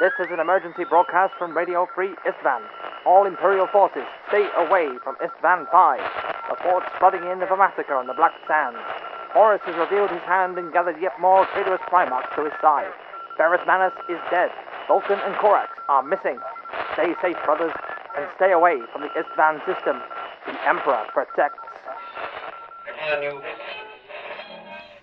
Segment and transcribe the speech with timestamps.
[0.00, 2.62] This is an emergency broadcast from Radio Free Istvan.
[3.04, 6.00] All Imperial forces, stay away from Istvan 5.
[6.48, 8.80] Reports flooding in of a massacre on the Black Sands.
[9.36, 12.88] Horus has revealed his hand and gathered yet more traitorous Primarchs to his side.
[13.36, 14.48] Ferrus Manus is dead.
[14.88, 16.40] Vulcan and Corax are missing.
[16.94, 17.76] Stay safe, brothers,
[18.16, 20.00] and stay away from the Istvan system.
[20.46, 21.60] The Emperor protects.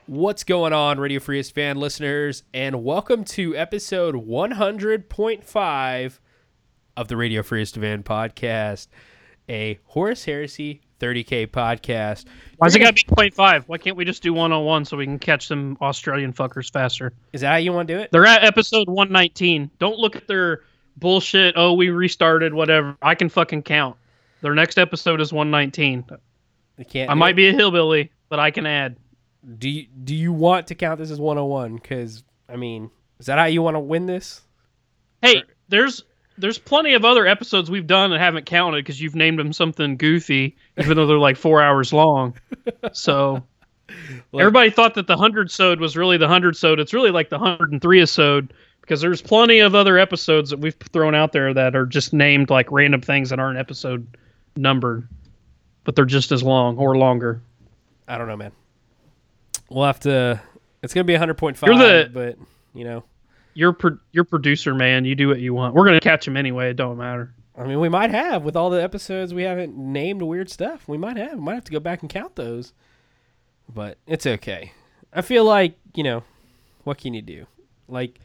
[0.07, 6.19] What's going on, Radio Free Istvan listeners, and welcome to episode 100.5
[6.95, 8.87] of the Radio Free Istvan podcast,
[9.49, 12.23] a Horus Heresy 30K podcast.
[12.55, 13.65] Why's it got to be 0.5?
[13.67, 16.71] Why can't we just do one on one so we can catch them Australian fuckers
[16.71, 17.11] faster?
[17.33, 18.09] Is that how you want to do it?
[18.09, 19.69] They're at episode 119.
[19.77, 20.61] Don't look at their
[20.95, 21.55] bullshit.
[21.57, 22.95] Oh, we restarted, whatever.
[23.01, 23.97] I can fucking count.
[24.39, 26.05] Their next episode is 119.
[26.77, 27.11] You can't.
[27.11, 27.35] I might it?
[27.35, 28.95] be a hillbilly, but I can add.
[29.57, 31.75] Do you, do you want to count this as 101?
[31.75, 34.41] Because, I mean, is that how you want to win this?
[35.21, 36.03] Hey, there's
[36.37, 39.97] there's plenty of other episodes we've done that haven't counted because you've named them something
[39.97, 42.35] goofy, even though they're like four hours long.
[42.93, 43.43] So
[44.31, 46.79] Look- everybody thought that the hundred sode was really the hundred sode.
[46.79, 50.59] It's really like the hundred and three sode because there's plenty of other episodes that
[50.59, 54.07] we've thrown out there that are just named like random things that aren't episode
[54.55, 55.07] numbered,
[55.83, 57.41] but they're just as long or longer.
[58.07, 58.51] I don't know, man.
[59.69, 60.41] We'll have to.
[60.83, 62.37] It's going to be a 100.5, You're the- but,
[62.73, 63.03] you know.
[63.53, 65.03] You're pro- you're producer man.
[65.05, 65.73] You do what you want.
[65.73, 66.69] We're gonna catch him anyway.
[66.69, 67.33] It don't matter.
[67.57, 70.87] I mean, we might have with all the episodes we haven't named weird stuff.
[70.87, 71.33] We might have.
[71.33, 72.73] We might have to go back and count those.
[73.67, 74.73] But it's okay.
[75.11, 76.23] I feel like you know,
[76.83, 77.47] what can you do?
[77.87, 78.19] Like,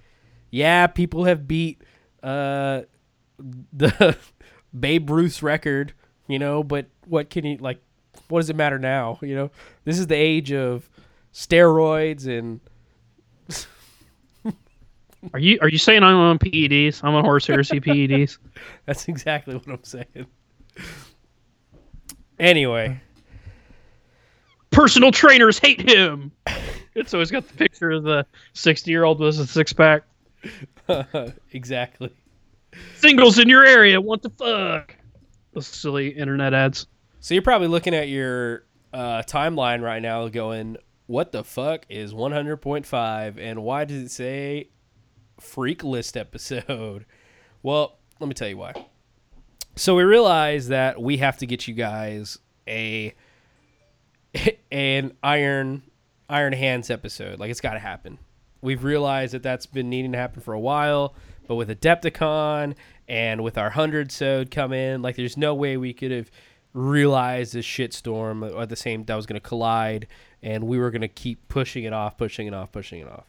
[0.51, 1.81] yeah, people have beat
[2.23, 2.83] uh
[3.73, 4.19] the
[4.79, 5.95] Babe Ruth's record,
[6.29, 7.81] you know, but what can you like?
[8.29, 9.19] What does it matter now?
[9.23, 9.51] You know,
[9.87, 10.91] this is the age of
[11.33, 12.61] steroids and
[15.33, 17.03] Are you are you saying I'm on PEDs?
[17.05, 18.39] I'm on horse heresy PEDs.
[18.87, 20.27] That's exactly what I'm saying.
[22.41, 23.01] Anyway,
[24.73, 26.33] Personal trainers hate him.
[26.95, 30.03] It's always got the picture of the 60 year old with a six pack.
[31.53, 32.11] exactly.
[32.97, 34.97] Singles in your area want to fuck.
[35.53, 36.87] Those silly internet ads.
[37.21, 40.79] So you're probably looking at your uh, timeline right now, going,
[41.13, 44.71] "What the fuck is 100.5, and why does it say
[45.39, 47.05] freak list episode?"
[47.65, 48.73] Well, let me tell you why.
[49.77, 53.15] So we realize that we have to get you guys a
[54.73, 55.83] an iron
[56.29, 57.39] iron hands episode.
[57.39, 58.19] Like it's got to happen.
[58.63, 61.15] We've realized that that's been needing to happen for a while,
[61.47, 62.75] but with Adepticon
[63.07, 66.31] and with our hundred sode come in, like there's no way we could have
[66.75, 70.07] realized this shitstorm at the same that was going to collide,
[70.43, 73.25] and we were going to keep pushing it off, pushing it off, pushing it off.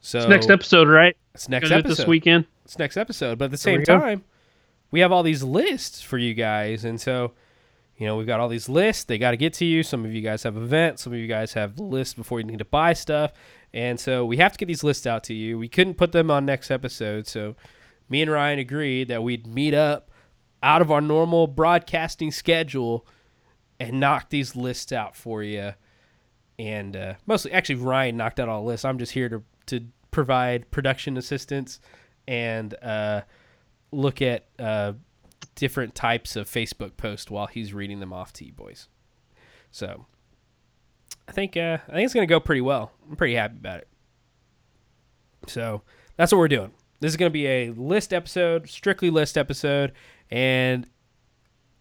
[0.00, 1.16] So It's next episode, right?
[1.34, 2.46] It's next Gonna do it episode this weekend.
[2.64, 3.38] it's next episode.
[3.38, 3.98] But at the same we go.
[3.98, 4.24] time,
[4.90, 7.32] we have all these lists for you guys, and so
[7.96, 9.04] you know we've got all these lists.
[9.04, 9.82] They got to get to you.
[9.82, 11.02] Some of you guys have events.
[11.02, 13.32] Some of you guys have lists before you need to buy stuff,
[13.74, 15.58] and so we have to get these lists out to you.
[15.58, 17.54] We couldn't put them on next episode, so
[18.08, 20.09] me and Ryan agreed that we'd meet up
[20.62, 23.06] out of our normal broadcasting schedule
[23.78, 25.72] and knock these lists out for you.
[26.58, 28.84] And uh, mostly, actually, Ryan knocked out all the lists.
[28.84, 31.80] I'm just here to to provide production assistance
[32.26, 33.22] and uh,
[33.92, 34.92] look at uh,
[35.54, 38.88] different types of Facebook posts while he's reading them off to you boys.
[39.70, 40.06] So
[41.28, 42.92] I think uh, I think it's gonna go pretty well.
[43.08, 43.88] I'm pretty happy about it.
[45.46, 45.82] So
[46.16, 46.72] that's what we're doing.
[47.00, 49.92] This is gonna be a list episode, strictly list episode,
[50.30, 50.86] and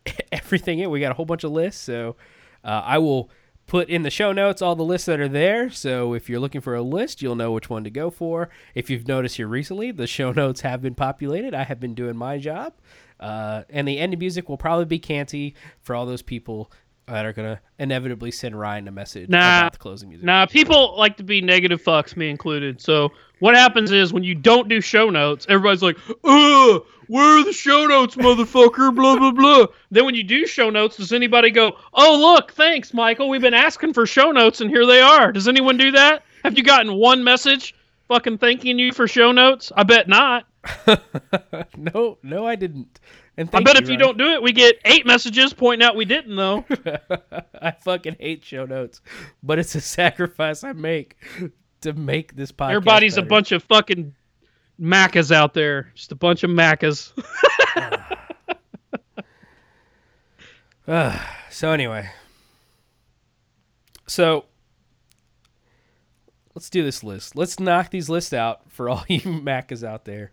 [0.32, 0.90] everything in.
[0.90, 2.16] We got a whole bunch of lists, so
[2.64, 3.30] uh, I will
[3.68, 5.70] put in the show notes all the lists that are there.
[5.70, 8.50] So if you're looking for a list, you'll know which one to go for.
[8.74, 11.54] If you've noticed here recently, the show notes have been populated.
[11.54, 12.74] I have been doing my job,
[13.20, 16.72] uh, and the end of music will probably be Canty for all those people
[17.10, 19.60] that are gonna inevitably send Ryan a message Nah.
[19.60, 20.26] about the closing music.
[20.26, 22.82] Nah, people like to be negative fucks, me included.
[22.82, 23.10] So
[23.40, 27.54] what happens is when you don't do show notes, everybody's like, "Ugh, where are the
[27.54, 29.66] show notes, motherfucker?" blah blah blah.
[29.92, 33.30] Then when you do show notes, does anybody go, "Oh look, thanks, Michael.
[33.30, 36.24] We've been asking for show notes, and here they are." Does anyone do that?
[36.44, 37.76] Have you gotten one message,
[38.08, 39.72] fucking thanking you for show notes?
[39.76, 40.46] I bet not.
[41.78, 43.00] no, no, I didn't.
[43.40, 46.04] And I bet if you don't do it, we get eight messages pointing out we
[46.04, 46.66] didn't though.
[47.62, 49.00] I fucking hate show notes,
[49.42, 51.16] but it's a sacrifice I make
[51.80, 52.72] to make this podcast.
[52.72, 54.14] Everybody's a bunch of fucking
[54.78, 55.90] macas out there.
[55.96, 57.14] Just a bunch of macas.
[57.78, 58.02] Ugh.
[60.92, 62.10] Ah, so anyway,
[64.08, 64.46] so
[66.56, 67.36] let's do this list.
[67.36, 70.32] Let's knock these lists out for all you Macas out there.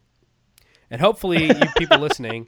[0.91, 2.47] and hopefully you people listening,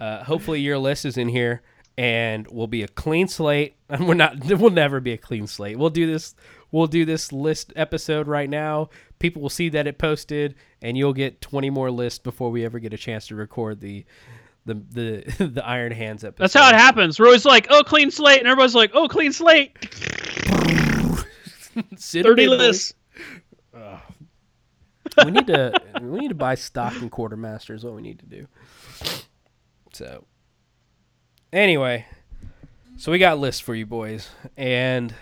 [0.00, 1.62] uh, hopefully your list is in here
[1.96, 3.76] and we'll be a clean slate.
[3.88, 4.44] And we're not.
[4.44, 5.78] We'll never be a clean slate.
[5.78, 6.34] We'll do this.
[6.70, 8.88] We'll do this list episode right now.
[9.20, 12.80] People will see that it posted, and you'll get 20 more lists before we ever
[12.80, 14.04] get a chance to record the
[14.66, 16.42] the the the Iron Hands episode.
[16.42, 17.18] That's how it happens.
[17.18, 19.78] We're always like, "Oh, clean slate," and everybody's like, "Oh, clean slate."
[21.98, 22.94] Thirty lists.
[25.24, 28.26] we need to we need to buy stock in quartermaster is what we need to
[28.26, 28.48] do
[29.94, 30.24] so
[31.52, 32.06] anyway
[32.96, 35.14] so we got lists for you boys and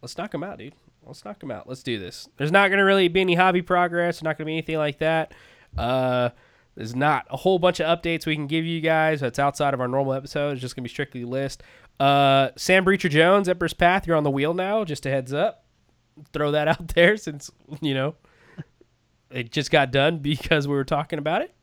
[0.00, 0.74] let's knock them out dude.
[1.04, 1.68] Let's knock them out.
[1.68, 2.28] Let's do this.
[2.36, 4.22] There's not going to really be any hobby progress.
[4.22, 5.34] Not going to be anything like that.
[5.76, 6.30] Uh
[6.74, 9.80] there's not a whole bunch of updates we can give you guys that's outside of
[9.80, 10.52] our normal episode.
[10.52, 11.62] It's just going to be strictly list.
[12.00, 14.84] Uh sam breacher jones emperor's path you're on the wheel now.
[14.84, 15.64] Just a heads up.
[16.32, 18.14] Throw that out there since you know
[19.30, 21.54] it just got done because we were talking about it.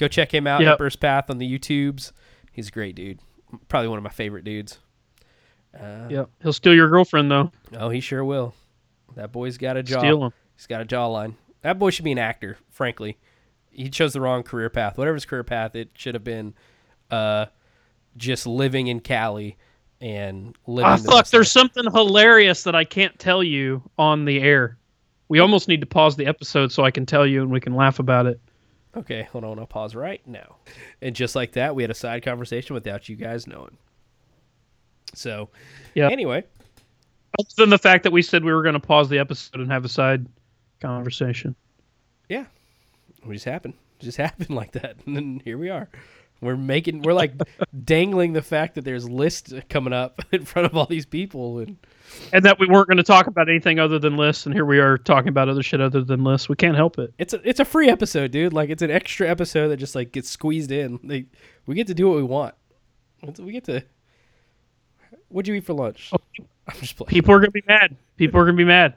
[0.00, 0.72] Go check him out, Yep.
[0.72, 2.12] Emperor's Path on the YouTubes.
[2.52, 3.20] He's a great dude.
[3.68, 4.78] Probably one of my favorite dudes.
[5.78, 6.30] Uh, Yep.
[6.42, 7.52] He'll steal your girlfriend though.
[7.76, 8.54] Oh, he sure will.
[9.14, 9.98] That boy's got a jaw.
[9.98, 10.32] Steal him.
[10.56, 11.34] He's got a jawline.
[11.60, 12.56] That boy should be an actor.
[12.70, 13.18] Frankly,
[13.68, 14.96] he chose the wrong career path.
[14.96, 16.54] Whatever his career path, it should have been,
[17.10, 17.46] uh,
[18.16, 19.58] just living in Cali
[20.00, 20.90] and living.
[20.90, 21.26] Ah, the fuck.
[21.28, 21.72] There's life.
[21.72, 24.78] something hilarious that I can't tell you on the air.
[25.28, 27.74] We almost need to pause the episode so I can tell you and we can
[27.74, 28.40] laugh about it.
[28.96, 29.58] Okay, hold on.
[29.58, 30.56] I'll pause right now.
[31.00, 33.76] And just like that, we had a side conversation without you guys knowing.
[35.14, 35.48] So,
[35.94, 36.08] Yeah.
[36.08, 36.44] Anyway,
[37.38, 39.70] Other than the fact that we said we were going to pause the episode and
[39.70, 40.26] have a side
[40.80, 41.54] conversation.
[42.28, 42.46] yeah,
[43.24, 43.74] it just happened.
[44.00, 45.88] It just happened like that, and then here we are.
[46.40, 47.34] We're making, we're like
[47.84, 51.76] dangling the fact that there's lists coming up in front of all these people, and
[52.32, 54.78] And that we weren't going to talk about anything other than lists, and here we
[54.78, 56.48] are talking about other shit other than lists.
[56.48, 57.12] We can't help it.
[57.18, 58.52] it's a it's a free episode, dude.
[58.52, 60.98] Like it's an extra episode that just like gets squeezed in.
[61.02, 61.26] Like
[61.66, 62.54] we get to do what we want.
[63.38, 63.84] We get to.
[65.28, 66.10] What'd you eat for lunch?
[66.12, 66.18] Oh,
[66.66, 67.08] I'm just playing.
[67.08, 67.96] People are going to be mad.
[68.16, 68.94] People are going to be mad.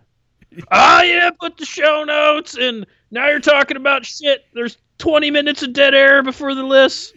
[0.72, 4.46] oh, yeah, put the show notes, and now you're talking about shit.
[4.54, 7.14] There's 20 minutes of dead air before the list.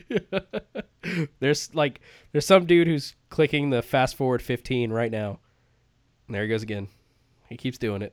[1.39, 2.01] There's like
[2.33, 5.39] there's some dude who's clicking the fast forward 15 right now.
[6.27, 6.89] And there he goes again.
[7.49, 8.13] He keeps doing it.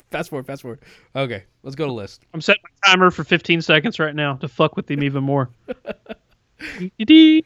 [0.10, 0.80] fast forward, fast forward.
[1.14, 2.24] Okay, let's go to list.
[2.34, 5.50] I'm setting my timer for 15 seconds right now to fuck with him even more.
[6.98, 7.44] Dee-dee.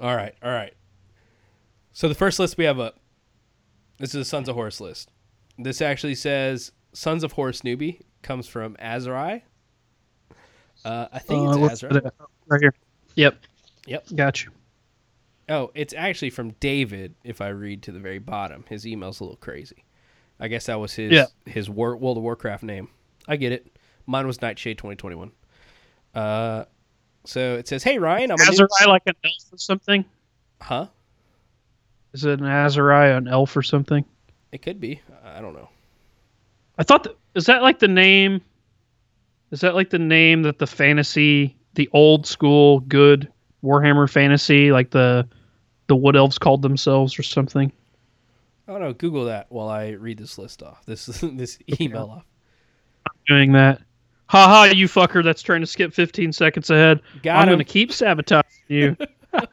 [0.00, 0.74] All right, all right.
[1.92, 3.00] So the first list we have up.
[3.98, 5.10] This is a Sons of Horus list.
[5.58, 9.42] This actually says Sons of Horus newbie comes from Azrai.
[10.84, 12.10] Uh, I think Uh, it's Azrai.
[12.46, 12.74] Right here.
[13.16, 13.36] Yep.
[13.86, 14.06] Yep.
[14.14, 14.52] Got you.
[15.48, 17.14] Oh, it's actually from David.
[17.24, 19.84] If I read to the very bottom, his email's a little crazy.
[20.38, 21.26] I guess that was his Yeah.
[21.46, 22.88] his War, World of Warcraft name.
[23.26, 23.66] I get it.
[24.06, 25.32] Mine was Nightshade 2021.
[26.14, 26.64] Uh,
[27.24, 30.04] so it says, "Hey Ryan, I'm a new- like an elf or something?
[30.60, 30.86] huh?
[32.18, 34.04] Is it an Azariah an elf or something?
[34.50, 35.00] It could be.
[35.24, 35.68] I don't know.
[36.76, 37.06] I thought
[37.36, 38.40] is that like the name?
[39.52, 43.30] Is that like the name that the fantasy, the old school good
[43.62, 45.28] Warhammer fantasy, like the
[45.86, 47.70] the wood elves called themselves or something?
[48.66, 48.94] Oh, I don't know.
[48.94, 50.84] Google that while I read this list off.
[50.86, 52.24] This this email off.
[53.06, 53.80] I'm Doing that.
[54.26, 57.00] Ha ha, you fucker that's trying to skip 15 seconds ahead.
[57.22, 58.96] Got I'm going to keep sabotaging you.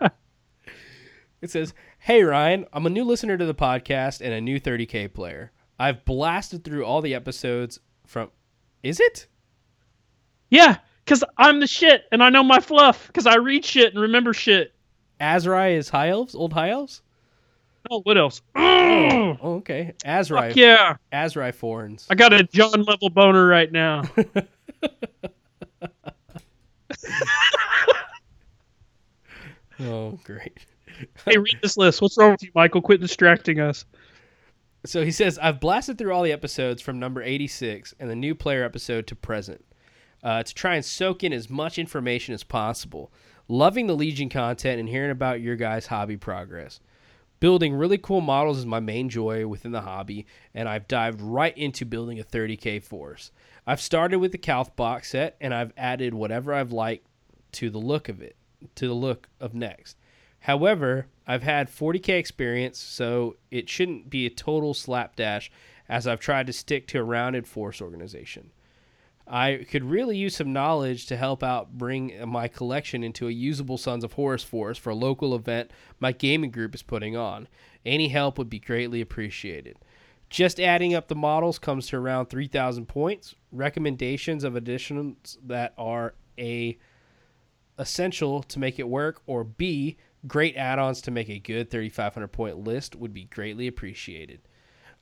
[1.45, 5.11] It says, "Hey Ryan, I'm a new listener to the podcast and a new 30k
[5.11, 5.51] player.
[5.79, 8.29] I've blasted through all the episodes from.
[8.83, 9.25] Is it?
[10.51, 14.03] yeah, because I'm the shit and I know my fluff because I read shit and
[14.03, 14.75] remember shit.
[15.19, 17.01] Azrai is high elves, old high elves.
[17.89, 18.43] Oh, what else?
[18.53, 19.39] Oh, mm.
[19.41, 19.95] oh okay.
[20.05, 20.97] Azrai, fuck yeah.
[21.11, 22.05] Azrai Forns.
[22.07, 24.03] I got a John level boner right now.
[29.79, 30.65] Oh, great.
[31.25, 32.01] Hey, read this list.
[32.01, 32.81] What's wrong with you, Michael?
[32.81, 33.85] Quit distracting us.
[34.85, 38.35] So he says, I've blasted through all the episodes from number 86 and the new
[38.35, 39.65] player episode to present
[40.25, 43.13] uh, to try and soak in as much information as possible.
[43.47, 46.79] Loving the Legion content and hearing about your guys' hobby progress.
[47.39, 50.25] Building really cool models is my main joy within the hobby,
[50.55, 53.31] and I've dived right into building a 30k force.
[53.67, 57.05] I've started with the Calth box set, and I've added whatever I've liked
[57.53, 58.35] to the look of it,
[58.75, 59.95] to the look of next.
[60.45, 65.49] However, I've had 40k experience, so it shouldn't be a total slapdash
[65.89, 68.51] as I've tried to stick to a rounded force organization.
[69.27, 73.79] I could really use some knowledge to help out bring my collection into a usable
[73.79, 77.47] Sons of Horus force for a local event my gaming group is putting on.
[77.83, 79.77] Any help would be greatly appreciated.
[80.29, 83.33] Just adding up the models comes to around 3,000 points.
[83.51, 86.77] Recommendations of additions that are A,
[87.79, 89.97] essential to make it work, or B,
[90.27, 94.41] great add ons to make a good 3,500 point list would be greatly appreciated.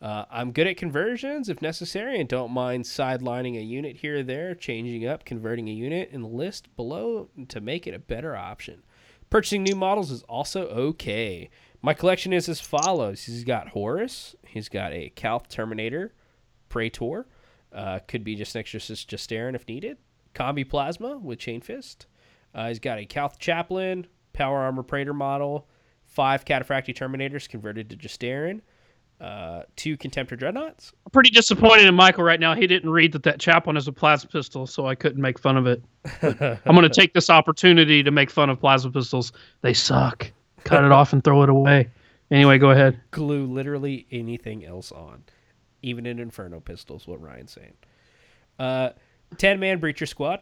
[0.02, 4.24] Uh, I'm good at conversions if necessary and don't mind sidelining a unit here or
[4.24, 8.36] there, changing up, converting a unit in the list below to make it a better
[8.36, 8.84] option.
[9.30, 11.50] Purchasing new models is also okay.
[11.82, 16.14] My collection is as follows He's got Horus, he's got a Calth Terminator,
[16.70, 17.26] Praetor,
[17.72, 19.98] uh, could be just an extra Justaerin if needed,
[20.36, 22.08] Combi Plasma with Chain Fist.
[22.54, 25.68] Uh, he's got a Calth Chaplain, Power Armor Praetor model,
[26.06, 28.62] five Cataphractii Terminators converted to Justaerin
[29.24, 30.92] uh, two Contemptor Dreadnoughts.
[31.06, 32.54] I'm pretty disappointed in Michael right now.
[32.56, 35.56] He didn't read that that chaplain is a plasma pistol, so I couldn't make fun
[35.56, 35.82] of it.
[36.22, 39.32] I'm going to take this opportunity to make fun of plasma pistols.
[39.62, 40.30] They suck.
[40.66, 41.90] Cut it off and throw it away.
[42.32, 43.00] Anyway, go ahead.
[43.12, 45.24] Glue literally anything else on,
[45.82, 47.74] even an Inferno pistol is what Ryan's saying.
[48.60, 48.90] Uh,
[49.38, 50.42] 10 man Breacher Squad.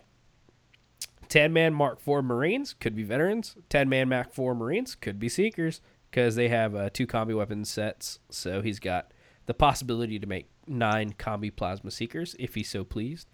[1.32, 3.56] 10 man Mark IV Marines, could be veterans.
[3.70, 7.64] 10 man Mark IV Marines, could be Seekers because they have uh, two combi weapon
[7.64, 8.20] sets.
[8.30, 9.14] So he's got
[9.46, 13.30] the possibility to make nine combi plasma seekers if he's so pleased.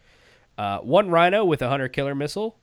[0.60, 2.60] Uh, one rhino with a hunter killer missile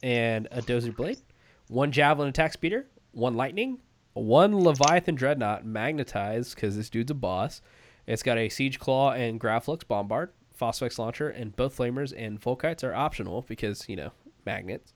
[0.00, 1.18] and a dozer blade.
[1.66, 2.86] One javelin attack speeder.
[3.10, 3.80] One lightning.
[4.14, 7.60] One leviathan dreadnought magnetized because this dude's a boss.
[8.06, 12.82] It's got a siege claw and Grav-flux bombard, phosphex launcher, and both flamers and volkites
[12.82, 14.12] are optional because you know
[14.48, 14.94] magnets.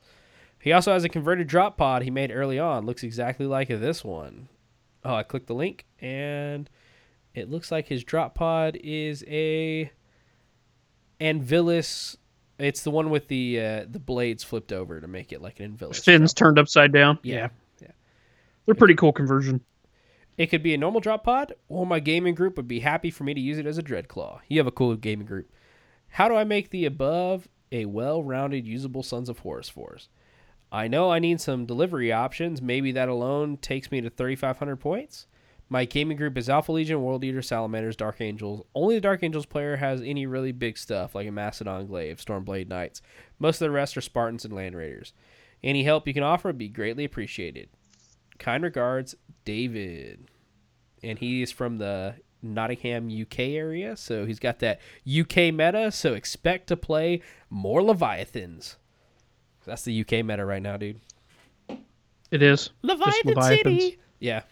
[0.58, 2.86] He also has a converted drop pod he made early on.
[2.86, 4.48] Looks exactly like this one.
[5.04, 6.70] Oh, I clicked the link and
[7.34, 9.90] it looks like his drop pod is a
[11.20, 12.16] Anvilus.
[12.58, 15.76] It's the one with the uh, the blades flipped over to make it like an
[15.76, 16.02] Anvilus.
[16.02, 17.18] Fins turned upside down.
[17.22, 17.48] Yeah.
[17.80, 17.88] Yeah.
[18.64, 19.60] They're pretty cool conversion.
[20.38, 23.24] It could be a normal drop pod, or my gaming group would be happy for
[23.24, 24.40] me to use it as a Dreadclaw.
[24.48, 25.50] You have a cool gaming group.
[26.08, 30.08] How do I make the above a well rounded, usable Sons of Horus force?
[30.70, 32.62] I know I need some delivery options.
[32.62, 35.26] Maybe that alone takes me to 3,500 points.
[35.68, 38.64] My gaming group is Alpha Legion, World Eater, Salamanders, Dark Angels.
[38.74, 42.68] Only the Dark Angels player has any really big stuff like a Macedon Glaive, Stormblade
[42.68, 43.00] Knights.
[43.38, 45.14] Most of the rest are Spartans and Land Raiders.
[45.64, 47.70] Any help you can offer would be greatly appreciated.
[48.38, 49.14] Kind regards,
[49.44, 50.28] David.
[51.02, 56.14] And he is from the Nottingham, UK area, so he's got that UK meta, so
[56.14, 58.76] expect to play more Leviathans.
[59.64, 61.00] That's the UK meta right now, dude.
[62.30, 62.70] It is.
[62.82, 63.82] Leviathan Leviathans.
[63.82, 63.98] City.
[64.18, 64.42] Yeah.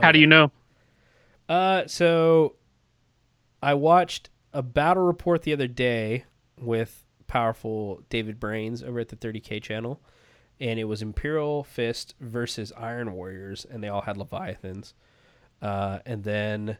[0.00, 0.52] How do you know?
[1.48, 2.54] Uh, so
[3.62, 6.24] I watched a battle report the other day
[6.60, 10.00] with powerful David Brains over at the 30k channel,
[10.60, 14.94] and it was Imperial Fist versus Iron Warriors, and they all had Leviathans.
[15.62, 16.78] Uh, and then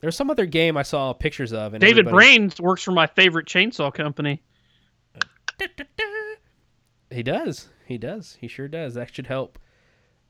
[0.00, 1.74] there's some other game I saw pictures of.
[1.74, 4.42] And David Brains works for my favorite chainsaw company.
[7.10, 7.68] He does.
[7.86, 8.36] He does.
[8.40, 8.94] He sure does.
[8.94, 9.58] That should help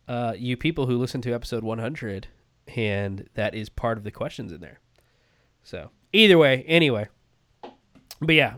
[0.06, 2.28] uh, you people who listen to episode 100,
[2.76, 4.80] and that is part of the questions in there.
[5.62, 7.08] So either way, anyway.
[8.20, 8.54] But yeah,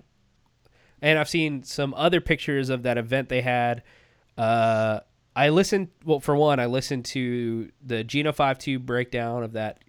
[1.01, 3.83] and I've seen some other pictures of that event they had.
[4.37, 5.01] Uh,
[5.35, 5.89] I listened.
[6.05, 9.83] Well, for one, I listened to the Geno Five Two breakdown of that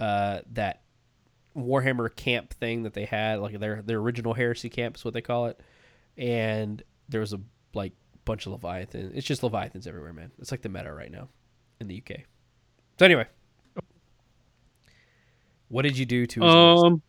[0.00, 0.80] uh, that
[1.56, 5.20] Warhammer camp thing that they had, like their their original heresy camp is what they
[5.20, 5.60] call it,
[6.16, 7.40] and there was a
[7.74, 7.92] like
[8.24, 9.12] bunch of Leviathans.
[9.14, 10.30] It's just Leviathans everywhere, man.
[10.38, 11.28] It's like the meta right now
[11.80, 12.20] in the UK.
[12.98, 13.26] So anyway,
[15.68, 16.42] what did you do to?
[16.42, 17.02] Um,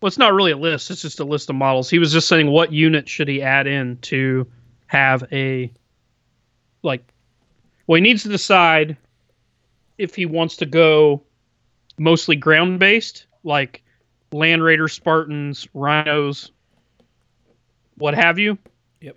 [0.00, 0.90] well, it's not really a list.
[0.90, 1.90] It's just a list of models.
[1.90, 4.46] He was just saying what unit should he add in to
[4.86, 5.72] have a
[6.82, 7.02] like.
[7.86, 8.96] Well, he needs to decide
[9.98, 11.22] if he wants to go
[11.98, 13.82] mostly ground based, like
[14.32, 16.50] Land Raider, Spartans, Rhinos,
[17.96, 18.58] what have you.
[19.00, 19.16] Yep.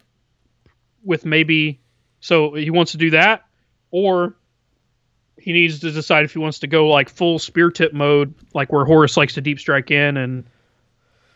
[1.04, 1.80] With maybe,
[2.20, 3.46] so he wants to do that,
[3.92, 4.36] or
[5.40, 8.72] he needs to decide if he wants to go like full spear tip mode, like
[8.72, 10.46] where Horus likes to deep strike in and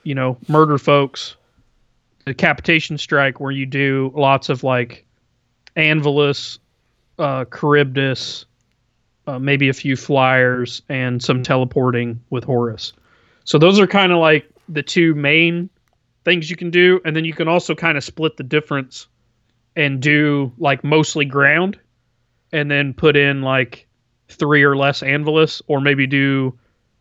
[0.03, 1.35] you know murder folks.
[2.25, 5.05] Decapitation strike, where you do lots of like
[5.75, 6.59] Anvilus,
[7.17, 8.45] uh, Charybdis,
[9.27, 12.93] uh, maybe a few flyers, and some teleporting with Horus.
[13.43, 15.69] So those are kind of like the two main
[16.23, 19.07] things you can do, and then you can also kind of split the difference
[19.75, 21.79] and do like mostly ground,
[22.51, 23.87] and then put in like
[24.29, 26.57] three or less Anvilus, or maybe do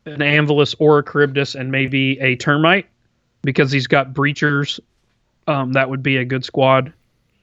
[0.07, 2.87] an Anvilus or a Charybdis and maybe a Termite,
[3.43, 4.81] because he's got Breachers.
[5.47, 6.93] Um, that would be a good squad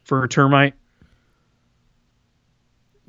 [0.03, 0.73] for a Termite,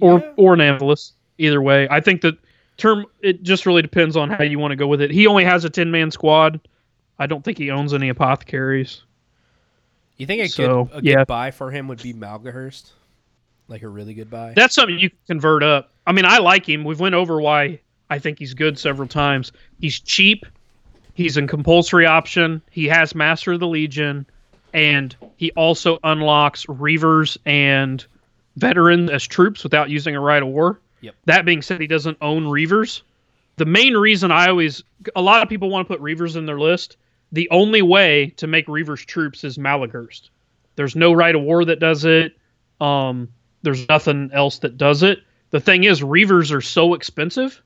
[0.01, 0.33] or Yeah.
[0.37, 1.13] or an Anvilus.
[1.39, 2.37] Either way, I think that
[2.77, 5.11] term it just really depends on how you want to go with it.
[5.11, 6.61] He only has a 10 man squad.
[7.19, 9.03] I don't think he owns any apothecaries.
[10.17, 11.17] You think a So, good a yeah.
[11.19, 12.91] good buy for him would be Maloghurst?
[13.69, 14.53] Like a really good buy?
[14.57, 15.91] That's something you can convert up.
[16.07, 16.85] I mean, I like him.
[16.85, 17.81] We've went over why
[18.11, 19.53] I think he's good several times.
[19.79, 20.47] He's cheap.
[21.15, 22.63] He's a compulsory option.
[22.71, 24.25] He has Master of the Legion,
[24.73, 28.05] and he also unlocks Reavers and
[28.57, 30.81] veterans as troops without using a rite of war.
[31.01, 31.15] Yep.
[31.27, 33.03] That being said, he doesn't own Reavers.
[33.57, 34.83] The main reason I always,
[35.17, 36.97] a lot of people want to put Reavers in their list.
[37.33, 40.31] The only way to make Reavers troops is Maloghurst.
[40.77, 42.37] There's no rite of war that does it.
[42.81, 43.29] Um,
[43.63, 45.19] there's nothing else that does it.
[45.51, 47.61] The thing is, Reavers are so expensive,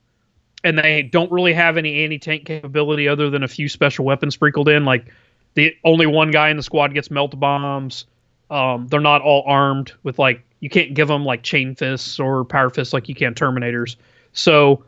[0.64, 4.68] and they don't really have any anti-tank capability other than a few special weapons sprinkled
[4.68, 4.84] in.
[4.84, 5.12] Like
[5.54, 8.06] the only one guy in the squad gets melt bombs.
[8.50, 12.44] Um, they're not all armed with like you can't give them like chain fists or
[12.44, 13.96] power fists like you can Terminators.
[14.32, 14.84] So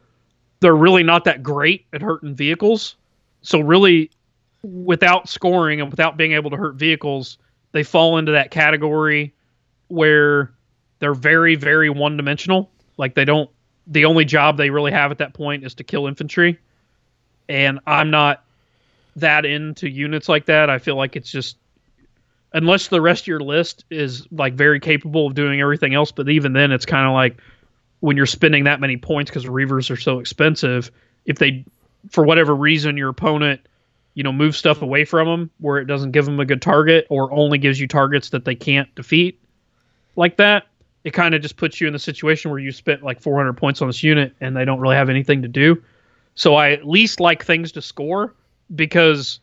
[0.60, 2.94] they're really not that great at hurting vehicles.
[3.42, 4.10] So really,
[4.62, 7.38] without scoring and without being able to hurt vehicles,
[7.72, 9.34] they fall into that category
[9.88, 10.52] where
[11.00, 12.70] they're very very one dimensional.
[12.96, 13.50] Like they don't.
[13.88, 16.56] The only job they really have at that point is to kill infantry,
[17.48, 18.44] and I'm not
[19.16, 20.70] that into units like that.
[20.70, 21.56] I feel like it's just
[22.54, 26.12] unless the rest of your list is like very capable of doing everything else.
[26.12, 27.36] But even then, it's kind of like
[28.00, 30.90] when you're spending that many points because reavers are so expensive.
[31.26, 31.64] If they,
[32.10, 33.60] for whatever reason, your opponent,
[34.14, 37.06] you know, moves stuff away from them where it doesn't give them a good target
[37.10, 39.40] or only gives you targets that they can't defeat,
[40.14, 40.66] like that,
[41.02, 43.82] it kind of just puts you in the situation where you spent like 400 points
[43.82, 45.82] on this unit and they don't really have anything to do.
[46.36, 48.32] So I at least like things to score
[48.74, 49.40] because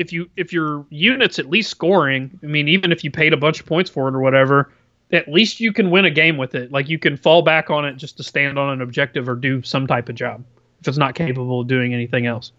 [0.00, 3.36] if you if your unit's at least scoring, I mean, even if you paid a
[3.36, 4.72] bunch of points for it or whatever,
[5.12, 6.72] at least you can win a game with it.
[6.72, 9.62] Like you can fall back on it just to stand on an objective or do
[9.62, 10.42] some type of job
[10.80, 12.52] if it's not capable of doing anything else.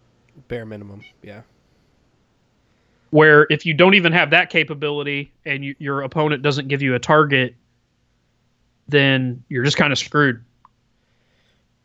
[0.50, 1.04] Bare minimum.
[1.24, 1.42] Yeah.
[3.10, 6.94] Where if you don't even have that capability and you, your opponent doesn't give you
[6.94, 7.56] a target,
[8.88, 10.46] then you're just kind of screwed.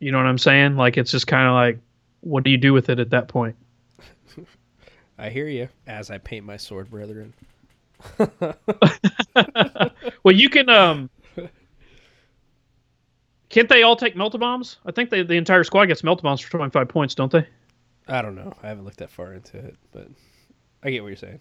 [0.00, 0.76] You know what I'm saying?
[0.76, 1.78] Like it's just kind of like,
[2.20, 3.56] what do you do with it at that point?
[5.18, 5.68] I hear you.
[5.86, 7.32] As I paint my sword, brethren.
[10.22, 10.68] well, you can.
[10.68, 11.10] um
[13.48, 14.76] Can't they all take melta bombs?
[14.84, 17.46] I think they, the entire squad gets melta bombs for 25 points, don't they?
[18.08, 18.52] I don't know.
[18.62, 20.08] I haven't looked that far into it, but
[20.82, 21.40] I get what you're saying.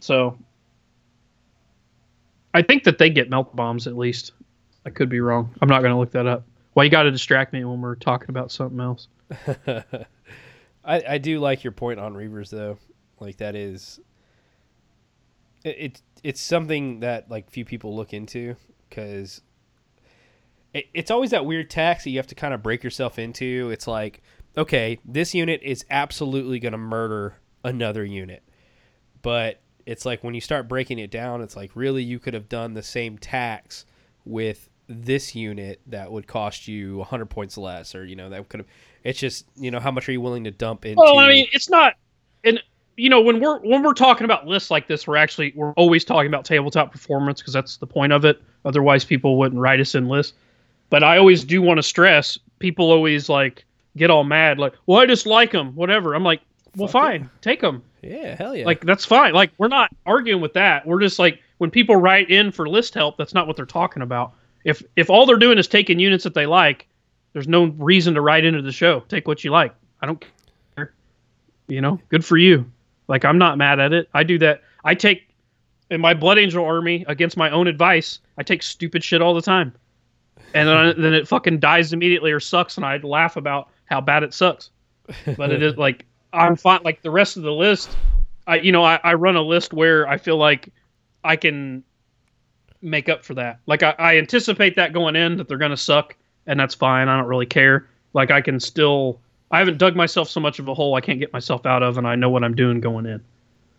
[0.00, 0.38] So
[2.54, 4.32] I think that they get melt bombs at least.
[4.86, 5.54] I could be wrong.
[5.60, 6.44] I'm not going to look that up.
[6.74, 9.08] Well, you got to distract me when we're talking about something else?
[10.88, 12.78] I, I do like your point on Reavers though.
[13.20, 14.00] Like that is
[15.64, 18.56] it, it it's something that like few people look into
[18.88, 19.42] because
[20.72, 23.70] it, it's always that weird tax that you have to kind of break yourself into.
[23.70, 24.22] It's like
[24.56, 28.42] okay, this unit is absolutely going to murder another unit,
[29.22, 32.48] but it's like when you start breaking it down, it's like really you could have
[32.48, 33.84] done the same tax
[34.24, 38.60] with this unit that would cost you 100 points less or you know that could
[38.60, 38.66] have
[39.04, 41.46] it's just you know how much are you willing to dump into Well, I mean,
[41.52, 41.94] it's not,
[42.44, 42.60] and
[42.96, 46.04] you know, when we're when we're talking about lists like this, we're actually we're always
[46.04, 48.42] talking about tabletop performance because that's the point of it.
[48.64, 50.34] Otherwise, people wouldn't write us in lists.
[50.90, 53.64] But I always do want to stress people always like
[53.96, 56.40] get all mad, like, "Well, I just like them, whatever." I'm like,
[56.76, 59.32] "Well, Fuck fine, take them." yeah hell yeah Like that's fine.
[59.32, 60.86] Like we're not arguing with that.
[60.86, 64.02] We're just like when people write in for list help, that's not what they're talking
[64.02, 64.32] about.
[64.68, 66.86] If if all they're doing is taking units that they like,
[67.32, 69.00] there's no reason to write into the show.
[69.08, 69.74] Take what you like.
[70.02, 70.22] I don't
[70.76, 70.92] care.
[71.68, 72.70] You know, good for you.
[73.08, 74.10] Like I'm not mad at it.
[74.12, 74.62] I do that.
[74.84, 75.28] I take
[75.90, 78.18] in my Blood Angel army against my own advice.
[78.36, 79.72] I take stupid shit all the time,
[80.52, 84.22] and then, then it fucking dies immediately or sucks, and I laugh about how bad
[84.22, 84.68] it sucks.
[85.38, 86.04] But it is like
[86.34, 86.80] I'm fine.
[86.84, 87.96] Like the rest of the list,
[88.46, 90.68] I you know I, I run a list where I feel like
[91.24, 91.84] I can
[92.82, 93.60] make up for that.
[93.66, 97.08] Like I, I anticipate that going in that they're gonna suck, and that's fine.
[97.08, 97.88] I don't really care.
[98.12, 99.20] Like I can still.
[99.50, 101.96] I haven't dug myself so much of a hole I can't get myself out of,
[101.96, 103.22] and I know what I'm doing going in.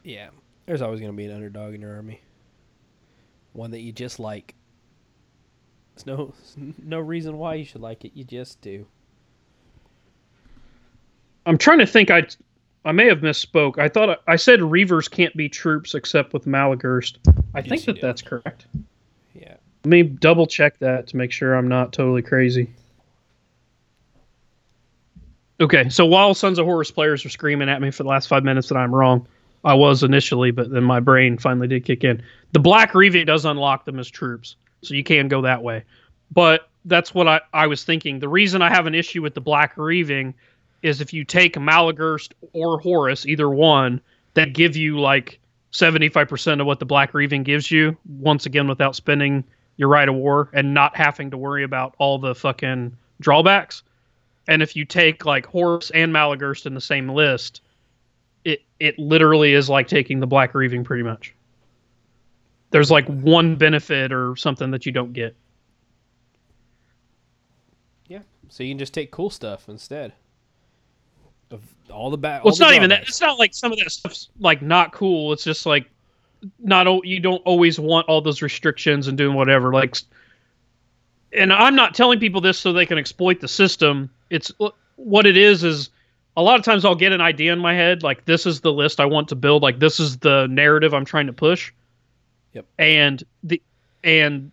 [0.04, 0.30] yeah
[0.66, 2.22] there's always going to be an underdog in your army
[3.54, 4.54] one that you just like
[5.96, 6.34] there's no
[6.84, 8.86] no reason why you should like it you just do
[11.46, 12.12] I'm trying to think.
[12.12, 12.28] I
[12.86, 13.80] I may have misspoke.
[13.80, 17.18] I thought I, I said Reavers can't be troops except with Maloghurst.
[17.56, 18.68] I Yes, think that that's correct.
[19.84, 22.70] Let me double check that to make sure I'm not totally crazy.
[25.62, 28.44] Okay, so while Sons of Horus players are screaming at me for the last five
[28.44, 29.28] minutes that I'm wrong,
[29.64, 32.22] I was initially, but then my brain finally did kick in.
[32.54, 35.84] The Black Reaving does unlock them as troops, so you can go that way.
[36.32, 38.20] But that's what I, I was thinking.
[38.20, 40.34] The reason I have an issue with the Black Reaving
[40.82, 44.00] is if you take Maloghurst or Horus, either one,
[44.36, 45.40] that give you like
[45.74, 49.44] 75% of what the Black Reaving gives you, once again, without spending
[49.80, 53.82] your rite of war and not having to worry about all the fucking drawbacks.
[54.50, 57.62] And if you take like Horus and Maloghurst in the same list,
[58.44, 61.34] it it literally is like taking the Black Reaving pretty much.
[62.72, 65.34] There's like one benefit or something that you don't get.
[68.08, 68.20] Yeah.
[68.50, 70.12] So you can just take cool stuff instead
[71.52, 72.44] of all the bad.
[72.44, 73.04] Well, it's not even that.
[73.04, 75.32] It's not like some of that stuff's like not cool.
[75.32, 75.90] It's just like
[76.60, 79.74] not you don't always want all those restrictions and doing whatever.
[79.74, 79.98] Like,
[81.34, 84.10] and I'm not telling people this so they can exploit the system.
[84.30, 85.64] It's uh, what it is.
[85.64, 85.90] Is
[86.38, 88.72] a lot of times I'll get an idea in my head, like this is the
[88.72, 89.64] list I want to build.
[89.64, 91.72] Like this is the narrative I'm trying to push.
[92.54, 92.66] Yep.
[92.78, 93.62] And the
[94.04, 94.52] and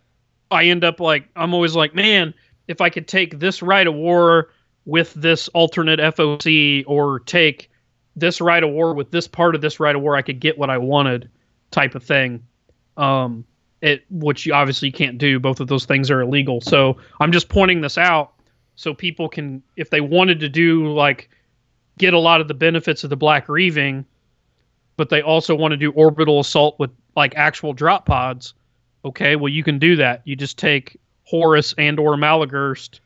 [0.51, 2.35] I end up like I'm always like, man,
[2.69, 4.51] if I could take this rite of war
[4.85, 7.71] with this alternate FOC or take
[8.15, 10.59] this rite of war with this part of this rite of war, I could get
[10.59, 11.29] what I wanted,
[11.71, 12.43] type of thing.
[12.97, 13.45] Um,
[13.83, 15.39] it which you obviously can't do.
[15.39, 16.61] Both of those things are illegal.
[16.61, 18.33] So I'm just pointing this out
[18.75, 21.29] so people can, if they wanted to do like
[21.99, 24.05] get a lot of the benefits of the Black Reaving,
[24.97, 28.55] but they also want to do orbital assault with like actual drop pods.
[29.05, 30.23] Okay, well you can do that.
[30.25, 33.01] You just take Horus and or Maloghurst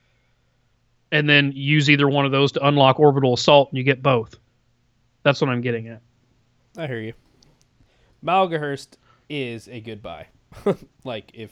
[1.13, 4.37] and then use either one of those to unlock orbital assault and you get both.
[5.23, 6.01] That's what I'm getting at.
[6.77, 7.13] I hear you.
[8.25, 8.97] Maloghurst
[9.29, 10.27] is a good buy.
[11.05, 11.51] like if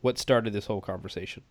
[0.00, 1.42] what started this whole conversation.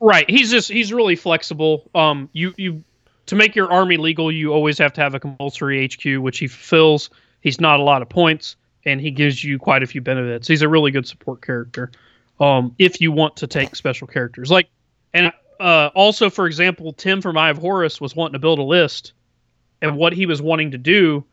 [0.00, 0.28] Right.
[0.28, 1.90] He's just he's really flexible.
[1.94, 2.84] Um you you
[3.26, 6.46] to make your army legal, you always have to have a compulsory HQ, which he
[6.46, 7.10] fulfills.
[7.42, 10.48] He's not a lot of points, and he gives you quite a few benefits.
[10.48, 11.92] He's a really good support character.
[12.40, 14.68] Um, if you want to take special characters, like,
[15.12, 18.62] and uh, also, for example, Tim from Eye of Horus was wanting to build a
[18.62, 19.12] list,
[19.82, 21.24] and what he was wanting to do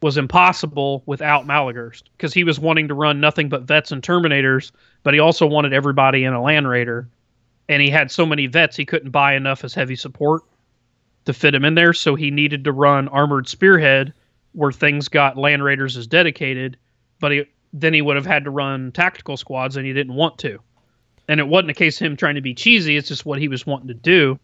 [0.00, 4.70] was impossible without Maloghurst because he was wanting to run nothing but vets and Terminators,
[5.02, 7.08] but he also wanted everybody in a Land Raider,
[7.68, 10.42] and he had so many vets he couldn't buy enough as heavy support
[11.24, 14.12] to fit him in there, so he needed to run Armored Spearhead
[14.52, 16.76] where things got Land Raiders as dedicated,
[17.20, 20.38] but he then he would have had to run tactical squads and he didn't want
[20.38, 20.58] to.
[21.28, 23.48] And it wasn't a case of him trying to be cheesy, it's just what he
[23.48, 24.38] was wanting to do.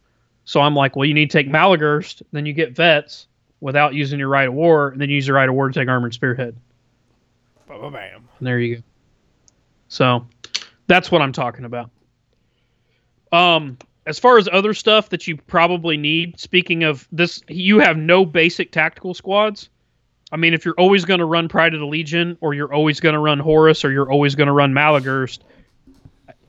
[0.45, 3.27] So I'm like, well, you need to take Maloghurst, then you get vets
[3.65, 5.89] without using your rite of war, and then use your rite of war to take
[5.89, 6.55] armored spearhead.
[7.67, 8.29] Bam.
[8.39, 8.83] And there you go.
[9.89, 10.27] So
[10.87, 11.89] that's what I'm talking about.
[13.33, 17.97] Um, as far as other stuff that you probably need, speaking of this, you have
[17.97, 19.71] no basic tactical squads.
[20.31, 23.01] I mean, if you're always going to run Pride of the Legion, or you're always
[23.01, 25.39] going to run Horus, or you're always going to run Maloghurst,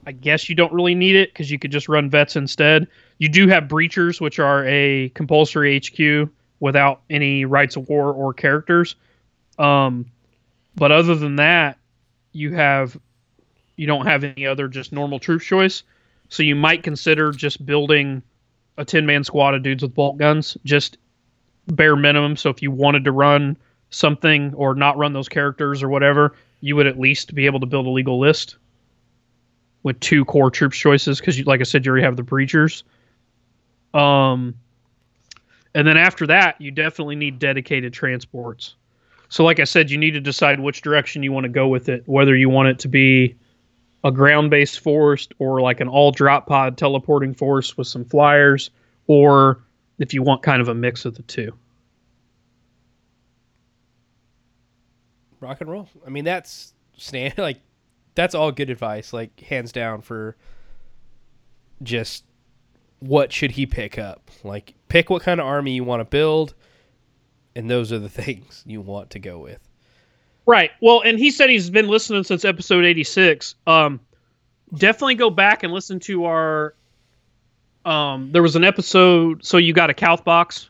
[0.05, 2.87] I guess you don't really need it because you could just run vets instead.
[3.19, 8.33] You do have breachers, which are a compulsory HQ without any rites of war or
[8.33, 8.95] characters.
[9.57, 10.05] Um,
[10.75, 11.77] but other than that,
[12.31, 12.97] you have
[13.77, 15.83] you don't have any other just normal troop choice.
[16.29, 18.23] So you might consider just building
[18.77, 20.97] a ten man squad of dudes with bolt guns, just
[21.67, 22.35] bare minimum.
[22.35, 23.57] So if you wanted to run
[23.89, 27.65] something or not run those characters or whatever, you would at least be able to
[27.65, 28.57] build a legal list
[29.83, 32.83] with two core troops choices because, like I said, you already have the breachers.
[33.93, 34.55] Um,
[35.75, 38.75] and then after that, you definitely need dedicated transports.
[39.27, 41.89] So, like I said, you need to decide which direction you want to go with
[41.89, 43.35] it, whether you want it to be
[44.05, 48.71] a ground based force or like an all drop pod teleporting force with some flyers,
[49.07, 49.61] or
[49.99, 51.53] if you want kind of a mix of the two.
[55.41, 55.89] Rock and roll.
[56.07, 57.59] I mean, that's stand like
[58.13, 60.37] that's all good advice, like hands down for
[61.83, 62.23] just
[62.99, 64.31] what should he pick up?
[64.43, 66.53] Like pick what kind of army you want to build
[67.55, 69.59] and those are the things you want to go with.
[70.45, 70.71] Right.
[70.79, 73.55] Well, and he said he's been listening since episode 86.
[73.65, 73.99] Um
[74.75, 76.73] definitely go back and listen to our
[77.85, 80.69] um there was an episode so you got a Calth box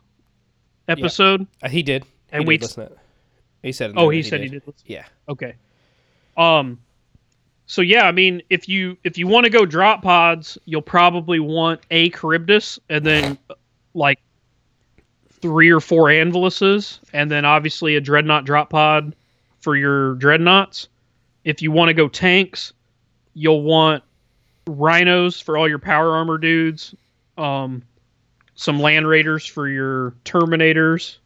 [0.88, 1.48] episode.
[1.64, 2.06] Uh, he did.
[2.32, 3.00] And he we- did listen to it.
[3.64, 3.94] He said.
[3.96, 4.62] Oh, he that said he did.
[4.68, 4.84] listen.
[4.86, 5.06] Yeah.
[5.28, 5.56] Okay.
[6.38, 6.80] Um
[7.68, 11.40] so yeah, I mean if you if you want to go drop pods, you'll probably
[11.40, 13.38] want a Charybdis and then
[13.96, 14.20] like
[15.42, 19.16] three or four Anviluses and then obviously a Dreadnought drop pod
[19.62, 20.88] for your Dreadnoughts.
[21.44, 22.74] If you want to go tanks,
[23.34, 24.04] you'll want
[24.68, 26.96] Rhinos for all your power armor dudes.
[27.38, 27.84] Um
[28.56, 31.18] some Land Raiders for your Terminators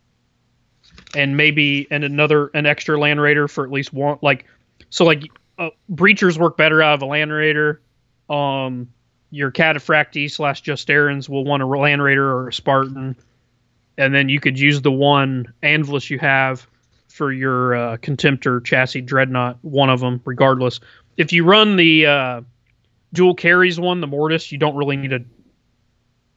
[1.16, 4.46] and maybe and another an extra land raider for at least one like
[4.90, 5.24] so like
[5.58, 7.82] uh, breachers work better out of a land raider
[8.30, 8.88] um
[9.32, 13.16] your Cataphractii slash Justaerins will want a Land Raider or a Spartan,
[13.98, 16.68] and then you could use the one Anvilus you have
[17.08, 20.80] for your uh, Contemptor chassis Dreadnought, one of them, regardless.
[21.18, 22.42] If you run the uh,
[23.14, 25.20] dual carries one, the Mortis, you don't really need a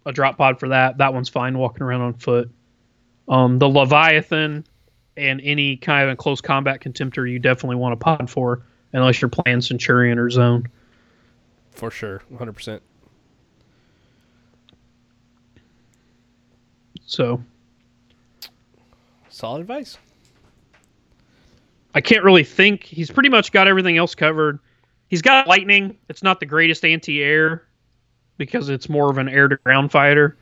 [0.05, 0.99] a drop pod for that.
[0.99, 2.51] That one's fine walking around on foot.
[3.29, 4.65] Um, the Leviathan
[5.17, 9.29] and any kind of close combat Contemptor, you definitely want a pod for, unless you're
[9.29, 10.69] playing Centurion or Zone.
[11.73, 12.81] For sure, 100%.
[17.07, 17.43] So
[19.33, 19.97] Solid advice.
[21.95, 22.85] I can't really think.
[22.85, 24.59] He's pretty much got everything else covered.
[25.09, 25.97] He's got lightning.
[26.11, 27.65] It's not the greatest anti-air
[28.37, 30.37] because it's more of an air-to-ground fighter.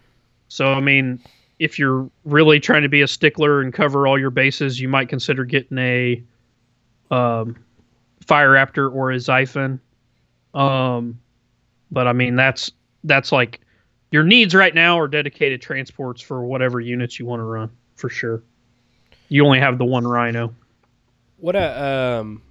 [0.48, 1.20] So I mean,
[1.60, 5.08] if you're really trying to be a stickler and cover all your bases, you might
[5.08, 6.22] consider getting a
[7.12, 7.56] um,
[8.26, 9.78] Fire Raptor or a Xiphon.
[10.52, 11.19] Um,
[11.90, 12.70] but I mean, that's
[13.04, 13.60] that's like
[14.10, 18.08] your needs right now are dedicated transports for whatever units you want to run for
[18.10, 18.42] sure.
[19.28, 20.54] You only have the one Rhino.
[21.38, 22.42] What a um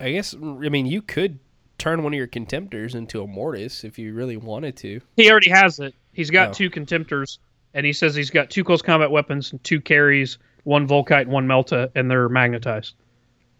[0.00, 0.38] I guess I
[0.68, 1.38] mean you could
[1.78, 5.00] turn one of your contemptors into a mortis if you really wanted to.
[5.16, 5.94] He already has it.
[6.12, 6.52] He's got Oh.
[6.52, 7.38] two contemptors,
[7.74, 11.30] and he says he's got two close combat weapons and two carries, one Volkite and
[11.32, 12.94] one Melta, and they're magnetized.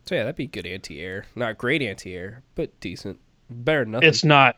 [0.05, 1.25] So yeah, that'd be good anti-air.
[1.35, 3.19] Not great anti-air, but decent.
[3.53, 4.09] Better than nothing.
[4.09, 4.57] It's not.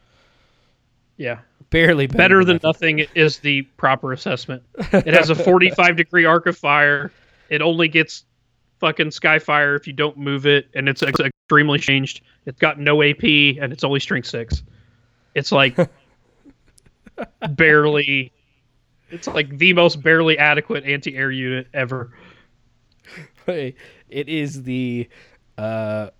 [1.16, 4.62] Yeah, barely better, better than nothing is the proper assessment.
[4.92, 7.12] It has a 45 degree arc of fire.
[7.50, 8.24] It only gets
[8.80, 12.22] fucking Skyfire if you don't move it, and it's ex- extremely changed.
[12.46, 14.62] It's got no AP, and it's only strength six.
[15.34, 15.76] It's like
[17.50, 18.32] barely.
[19.10, 22.12] It's like the most barely adequate anti-air unit ever.
[23.46, 23.76] Hey,
[24.08, 25.08] it is the
[25.58, 26.10] uh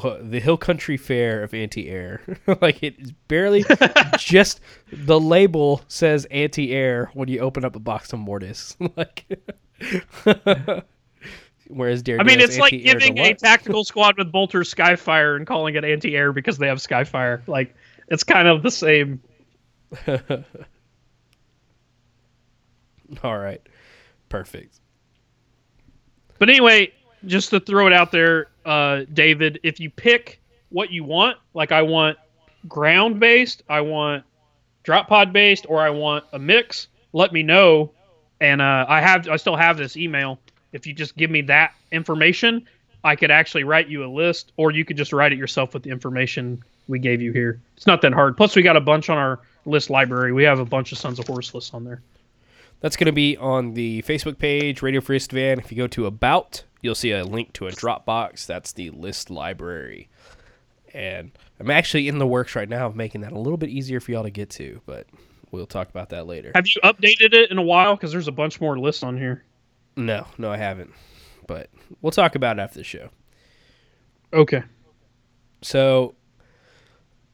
[0.00, 2.20] the hill country fair of anti-air.
[2.60, 3.64] Like it is barely
[4.18, 4.60] just
[4.92, 8.76] the label says anti-air when you open up a box of mortis.
[8.96, 9.24] Like
[11.68, 15.74] whereas Dare I mean, it's like giving a tactical squad with bolter Skyfire and calling
[15.74, 17.46] it anti-air because they have Skyfire.
[17.48, 17.74] Like,
[18.08, 19.20] it's kind of the same.
[23.24, 23.62] all right.
[24.28, 24.80] Perfect.
[26.38, 26.92] But anyway,
[27.26, 31.72] just to throw it out there, uh, David, if you pick what you want, like
[31.72, 32.18] I want
[32.68, 34.24] ground based, I want
[34.82, 37.92] drop pod based, or I want a mix, let me know.
[38.40, 40.38] And uh, I have, I still have this email.
[40.72, 42.66] If you just give me that information,
[43.04, 45.82] I could actually write you a list, or you could just write it yourself with
[45.82, 47.60] the information we gave you here.
[47.76, 48.36] It's not that hard.
[48.36, 50.32] Plus, we got a bunch on our list library.
[50.32, 52.02] We have a bunch of Sons of Horus lists on there.
[52.80, 55.58] That's going to be on the Facebook page, Radio Free Istvan.
[55.58, 58.44] If you go to About, you'll see a link to a Dropbox.
[58.46, 60.08] That's the list library.
[60.92, 64.00] And I'm actually in the works right now of making that a little bit easier
[64.00, 65.06] for y'all to get to, but
[65.50, 66.52] we'll talk about that later.
[66.54, 67.96] Have you updated it in a while?
[67.96, 69.44] Because there's a bunch more lists on here.
[69.96, 70.92] No, no, I haven't.
[71.46, 71.70] But
[72.02, 73.08] we'll talk about it after the show.
[74.32, 74.62] Okay.
[75.62, 76.14] So,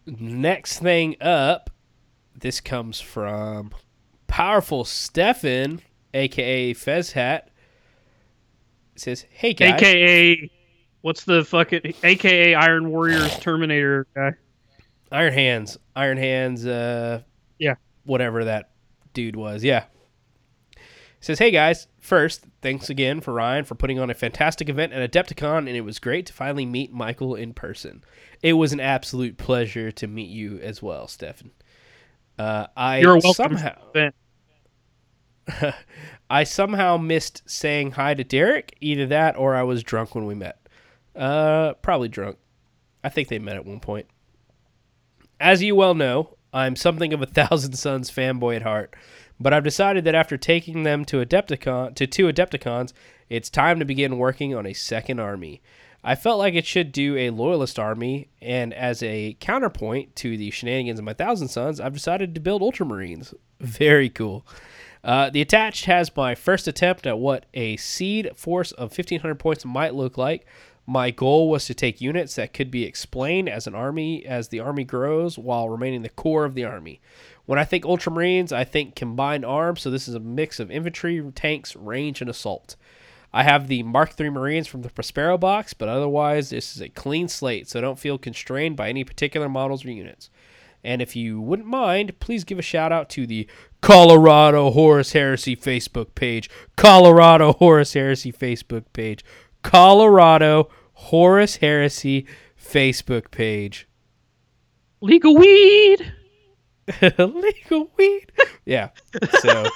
[0.07, 1.71] next thing up,
[2.37, 3.73] this comes from
[4.27, 5.81] Powerful Stefan,
[6.15, 7.48] aka Fez Hat.
[8.99, 10.51] It says, "Hey guys, AKA,
[11.03, 14.33] what's the fucking AKA Iron Warriors Terminator guy?
[15.13, 17.23] Iron Hands, Iron Hands, uh,
[17.61, 17.77] Yeah.
[18.07, 18.71] whatever that
[19.15, 19.85] dude was, yeah."
[20.73, 20.81] It
[21.21, 25.09] says, "Hey guys, first, thanks again for Ryan for putting on a fantastic event at
[25.13, 28.03] Adepticon, and it was great to finally meet Michael in person.
[28.43, 31.53] It was an absolute pleasure to meet you as well, Stefan.
[32.37, 33.33] Uh, I You're welcome.
[33.57, 33.77] somehow."
[36.31, 38.77] I somehow missed saying hi to Derek.
[38.81, 40.59] Either that or I was drunk when we met.
[41.17, 42.39] Uh, probably drunk.
[43.03, 44.07] I think they met at one point.
[45.41, 48.95] As you well know, I'm something of a Thousand Sons fanboy at heart,
[49.39, 52.93] but I've decided that after taking them to Adepticon to two Adepticons,
[53.29, 55.61] it's time to begin working on a second army.
[56.03, 60.51] I felt like it should do a loyalist army, and as a counterpoint to the
[60.51, 63.35] shenanigans of my Thousand Sons, I've decided to build Ultramarines.
[63.61, 64.47] Very cool.
[65.09, 69.65] Uh, the attached has my first attempt at what a seed force of 1500 points
[69.65, 70.45] might look like.
[70.87, 74.61] My goal was to take units that could be explained as an army as the
[74.61, 77.01] army grows while remaining the core of the army.
[77.47, 81.25] When I think Ultramarines, I think combined arms, so this is a mix of infantry,
[81.35, 82.77] tanks, range, and assault.
[83.33, 86.91] I have the Mark III Marines from the Prospero box, but otherwise, this is a
[86.91, 90.29] clean slate, so don't feel constrained by any particular models or units.
[90.85, 93.49] And if you wouldn't mind, please give a shout out to the
[93.81, 96.49] Colorado Horus Heresy Facebook page.
[96.77, 99.25] Colorado Horus Heresy Facebook page.
[99.63, 102.27] Colorado Horus Heresy
[102.61, 103.89] Facebook page.
[105.01, 106.13] Legal weed.
[107.19, 108.33] legal weed.
[108.65, 108.91] Yeah.
[109.41, 109.67] So,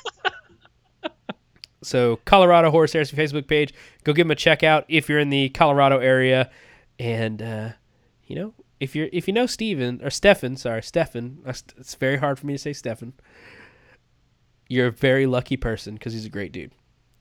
[1.83, 3.75] so Colorado Horus Heresy Facebook page.
[4.05, 6.51] Go give them a check out if you're in the Colorado area,
[6.99, 7.69] and uh,
[8.27, 11.39] you know if you're if you know Steven or Stefan, sorry Stefan.
[11.47, 13.13] It's very hard for me to say Stefan.
[14.69, 16.73] You're a very lucky person because he's a great dude.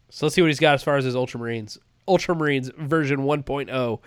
[0.09, 1.77] So let's see what he's got as far as his Ultramarines.
[2.07, 3.99] Ultramarines version 1.0.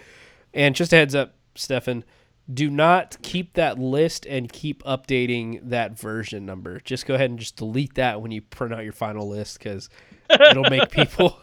[0.52, 2.04] And just a heads up, Stefan,
[2.52, 6.80] do not keep that list and keep updating that version number.
[6.80, 9.88] Just go ahead and just delete that when you print out your final list because
[10.28, 11.40] it'll make people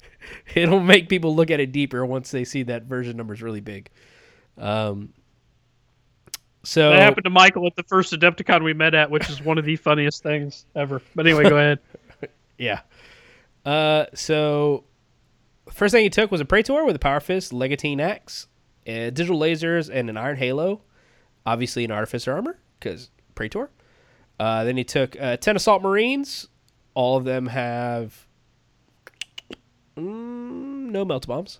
[0.54, 3.60] it'll make people look at it deeper once they see that version number is really
[3.60, 3.88] big.
[4.58, 5.14] Um,
[6.64, 9.58] so That happened to Michael at the first Adepticon we met at, which is one
[9.58, 11.00] of the funniest things ever.
[11.14, 11.78] But anyway, go ahead.
[12.56, 12.82] Yeah.
[13.64, 14.84] Uh, so
[15.72, 18.46] first thing he took was a Praetor with a Power Fist, Legatine Axe,
[18.86, 20.82] uh, digital lasers, and an Iron Halo.
[21.44, 23.70] Obviously, an Artificer armor because Praetor.
[24.38, 26.46] Uh, then he took uh, ten Assault Marines.
[26.94, 28.26] All of them have
[29.96, 31.58] mm, no melt bombs.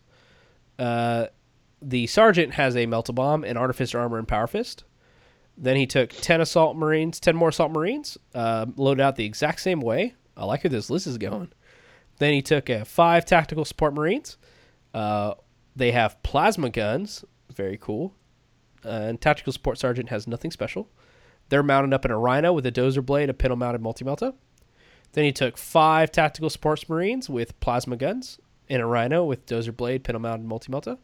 [0.78, 1.26] Uh,
[1.82, 4.84] the Sergeant has a melt bomb, an Artificer armor, and Power Fist.
[5.56, 9.60] Then he took 10 Assault Marines, 10 more Assault Marines, uh, loaded out the exact
[9.60, 10.14] same way.
[10.36, 11.52] I like where this list is going.
[12.18, 14.36] Then he took uh, five Tactical Support Marines.
[14.92, 15.34] Uh,
[15.76, 17.24] they have plasma guns.
[17.52, 18.14] Very cool.
[18.82, 20.88] And Tactical Support Sergeant has nothing special.
[21.48, 24.34] They're mounted up in a Rhino with a Dozer Blade, a pintle mounted multi melta.
[25.12, 29.76] Then he took five Tactical Support Marines with plasma guns in a Rhino with Dozer
[29.76, 30.98] Blade, pintle mounted multi melta.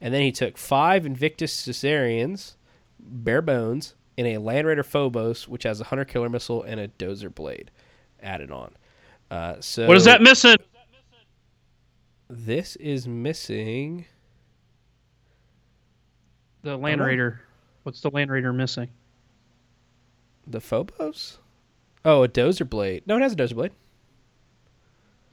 [0.00, 2.56] And then he took five Invictus Suzerains
[3.00, 6.88] bare bones in a Land Raider Phobos, which has a hunter killer missile and a
[6.88, 7.70] dozer blade
[8.22, 8.72] added on.
[9.30, 10.56] Uh, so What is that missing?
[12.28, 14.06] This is missing.
[16.62, 17.00] The Land.
[17.00, 17.40] Raider.
[17.84, 18.88] What's the Land Raider missing?
[20.46, 21.38] The Phobos?
[22.04, 23.04] Oh, a dozer blade.
[23.06, 23.72] No, it has a dozer blade.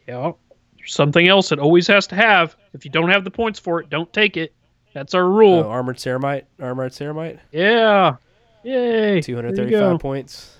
[0.08, 0.34] Yeah.
[0.78, 2.56] There's something else it always has to have.
[2.73, 4.54] If you don't have the points for it, don't take it.
[4.95, 5.60] That's our rule.
[5.60, 6.45] Oh, armored ceramite.
[6.58, 7.39] Armored ceramite.
[7.51, 8.15] Yeah.
[8.63, 9.19] Yay.
[9.21, 9.79] Two There hundred you go.
[9.81, 10.55] thirty-five points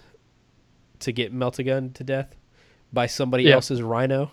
[1.00, 2.36] to get Meltagun to death
[2.92, 3.54] by somebody Yeah.
[3.56, 4.30] else's Rhino.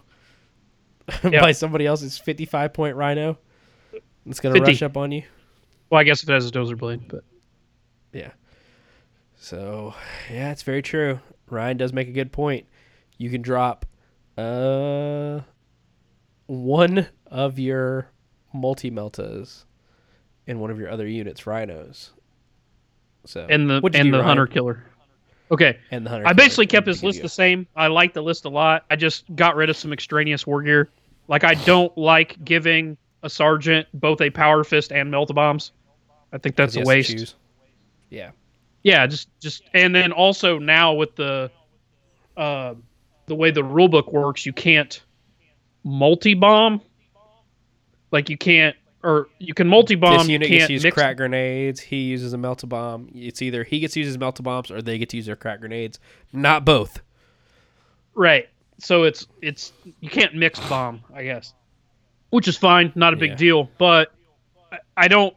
[1.24, 1.40] Yeah.
[1.40, 3.38] by somebody else's fifty-five point Rhino.
[4.26, 4.70] It's gonna 50.
[4.72, 5.22] rush up on you.
[5.88, 7.22] Well, I guess it has a dozer blade, but
[8.12, 8.32] Yeah.
[9.36, 9.94] So
[10.32, 11.20] yeah, it's very true.
[11.48, 12.66] Ryan does make a good point.
[13.18, 13.86] You can drop
[14.36, 15.40] uh
[16.46, 18.08] one of your
[18.52, 19.64] multi meltas
[20.46, 22.10] in one of your other units, rhinos.
[23.24, 24.24] So and the and the Ryan?
[24.24, 24.84] hunter killer.
[25.50, 25.78] Okay.
[25.90, 26.26] and the hunter.
[26.26, 27.66] I basically kept his list the same.
[27.76, 28.84] I like the list a lot.
[28.90, 30.88] I just got rid of some extraneous war gear.
[31.28, 35.72] Like I don't like giving a sergeant both a power fist and melt bombs.
[36.32, 37.36] I think that's a waste.
[38.10, 38.30] Yeah.
[38.82, 41.50] Yeah, just just and then also now with the
[42.36, 42.74] uh
[43.26, 45.00] the way the rule book works, you can't
[45.84, 46.80] multi bomb.
[48.10, 50.18] Like you can't or you can multi bomb.
[50.18, 51.80] this unit can't gets to use crack grenades.
[51.80, 53.08] He uses a melt bomb.
[53.14, 55.36] It's either he gets to use his melt bombs or they get to use their
[55.36, 55.98] crack grenades.
[56.32, 57.00] Not both.
[58.14, 58.48] Right.
[58.78, 61.54] So it's it's you can't mix bomb, I guess.
[62.30, 63.36] Which is fine, not a big Yeah.
[63.36, 64.12] deal, but
[64.70, 65.34] I- I don't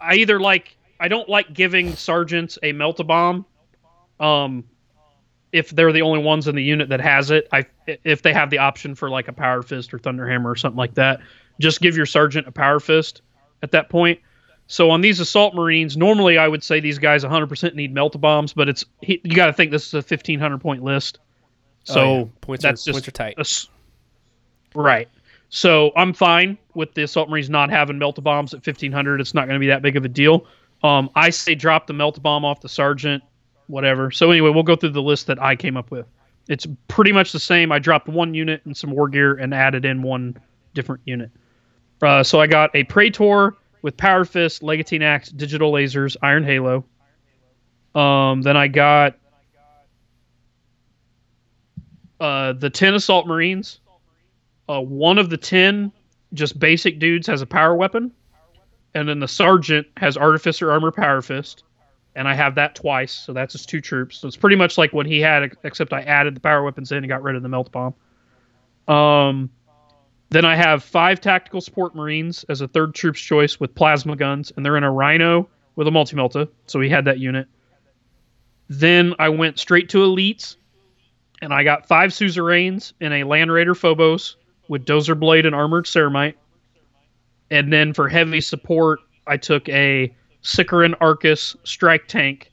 [0.00, 3.44] I either like I don't like giving sergeants a melt bomb
[4.20, 4.64] um
[5.52, 7.46] if they're the only ones in the unit that has it.
[7.52, 10.56] I if they have the option for like a power fist or thunder hammer or
[10.56, 11.20] something like that,
[11.62, 13.22] just give your sergeant a power fist
[13.62, 14.20] at that point.
[14.66, 18.52] So on these assault marines, normally I would say these guys 100% need melt bombs,
[18.52, 21.18] but it's he, you got to think this is a 1500 point list.
[21.84, 22.24] So Oh, yeah.
[22.40, 23.34] points that's are just points are tight.
[23.38, 25.08] a right.
[25.48, 29.20] So I'm fine with the assault marines not having melt bombs at 1500.
[29.20, 30.46] It's not going to be that big of a deal.
[30.82, 33.22] Um, I say drop the melt bomb off the sergeant,
[33.66, 34.10] whatever.
[34.10, 36.06] So anyway, we'll go through the list that I came up with.
[36.48, 37.70] It's pretty much the same.
[37.70, 40.36] I dropped one unit and some war gear and added in one
[40.74, 41.30] different unit.
[42.02, 46.84] Uh, so I got a Praetor with Power Fist, Legatine Axe, Digital Lasers, Iron Halo.
[47.94, 49.16] Um, then I got
[52.20, 53.80] uh, the 10 Assault Marines.
[54.68, 55.92] Uh, one of the 10
[56.34, 58.10] just basic dudes has a power weapon.
[58.94, 61.62] And then the Sergeant has Artificer Armor Power Fist.
[62.14, 64.18] And I have that twice, so that's just two troops.
[64.18, 66.98] So it's pretty much like what he had, except I added the power weapons in
[66.98, 67.94] and got rid of the melt bomb.
[68.86, 69.50] Um,
[70.32, 74.52] then I have five tactical support marines as a third troops choice with plasma guns,
[74.56, 76.48] and they're in a Rhino with a multi melta.
[76.66, 77.46] So we had that unit.
[78.68, 80.56] Then I went straight to elites,
[81.42, 84.36] and I got five suzerains in a Land Raider Phobos
[84.68, 86.34] with Dozer Blade and Armored Ceramite.
[87.50, 92.50] And then for heavy support, I took a Sicaran Arcus strike tank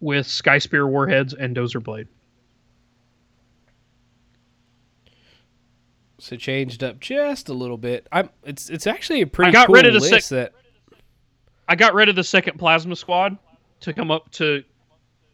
[0.00, 2.08] with Sky Spear warheads and Dozer Blade.
[6.20, 8.06] So changed up just a little bit.
[8.12, 8.30] I'm.
[8.44, 9.52] It's it's actually a pretty.
[9.52, 10.52] got cool rid of the list sec- that.
[11.68, 13.38] I got rid of the second plasma squad
[13.80, 14.62] to come up to,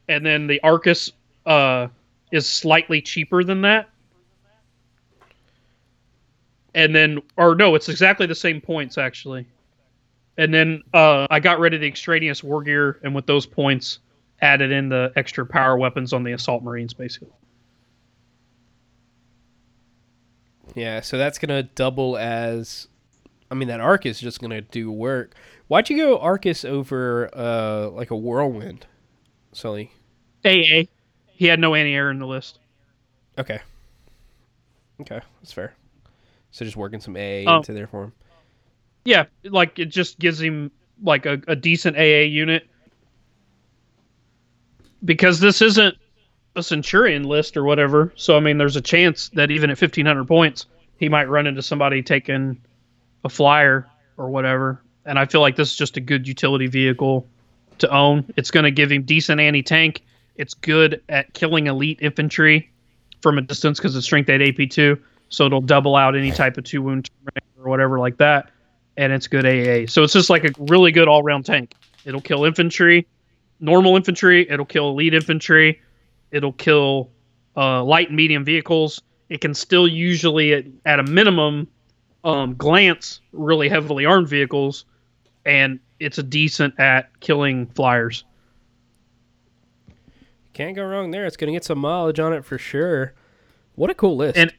[0.08, 1.10] and then the Arcus
[1.44, 1.88] uh,
[2.30, 3.88] is slightly cheaper than that.
[6.74, 9.46] And then, or no, it's exactly the same points actually.
[10.38, 14.00] And then uh, I got rid of the extraneous war gear, and with those points,
[14.42, 17.32] added in the extra power weapons on the assault marines, basically.
[20.74, 22.88] Yeah, so that's gonna double as.
[23.50, 25.34] I mean, that Arcus is just gonna do work.
[25.68, 28.86] Why'd you go Arcus over uh like a whirlwind,
[29.52, 29.92] Sully?
[30.44, 30.84] AA,
[31.26, 32.58] he had no anti-air in the list.
[33.38, 33.60] Okay.
[35.00, 35.74] Okay, that's fair.
[36.50, 37.58] So just working some AA Oh.
[37.58, 38.12] into there for him.
[39.04, 40.70] Yeah, like it just gives him
[41.02, 42.66] like a, a decent AA unit.
[45.04, 45.94] Because this isn't
[46.56, 48.12] a Centurion list or whatever.
[48.16, 50.66] So I mean there's a chance that even at fifteen hundred points,
[50.98, 52.60] he might run into somebody taking
[53.24, 53.86] a flyer
[54.16, 54.80] or whatever.
[55.04, 57.26] And I feel like this is just a good utility vehicle
[57.78, 58.32] to own.
[58.36, 60.02] It's gonna give him decent anti tank.
[60.36, 62.70] It's good at killing elite infantry
[63.22, 64.98] from a distance because it's strength 8 AP two.
[65.28, 67.10] So it'll double out any type of two wound
[67.58, 68.50] or whatever like that
[68.96, 69.90] and it's good AA.
[69.90, 71.74] So it's just like a really good all round tank.
[72.04, 73.06] It'll kill infantry,
[73.60, 74.48] normal infantry.
[74.48, 75.80] It'll kill elite infantry.
[76.30, 77.10] It'll kill
[77.56, 79.00] uh, light and medium vehicles.
[79.28, 81.68] It can still usually, at, at a minimum,
[82.24, 84.84] um, glance really heavily armed vehicles,
[85.44, 88.24] and it's a decent at killing flyers.
[90.52, 91.26] Can't go wrong there.
[91.26, 93.14] It's gonna get some mileage on it for sure.
[93.76, 94.36] What a cool list.
[94.36, 94.52] And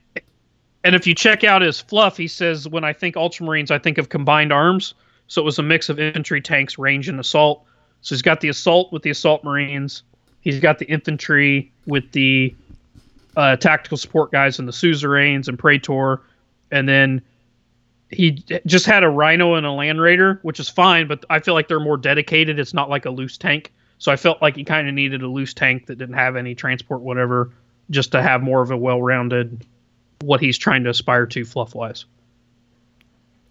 [0.84, 3.97] and if you check out his fluff, he says when I think Ultramarines, I think
[3.97, 4.93] of combined arms.
[5.28, 7.65] So it was a mix of infantry, tanks, range, and assault.
[8.01, 10.03] So he's got the assault with the assault marines.
[10.48, 12.56] He's got the infantry with the
[13.36, 16.22] uh, tactical support guys and the suzerains and praetor,
[16.72, 17.22] and then
[18.12, 21.06] he just had a rhino and a land raider, which is fine.
[21.06, 22.60] But I feel like they're more dedicated.
[22.60, 23.74] It's not like a loose tank.
[23.98, 26.56] So I felt like he kind of needed a loose tank that didn't have any
[26.56, 27.52] transport, whatever,
[27.89, 29.66] just to have more of a well-rounded
[30.22, 32.06] what he's trying to aspire to fluff wise.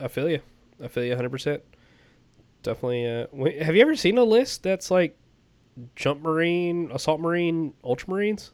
[0.01, 0.41] I feel you.
[0.83, 1.29] I feel you 100.
[1.29, 1.63] percent
[2.63, 3.07] Definitely.
[3.07, 5.15] Uh, have you ever seen a list that's like
[5.95, 8.51] jump marine, assault marine, ultramarines?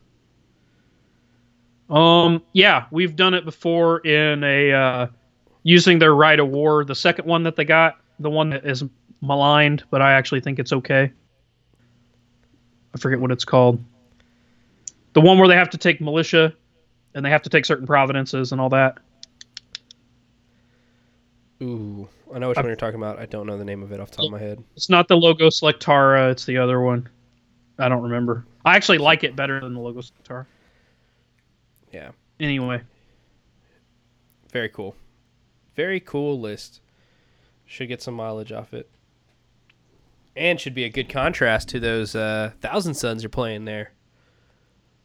[1.91, 5.07] Um, yeah, we've done it before in a uh,
[5.63, 6.85] using their rite of war.
[6.85, 8.83] The second one that they got, the one that is
[9.21, 11.13] maligned, but I actually think it's okay.
[12.95, 13.83] I forget what it's called.
[15.13, 16.55] The one where they have to take militia,
[17.15, 18.99] and they have to take certain providences and all that.
[21.63, 23.19] Ooh, I know which one you're talking about.
[23.19, 24.63] I don't know the name of it off the top of my head.
[24.77, 27.09] It's not the Logos Lectora, it's the other one.
[27.79, 28.47] I don't remember.
[28.65, 30.47] I actually like it better than the Logos Lectora.
[31.93, 32.13] Yeah,
[32.43, 32.83] Anyway,
[34.51, 34.97] very cool.
[35.77, 36.81] Very cool list.
[37.67, 38.91] Should get some mileage off it.
[40.35, 43.93] And should be a good contrast to those uh, Thousand Suns you're playing there.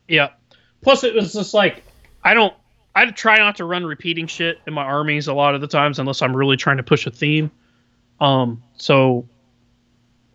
[0.07, 0.30] Yeah.
[0.82, 1.84] Plus, it was just like
[2.23, 2.55] I don't.
[2.97, 5.99] I try not to run repeating shit in my armies a lot of the times
[5.99, 7.51] unless I'm really trying to push a theme.
[8.19, 8.63] Um.
[8.77, 9.29] So,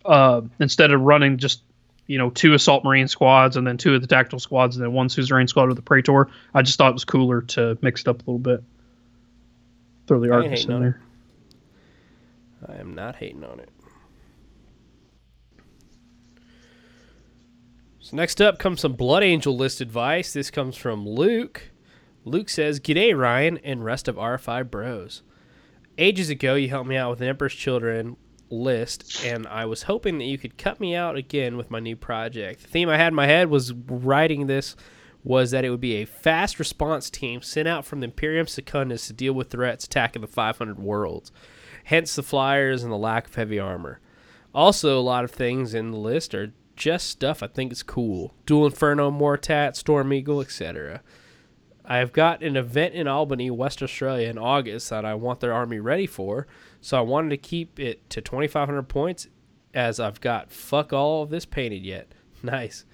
[0.05, 1.65] uh, instead of running just
[2.07, 4.93] you know two assault marine squads and then two of the tactical squads and then
[4.93, 8.09] one suzerain squad with the praetor, I just thought it was cooler to mix it
[8.09, 8.63] up a little bit.
[10.07, 11.01] Throw the I Arcus in there.
[12.69, 13.71] I am not hating on it.
[17.99, 20.33] So next up comes some Blood Angel list advice.
[20.33, 21.72] This comes from Luke.
[22.25, 25.23] Luke says, G'day, Ryan and rest of R5 bros.
[25.99, 28.17] Ages ago, you helped me out with an Emperor's Children
[28.51, 31.97] list, and I was hoping that you could cut me out again with my new
[31.97, 32.63] project.
[32.63, 34.77] The theme I had in my head was writing this
[35.25, 39.07] was that it would be a fast response team sent out from the Imperium Secundus
[39.07, 41.31] to deal with threats attacking the 500 worlds
[41.85, 44.01] hence the flyers and the lack of heavy armor.
[44.55, 48.35] Also, a lot of things in the list are just stuff I think is cool.
[48.47, 51.03] Dual Inferno, Moritat, Storm Eagle, etc.
[51.85, 55.81] I've got an event in Albany, West Australia in August that I want their army
[55.81, 56.47] ready for,
[56.81, 59.27] so I wanted to keep it to 2,500 points
[59.75, 62.09] as I've got fuck all of this painted yet.
[62.45, 62.85] Nice.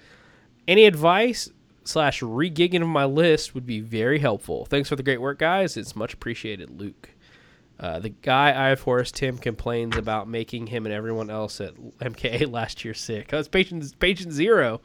[0.66, 1.50] Any advice
[1.82, 4.66] slash regigging of my list would be very helpful.
[4.66, 5.78] Thanks for the great work, guys.
[5.78, 7.08] It's much appreciated, Luke.
[7.80, 11.76] Uh, the guy I have Forest Tim complains about making him and everyone else at
[11.76, 13.28] MKA last year sick.
[13.28, 14.82] That's patient patient zero.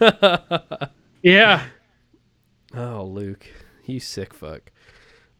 [1.22, 1.62] Yeah.
[2.74, 3.46] Oh, Luke,
[3.84, 4.70] you sick fuck.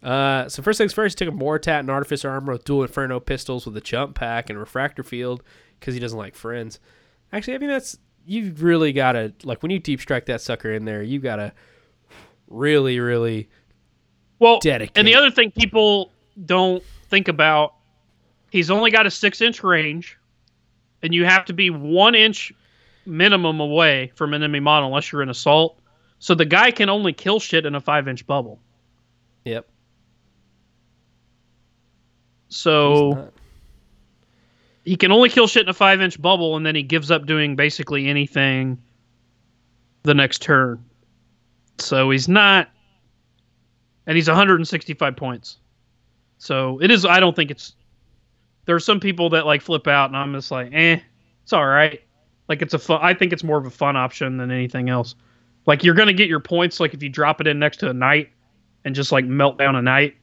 [0.02, 3.20] Uh, so first things first, he took a Moritat and Artificer armor with dual Inferno
[3.20, 5.42] pistols with a jump pack and refractor field
[5.78, 6.80] because he doesn't like friends.
[7.32, 10.84] Actually, I mean that's you really gotta like when you deep strike that sucker in
[10.84, 11.52] there, you gotta
[12.48, 13.48] really, really
[14.38, 14.98] Well, dedicate.
[14.98, 16.12] and the other thing people
[16.44, 17.74] don't think about,
[18.50, 20.18] he's only got a six inch range,
[21.02, 22.52] and you have to be one inch
[23.06, 25.78] minimum away from an enemy model unless you're in assault.
[26.22, 28.60] So the guy can only kill shit in a five inch bubble.
[29.44, 29.66] Yep.
[32.46, 33.32] So
[34.84, 37.26] he can only kill shit in a five inch bubble, and then he gives up
[37.26, 38.80] doing basically anything
[40.04, 40.84] the next turn.
[41.78, 42.68] So he's not,
[44.06, 45.58] and he's 165 points.
[46.38, 47.04] So it is.
[47.04, 47.74] I don't think it's.
[48.66, 51.00] There are some people that like flip out, and I'm just like, eh,
[51.42, 52.00] it's all right.
[52.48, 53.00] Like it's a fun.
[53.02, 55.16] I think it's more of a fun option than anything else.
[55.66, 57.94] Like you're gonna get your points, like if you drop it in next to a
[57.94, 58.30] knight,
[58.84, 60.16] and just like melt down a knight.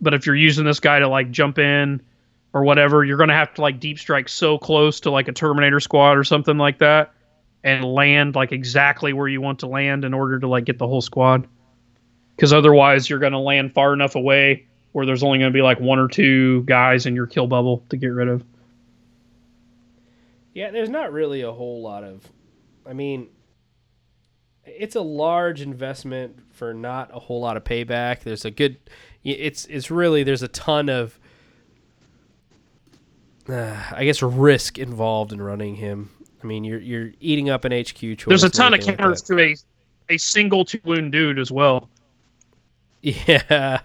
[0.00, 2.02] But if you're using this guy to like jump in
[2.52, 5.80] or whatever, you're to have to like deep strike so close to like a Terminator
[5.80, 7.12] squad or something like that
[7.64, 10.86] and land like exactly where you want to land in order to like get the
[10.86, 11.48] whole squad.
[12.34, 15.98] Because otherwise, you're to land far enough away where there's only to be like one
[15.98, 18.44] or two guys in your kill bubble to get rid of.
[20.54, 22.26] Yeah, there's not really a whole lot of.
[22.86, 23.28] I mean,
[24.66, 28.20] it's a large investment for not a whole lot of payback.
[28.20, 28.76] There's a good.
[29.24, 31.18] It's it's really there's a ton of.
[33.48, 36.10] Uh, I guess risk involved in running him.
[36.42, 38.24] I mean, you're you're eating up an HQ choice.
[38.26, 39.56] There's a ton of everything like counters to a
[40.08, 41.88] a single two wound dude as well.
[43.02, 43.82] Yeah,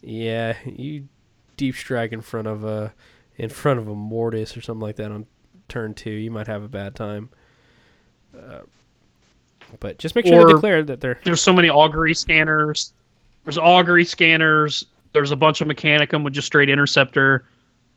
[0.00, 0.56] yeah.
[0.64, 1.08] You
[1.56, 2.94] deep strike in front of a
[3.36, 5.26] in front of a mortis or something like that on
[5.68, 7.30] turn two, you might have a bad time.
[8.36, 8.60] Uh,
[9.80, 12.92] but just make sure Or- to declare that they're There's so many augury scanners.
[13.44, 14.86] There's augury scanners.
[15.12, 17.44] There's a bunch of mechanicum with just straight interceptor.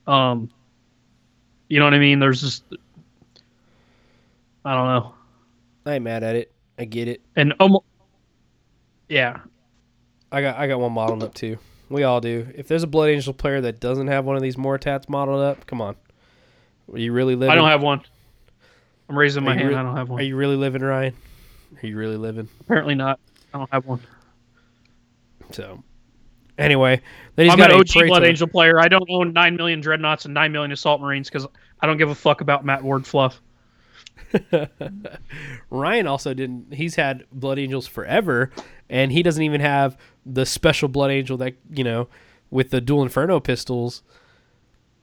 [0.05, 0.49] Um,
[1.67, 2.19] you know what I mean?
[2.19, 2.63] There's just
[4.65, 5.13] I don't know.
[5.86, 6.51] I ain't mad at it.
[6.78, 7.21] I get it.
[7.36, 7.78] And um,
[9.09, 9.39] yeah,
[10.32, 11.57] I got I got one modeled up too.
[11.89, 12.47] We all do.
[12.55, 15.65] If there's a Blood Angel player that doesn't have one of these Moritats modeled up,
[15.65, 15.95] come on.
[16.91, 17.51] Are you really living?
[17.51, 18.01] I don't have one.
[19.09, 19.69] I'm raising my hand.
[19.69, 20.19] re- I don't have one.
[20.19, 21.13] Are you really living, Ryan?
[21.82, 22.49] Are you really living?
[22.61, 23.20] Apparently not.
[23.53, 23.99] I don't have one.
[25.51, 25.84] So,
[26.57, 27.01] anyway,
[27.36, 28.26] then he's I'm got an OG Blood Praetor.
[28.26, 28.80] Angel player.
[28.80, 31.47] I don't own nine million dreadnoughts and nine million assault marines because
[31.80, 33.41] I don't give a fuck about Matt Ward fluff.
[35.70, 36.74] Ryan also didn't.
[36.74, 38.51] He's had Blood Angels forever,
[38.89, 42.07] and he doesn't even have the special Blood Angel that you know
[42.49, 44.03] with the dual Inferno pistols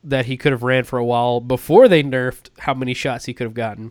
[0.03, 3.33] that he could have ran for a while before they nerfed how many shots he
[3.33, 3.91] could have gotten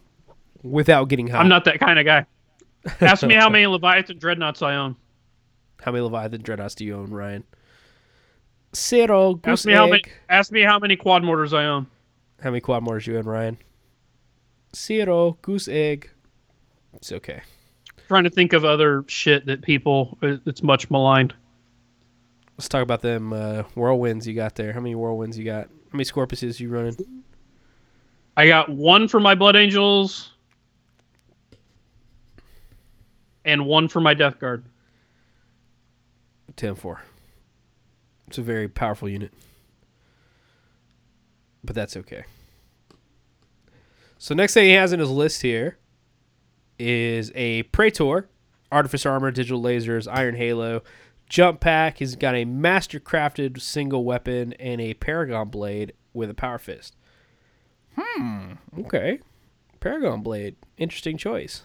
[0.61, 1.41] without getting hot.
[1.41, 2.25] I'm not that kind of guy.
[3.01, 4.95] Ask me how many Leviathan dreadnoughts I own.
[5.81, 7.43] How many Leviathan Dreadnoughts do you own, Ryan?
[8.73, 9.33] Zero.
[9.35, 9.97] Goose Ask me how many.
[9.97, 10.11] egg.
[10.29, 11.87] Ask me how many quad mortars I own.
[12.41, 13.57] How many quad mortars you own, Ryan?
[14.75, 15.37] Zero.
[15.41, 16.09] Goose egg.
[16.93, 17.41] It's okay.
[18.07, 21.33] trying to think of other shit that people it's much maligned.
[22.57, 24.71] Let's talk about them uh, whirlwinds you got there.
[24.71, 25.65] How many whirlwinds you got?
[25.65, 26.95] How many Scorpiuses you running?
[28.37, 30.32] I got one for my Blood Angels
[33.45, 34.65] and one for my Death Guard.
[36.55, 37.01] 10 4.
[38.27, 39.33] It's a very powerful unit.
[41.63, 42.25] But that's okay.
[44.17, 45.77] So, next thing he has in his list here
[46.79, 48.29] is a Praetor,
[48.71, 50.81] Artificer Armor, Digital Lasers, Iron Halo,
[51.27, 51.97] Jump Pack.
[51.97, 56.95] He's got a master crafted single weapon and a Paragon Blade with a Power Fist.
[57.97, 58.53] Hmm.
[58.79, 59.19] Okay.
[59.79, 60.55] Paragon Blade.
[60.77, 61.63] Interesting choice.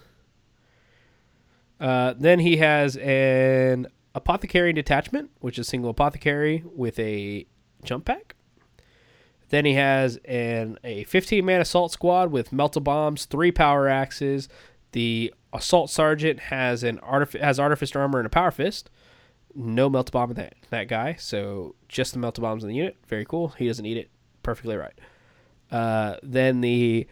[1.81, 7.47] Uh, then he has an Apothecary Detachment, which is single Apothecary with a
[7.85, 8.35] jump pack.
[9.51, 14.49] Then he has an a 15 man assault squad with melta bombs, three power axes.
[14.93, 18.91] The assault sergeant has an artif- has artificer armor and a power fist.
[19.55, 22.97] No melta bomb in that that guy, so just the melta bombs in the unit.
[23.07, 23.49] Very cool.
[23.49, 24.11] He doesn't need it.
[24.43, 24.99] Perfectly right.
[25.71, 27.07] Uh, then the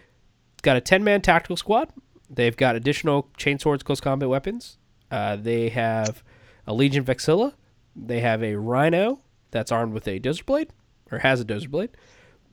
[0.62, 1.90] got a 10 man tactical squad.
[2.28, 4.78] They've got additional chain swords, close combat weapons.
[5.10, 6.22] Uh, they have
[6.66, 7.54] a Legion Vexilla.
[7.94, 9.20] They have a Rhino
[9.50, 10.70] that's armed with a Dozer Blade,
[11.10, 11.90] or has a Dozer Blade.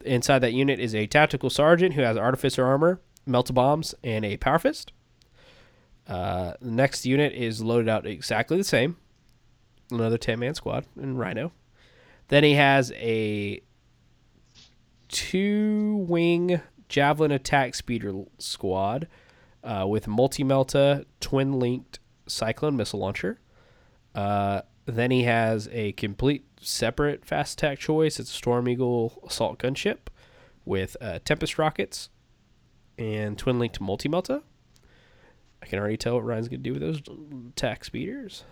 [0.05, 4.37] Inside that unit is a tactical sergeant who has artificer armor, melta bombs, and a
[4.37, 4.91] power fist.
[6.07, 8.97] Uh, the next unit is loaded out exactly the same.
[9.89, 11.51] Another 10 man squad and Rhino.
[12.27, 13.61] Then he has a
[15.07, 19.07] two wing javelin attack speeder squad
[19.63, 23.39] uh, with multi melta, twin linked cyclone missile launcher.
[24.13, 28.19] Uh, Then he has a complete separate fast attack choice.
[28.19, 30.09] It's a Storm Eagle assault gunship
[30.65, 32.09] with uh, Tempest rockets
[32.97, 34.43] and twin linked multi melta.
[35.61, 37.01] I can already tell what Ryan's gonna do with those
[37.49, 38.43] attack speeders.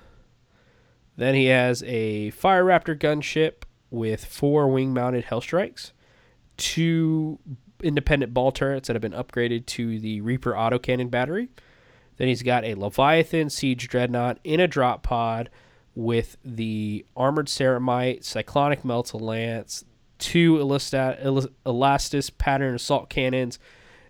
[1.18, 5.92] Then he has a Fire Raptor gunship with four wing mounted Hell Strikes,
[6.56, 7.40] two
[7.82, 11.50] independent ball turrets that have been upgraded to the Reaper autocannon battery.
[12.18, 15.50] Then he's got a Leviathan Siege Dreadnought in a drop pod
[15.96, 19.84] with the Armored Ceramite, Cyclonic Melta Lance,
[20.20, 23.60] two Elasta- El- Elastis Pattern Assault Cannons,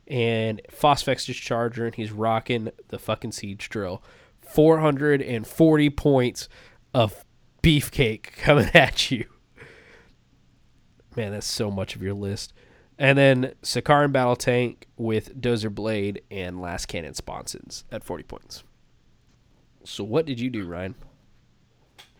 [0.07, 4.03] and Phosphex Discharger, and he's rocking the fucking Siege Drill.
[4.41, 6.49] 440 points
[6.93, 7.23] of
[7.63, 9.25] beefcake coming at you.
[11.15, 12.53] Man, that's so much of your list.
[13.01, 18.63] And then Sicaran Battle Tank with Dozer Blade and Lascannon Sponsons at 40 points.
[19.83, 20.93] So what did you do, Ryan?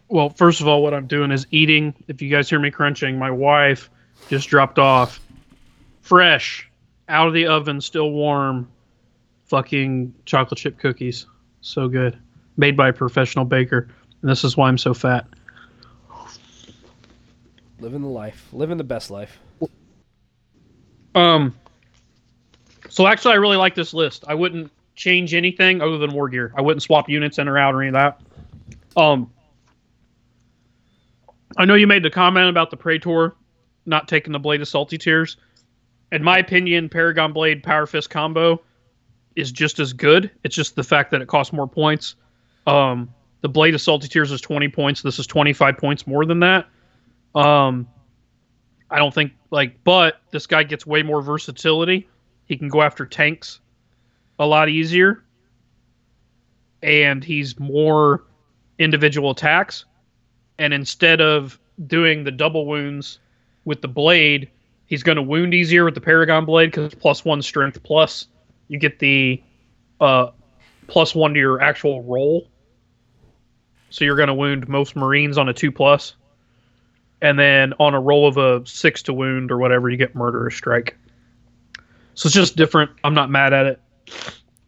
[0.10, 1.94] Well, first of all, what I'm doing is eating.
[2.08, 3.92] If you guys hear me crunching, my wife
[4.28, 5.20] just dropped off
[6.02, 6.68] fresh
[7.10, 8.68] out of the oven, still warm,
[9.46, 11.28] fucking chocolate chip cookies.
[11.62, 12.18] So good.
[12.58, 13.88] Made by a professional baker.
[14.24, 15.28] And this is why I'm so fat.
[17.80, 18.48] Living the life.
[18.52, 19.38] Living the best life.
[21.16, 21.56] Um.
[22.90, 24.26] So actually, I really like this list.
[24.28, 26.54] I wouldn't change anything other than war gear.
[26.58, 28.22] I wouldn't swap units in or out or any of that.
[28.96, 29.32] Um.
[31.58, 33.36] I know you made the comment about the Praetor
[33.86, 35.38] not taking the Blade of Salty Tears.
[36.12, 38.62] In my opinion, Paragon Blade Power Fist combo
[39.36, 40.30] is just as good.
[40.44, 42.16] It's just the fact that it costs more points.
[42.68, 45.02] Um, the Blade of Salty Tears is 20 points.
[45.02, 46.68] This is 25 points more than that.
[47.34, 47.88] Um,
[48.92, 52.08] I don't think like, but this guy gets way more versatility.
[52.46, 53.62] He can go after tanks
[54.38, 55.24] a lot easier,
[56.84, 58.26] and he's more
[58.78, 59.86] individual attacks.
[60.60, 63.20] And instead of doing the double wounds
[63.64, 64.50] with the blade,
[64.86, 68.28] he's going to wound easier with the Paragon blade because plus one strength plus
[68.68, 69.42] you get the
[70.02, 70.28] uh,
[70.88, 72.48] plus one to your actual roll.
[73.90, 76.16] So you're going to wound most Marines on a two plus
[77.22, 80.56] and then on a roll of a six to wound or whatever, you get murderous
[80.56, 80.98] strike.
[82.16, 82.92] So it's just different.
[83.04, 83.82] I'm not mad at it.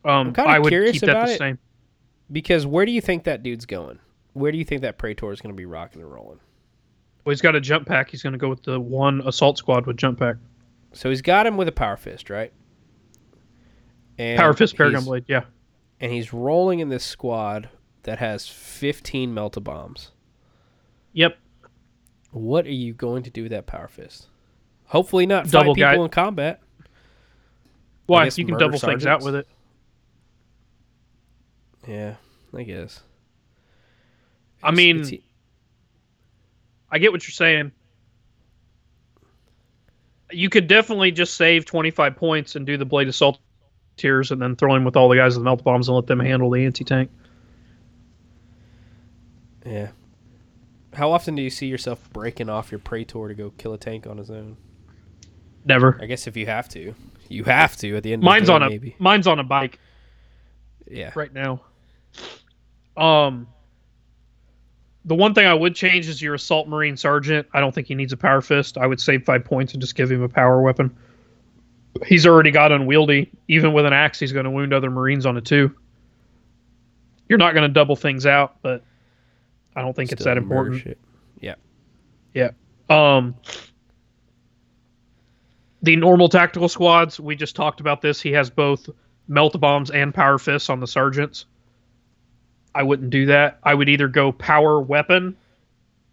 [0.05, 1.37] Um, I'm kinda I would curious keep that about the it.
[1.37, 1.59] same.
[2.31, 3.99] Because where do you think that dude's going?
[4.33, 6.39] Where do you think that Praetor is going to be rocking and rolling?
[7.23, 8.09] Well, he's got a jump pack.
[8.09, 10.37] He's going to go with the one assault squad with jump pack.
[10.93, 12.51] So he's got him with a Power Fist, right?
[14.17, 15.25] And Power fist, paragon blade.
[15.27, 15.43] Yeah.
[15.99, 17.69] And he's rolling in this squad
[18.03, 20.11] that has 15 Melta Bombs.
[21.13, 21.37] Yep.
[22.33, 24.27] What are you going to do with that Power Fist?
[24.85, 26.61] Hopefully not fight Double people guy- in combat.
[28.07, 28.25] Why?
[28.25, 29.47] guess You can double things out with it.
[31.87, 32.15] Yeah,
[32.53, 33.01] I guess.
[34.61, 35.21] I It's- mean- it's-
[36.89, 37.71] I get what you're saying.
[40.31, 43.39] You could definitely just save 25 points and do the blade assault
[43.97, 46.07] tiers and then throw him with all the guys with the melt bombs and let
[46.07, 47.09] them handle the anti tank.
[49.65, 49.91] yeah.
[50.93, 54.05] How often do you see yourself breaking off your Praetor to go kill a tank
[54.07, 54.57] on his own?
[55.65, 55.97] Never.
[56.01, 56.93] I guess if you have to,
[57.29, 58.21] you have to at the end.
[58.21, 58.95] Mine's of on a maybe.
[58.99, 59.79] mine's on a bike
[60.89, 61.11] Yeah.
[61.15, 61.61] right now.
[62.97, 63.47] Um,
[65.05, 67.47] the one thing I would change is your assault marine sergeant.
[67.53, 68.77] I don't think he needs a power fist.
[68.77, 70.95] I would save five points and just give him a power weapon.
[72.05, 73.31] He's already got unwieldy.
[73.47, 75.75] Even with an axe, he's going to wound other marines on it too.
[77.29, 78.83] You're not going to double things out, but
[79.75, 80.81] I don't think it's that important.
[80.81, 80.99] shit.
[81.39, 81.55] Yeah.
[82.33, 82.51] Yeah.
[82.89, 83.35] Um
[85.81, 88.21] the normal tactical squads, we just talked about this.
[88.21, 88.89] He has both
[89.27, 91.45] melt bombs and power fists on the sergeants.
[92.73, 93.59] I wouldn't do that.
[93.63, 95.35] I would either go power weapon,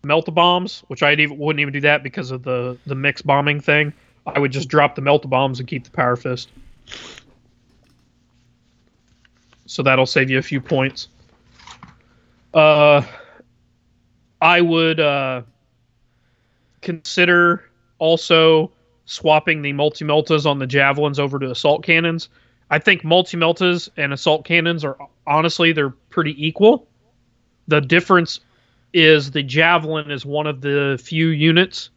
[0.02, 3.60] melt bombs, which I even, wouldn't even do that because of the the mix bombing
[3.60, 3.92] thing.
[4.26, 6.50] I would just drop the melt bombs and keep the power fist.
[9.66, 11.08] So that'll save you a few points.
[12.52, 13.02] Uh
[14.40, 15.42] I would uh,
[16.80, 17.64] consider
[17.98, 18.72] also
[19.04, 22.28] swapping the multi meltas on the javelins over to assault cannons.
[22.70, 26.86] I think multi meltas and assault cannons are honestly they're pretty equal.
[27.68, 28.40] The difference
[28.92, 31.90] is the javelin is one of the few units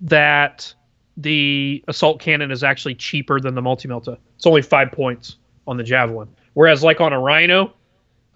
[0.00, 0.72] that
[1.16, 4.18] the assault cannon is actually cheaper than the multi melta.
[4.36, 5.36] It's only five points
[5.66, 7.72] on the javelin, whereas like on a rhino,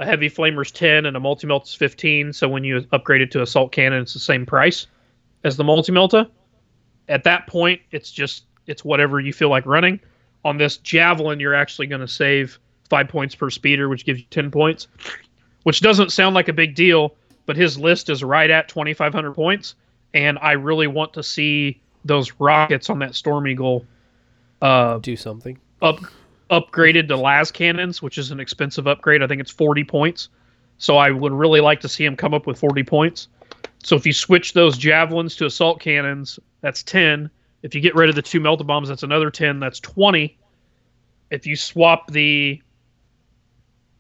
[0.01, 3.43] a heavy flamer's 10 and a multi-melt is 15 so when you upgrade it to
[3.43, 4.87] assault cannon it's the same price
[5.45, 6.29] as the multi-melta
[7.09, 10.01] at that point it's just it's whatever you feel like running
[10.45, 14.27] on this javelin you're actually going to save five points per speeder which gives you
[14.31, 14.89] 10 points
[15.63, 17.15] which doesn't sound like a big deal
[17.51, 19.75] but his list is right at 2,500 points,
[20.15, 23.85] and I really want to see those rockets on that Storm Eagle
[24.63, 25.59] uh, Do something.
[25.83, 25.99] up
[26.51, 29.23] upgraded to las cannons, which is an expensive upgrade.
[29.23, 30.29] I think it's 40 points.
[30.79, 33.29] So I would really like to see him come up with 40 points.
[33.83, 37.31] So if you switch those javelins to assault cannons, that's 10.
[37.63, 39.61] If you get rid of the two melta bombs, that's another 10.
[39.61, 40.39] That's 20.
[41.31, 42.61] If you swap the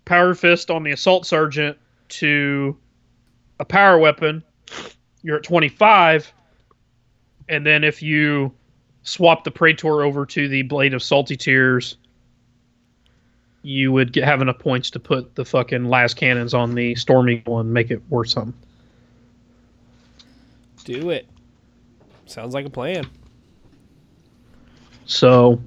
[0.05, 1.79] power fist on the assault sergeant
[2.09, 2.77] to
[3.61, 4.43] a power weapon,
[5.23, 6.33] you're at 25.
[7.49, 8.53] And then if you
[9.03, 11.97] swap the Praetor over to the Blade of Salty Tears,
[13.63, 17.59] you would get have enough points to put the fucking lascannons on the Storm Eagle
[17.61, 18.55] and make it worth something.
[20.85, 21.27] Do it.
[22.27, 23.07] Sounds like a plan.
[25.05, 25.61] So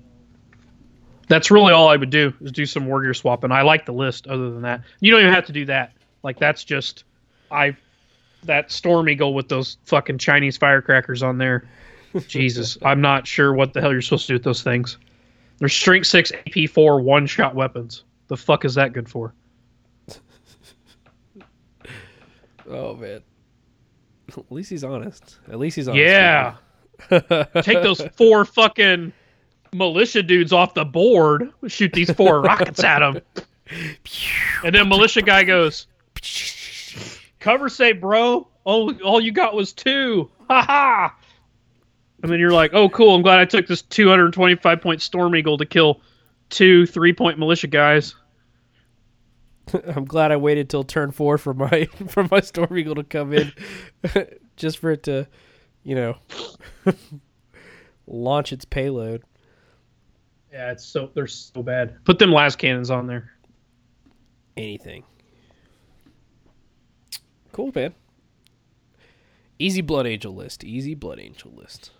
[1.28, 3.52] that's really all I would do is do some warrior swapping.
[3.52, 4.28] I like the list.
[4.28, 5.94] Other than that, you don't even have to do that.
[6.24, 7.04] Like that's just
[7.52, 7.76] I
[8.44, 11.68] that Storm Eagle with those fucking Chinese firecrackers on there.
[12.28, 14.98] Jesus, I'm not sure what the hell you're supposed to do with those things.
[15.64, 18.04] They're strength six AP four one shot weapons.
[18.28, 19.34] The fuck is that good for?
[22.70, 23.22] Oh man.
[24.28, 25.40] At least he's honest.
[25.50, 26.04] At least he's honest.
[26.04, 26.56] Yeah.
[27.62, 29.14] Take those four fucking
[29.72, 31.50] militia dudes off the board.
[31.68, 33.22] Shoot these four rockets at them.
[34.66, 35.88] And then militia guy goes,
[37.40, 38.50] "Cover say, bro.
[38.66, 40.30] All all you got was two.
[40.50, 41.16] Ha ha."
[42.24, 43.14] And then you're like, "Oh, cool.
[43.14, 46.02] I'm glad I took this 225 point Storm Eagle to kill
[46.50, 48.16] two three point militia guys."
[49.96, 53.34] I'm glad I waited till turn four for my for my Storm Eagle to come
[53.34, 53.52] in,
[54.56, 55.28] just for it to,
[55.84, 56.18] you know,
[58.08, 59.24] launch its payload.
[60.52, 62.04] Yeah, it's so they're so bad.
[62.06, 63.32] Put them lascannons on there.
[64.56, 65.04] Anything.
[67.52, 67.94] Cool, man.
[69.60, 70.64] Easy Blood Angel list.
[70.64, 71.92] Easy Blood Angel list.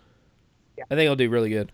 [0.78, 1.72] I think I'll do really good.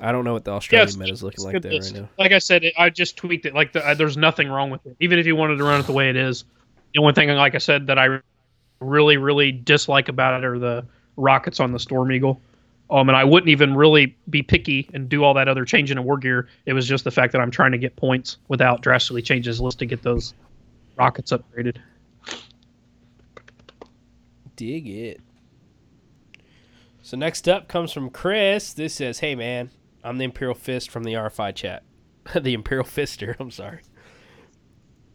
[0.00, 2.08] I don't know what the Australian it's- meta is looking like there right now.
[2.18, 3.54] Like I said, it, I just tweaked it.
[3.54, 4.96] Like the, uh, there's nothing wrong with it.
[5.00, 6.44] Even if you wanted to run it the way it is,
[6.94, 8.20] the only thing, like I said, that I
[8.80, 10.86] really, really dislike about it are the
[11.16, 12.40] rockets on the Storm Eagle.
[12.90, 16.04] Um, and I wouldn't even really be picky and do all that other changing in
[16.04, 16.48] war gear.
[16.64, 19.60] It was just the fact that I'm trying to get points without drastically changing his
[19.60, 20.32] list to get those
[20.96, 21.76] rockets upgraded.
[24.56, 25.20] Dig it.
[27.08, 28.74] So next up comes from Chris.
[28.74, 29.70] This says, "Hey man,
[30.04, 31.82] I'm the Imperial Fist from the R5 chat.
[32.38, 33.34] the Imperial Fister.
[33.40, 33.80] I'm sorry.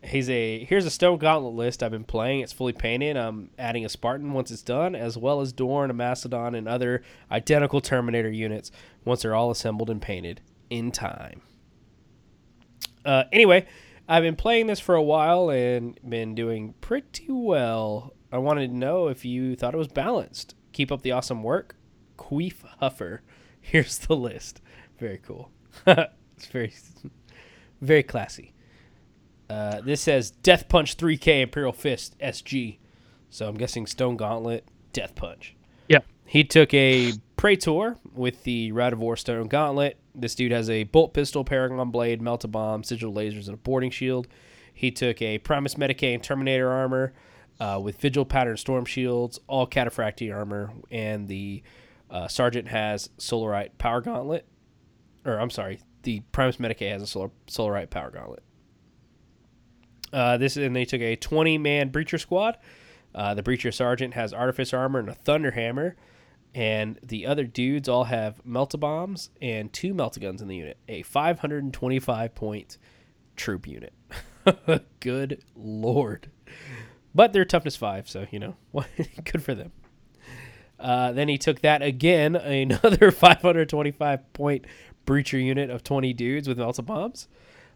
[0.01, 2.39] He's a here's a Stone Gauntlet list I've been playing.
[2.39, 3.15] It's fully painted.
[3.15, 7.03] I'm adding a Spartan once it's done, as well as Dorn, a Macedon, and other
[7.29, 8.71] identical Terminator units
[9.05, 10.41] once they're all assembled and painted
[10.71, 11.43] in time.
[13.05, 13.67] Uh, anyway,
[14.09, 18.15] I've been playing this for a while and been doing pretty well.
[18.31, 20.55] I wanted to know if you thought it was balanced.
[20.71, 21.75] Keep up the awesome work.
[22.30, 23.19] Queef Huffer.
[23.61, 24.61] Here's the list.
[24.99, 25.49] Very cool.
[25.88, 26.74] it's very,
[27.82, 28.53] very classy.
[29.49, 32.78] Uh, this says Death Punch 3K Imperial Fist SG.
[33.30, 35.55] So I'm guessing Stone Gauntlet, Death Punch.
[35.88, 35.99] Yeah.
[36.26, 39.97] He took a Praetor with the Rite of War Stone Gauntlet.
[40.15, 43.91] This dude has a bolt pistol, Paragon Blade, Melta Bomb, Digital Lasers, and a boarding
[43.91, 44.28] shield.
[44.74, 47.13] He took a Primus Medicae and Terminator armor
[47.59, 51.63] uh, with Vigil Pattern Storm Shields, all Cataphractii armor, and the
[52.14, 54.45] uh, Sergeant has Solarite Power Gauntlet.
[55.26, 58.43] Or, I'm sorry, the Primus Medicae has a Solar, Solarite Power Gauntlet.
[60.14, 62.57] Uh, this and they took a 20 man breacher squad.
[63.16, 65.95] Uh, the breacher sergeant has artifice armor and a thunder hammer,
[66.53, 70.78] and the other dudes all have melta bombs and two melta guns in the unit.
[70.88, 72.78] A 525 point
[73.36, 73.93] troop unit.
[74.99, 76.30] Good lord!
[77.16, 78.55] But they're toughness five, so you know,
[79.24, 79.72] good for them.
[80.84, 84.65] Uh, then he took that again, another 525 point
[85.07, 87.27] breacher unit of 20 dudes with melta bombs.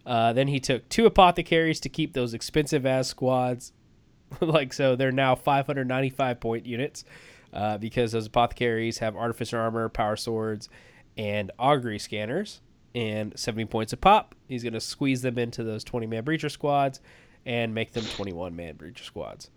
[0.06, 3.72] Uh, then he took two apothecaries to keep those expensive ass squads.
[4.42, 7.06] like so, they're now 595 point units
[7.54, 10.70] uh, because those apothecaries have artificer armor, power swords,
[11.18, 12.62] and augury scanners,
[12.94, 14.36] and 70 points a pop.
[14.48, 17.00] He's gonna squeeze them into those 20 man breacher squads
[17.46, 19.50] and make them 21 man breacher squads.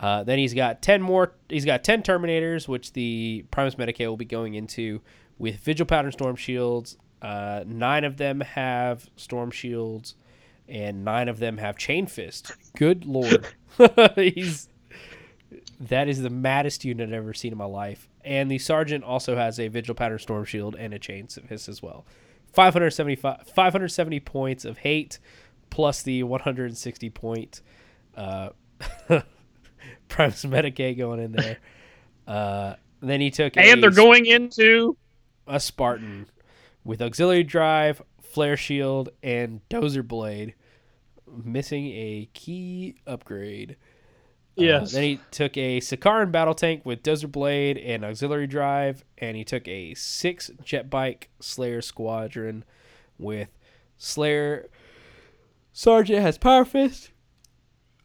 [0.00, 1.34] Uh, then he's got 10 more.
[1.48, 5.02] He's got 10 Terminators, which the Primus Medicae will be going into
[5.38, 6.96] with Vigil Pattern Storm Shields.
[7.20, 10.14] Uh, nine of them have Storm Shields,
[10.66, 12.52] and nine of them have Chain Fist.
[12.76, 13.46] Good lord,
[14.16, 14.68] he's
[15.80, 18.08] that is the maddest unit I've ever seen in my life.
[18.24, 21.82] And the Sergeant also has a Vigil Pattern Storm Shield and a Chain Fist as
[21.82, 22.04] well.
[22.52, 25.18] 575, 570 points of hate,
[25.70, 27.60] plus the 160 point
[28.16, 28.50] uh,
[30.10, 31.58] Primus Medicae going in there.
[32.26, 34.96] Uh, then he took And a they're going into
[35.46, 36.26] a Spartan
[36.84, 40.54] with auxiliary drive, flare shield, and dozer blade,
[41.26, 43.76] missing a key upgrade.
[44.58, 44.92] Uh, yes.
[44.92, 49.44] then he took a Sicaran battle tank with dozer blade and auxiliary drive, and he
[49.44, 52.64] took a six jet bike Slayer squadron
[53.18, 53.48] with
[53.96, 54.68] Slayer.
[55.72, 57.10] Sergeant has power fist.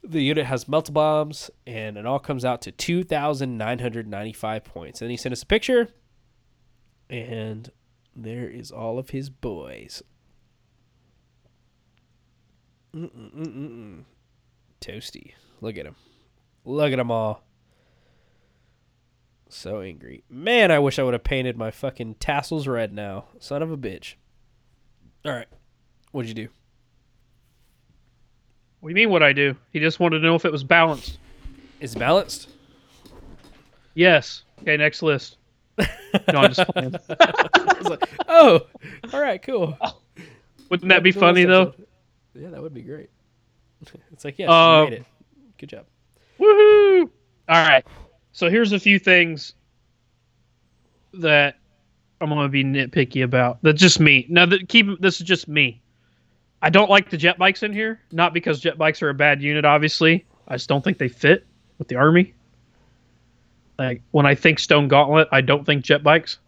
[0.07, 4.07] The unit has melt bombs, and it all comes out to two thousand nine hundred
[4.07, 5.01] ninety-five points.
[5.01, 5.89] And he sent us a picture,
[7.09, 7.71] and
[8.15, 10.03] there is all of his boys.
[12.95, 14.03] Mm-mm-mm-mm.
[14.79, 15.33] Toasty.
[15.59, 15.95] Look at him.
[16.63, 17.43] Look at them all.
[19.49, 20.23] So angry.
[20.29, 23.25] Man, I wish I would have painted my fucking tassels red now.
[23.39, 24.15] Son of a bitch.
[25.25, 25.47] All right.
[26.11, 26.49] What'd you do?
[28.85, 29.55] What do you mean what I do?
[29.73, 31.17] He just wanted to know if it was balanced.
[31.79, 32.49] Is it balanced?
[33.95, 34.43] Yes.
[34.61, 35.37] Okay, next list.
[36.31, 36.95] No, I'm just playing.
[37.09, 38.61] I was like, oh,
[39.11, 39.75] all right, cool.
[40.69, 41.73] Wouldn't that be funny though?
[42.35, 43.09] Yeah, that would be great.
[44.11, 45.05] It's like, yes, Um, you made it.
[45.57, 45.85] Good job.
[46.39, 47.09] Woohoo!
[47.49, 47.83] All right.
[48.33, 49.55] So here's a few things
[51.15, 51.57] that
[52.21, 53.57] I'm gonna be nitpicky about.
[53.63, 54.27] That's just me.
[54.29, 55.81] Now, that keep this is just me.
[56.61, 57.99] I don't like the jet bikes in here.
[58.11, 60.25] Not because jet bikes are a bad unit, obviously.
[60.47, 61.45] I just don't think they fit
[61.77, 62.33] with the army.
[63.77, 66.39] Like when I think Stone Gauntlet, I don't think jet bikes.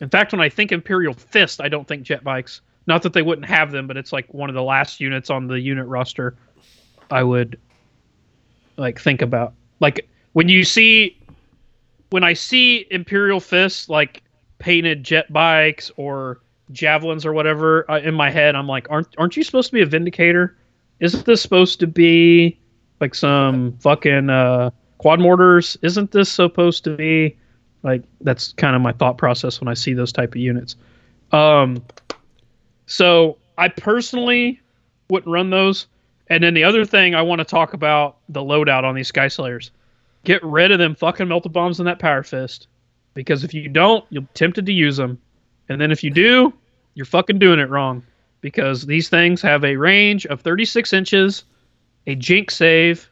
[0.00, 2.60] In fact, when I think Imperial Fist, I don't think jet bikes.
[2.86, 5.46] Not that they wouldn't have them, but it's like one of the last units on
[5.46, 6.36] the unit roster.
[7.10, 7.60] I would
[8.76, 11.18] like think about like when you see
[12.10, 14.22] when I see Imperial Fist like
[14.58, 16.40] painted jet bikes or
[16.72, 19.82] javelins or whatever uh, in my head, I'm like, aren't aren't you supposed to be
[19.82, 20.56] a Vindicator?
[21.00, 22.58] Isn't this supposed to be
[23.00, 25.76] like some fucking uh, quad mortars?
[25.82, 27.36] Isn't this supposed to be
[27.82, 30.76] like that's kind of my thought process when I see those type of units.
[31.32, 31.84] Um,
[32.86, 34.60] so I personally
[35.10, 35.86] wouldn't run those.
[36.28, 39.28] And then the other thing I want to talk about the loadout on these Sky
[39.28, 39.70] Slayers.
[40.24, 42.68] Get rid of them fucking melted bombs in that power fist.
[43.14, 45.20] Because if you don't, you'll be tempted to use them.
[45.68, 46.52] And then if you do,
[46.94, 48.02] you're fucking doing it wrong.
[48.40, 51.44] Because these things have a range of 36 inches,
[52.08, 53.08] a jink save,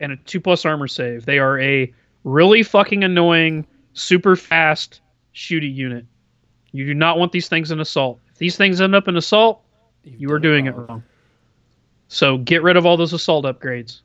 [0.00, 1.26] and a 2 plus armor save.
[1.26, 1.92] They are a
[2.24, 5.02] really fucking annoying, super fast
[5.34, 6.06] shooty unit.
[6.72, 8.18] You do not want these things in assault.
[8.32, 9.62] If these things end up in assault,
[10.04, 11.02] You've you are doing it wrong.
[12.08, 14.00] So get rid of all those assault upgrades.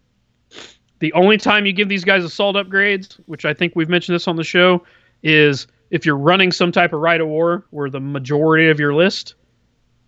[1.00, 4.28] The only time you give these guys assault upgrades, which I think we've mentioned this
[4.28, 4.84] on the show,
[5.24, 8.96] is if you're running some type of rite of war where the majority of your
[8.96, 9.36] list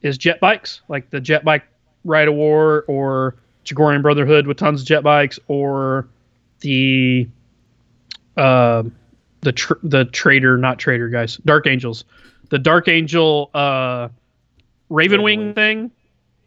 [0.01, 1.63] is jet bikes, like the jet bike
[2.05, 6.07] rite of war or Chogorian Brotherhood with tons of jet bikes, or
[6.61, 7.27] the
[8.37, 8.83] uh,
[9.41, 12.05] the tr- the trader, not trader guys, Dark Angels,
[12.49, 14.07] the Dark Angel uh,
[14.89, 15.55] Ravenwing Ravenwing.
[15.55, 15.91] thing.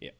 [0.00, 0.10] Yeah.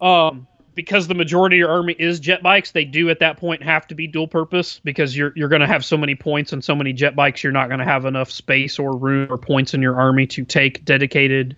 [0.00, 3.62] Um, because the majority of your army is jet bikes, they do at that point
[3.62, 6.64] have to be dual purpose because you're you're going to have so many points and
[6.64, 9.74] so many jet bikes, you're not going to have enough space or room or points
[9.74, 11.56] in your army to take dedicated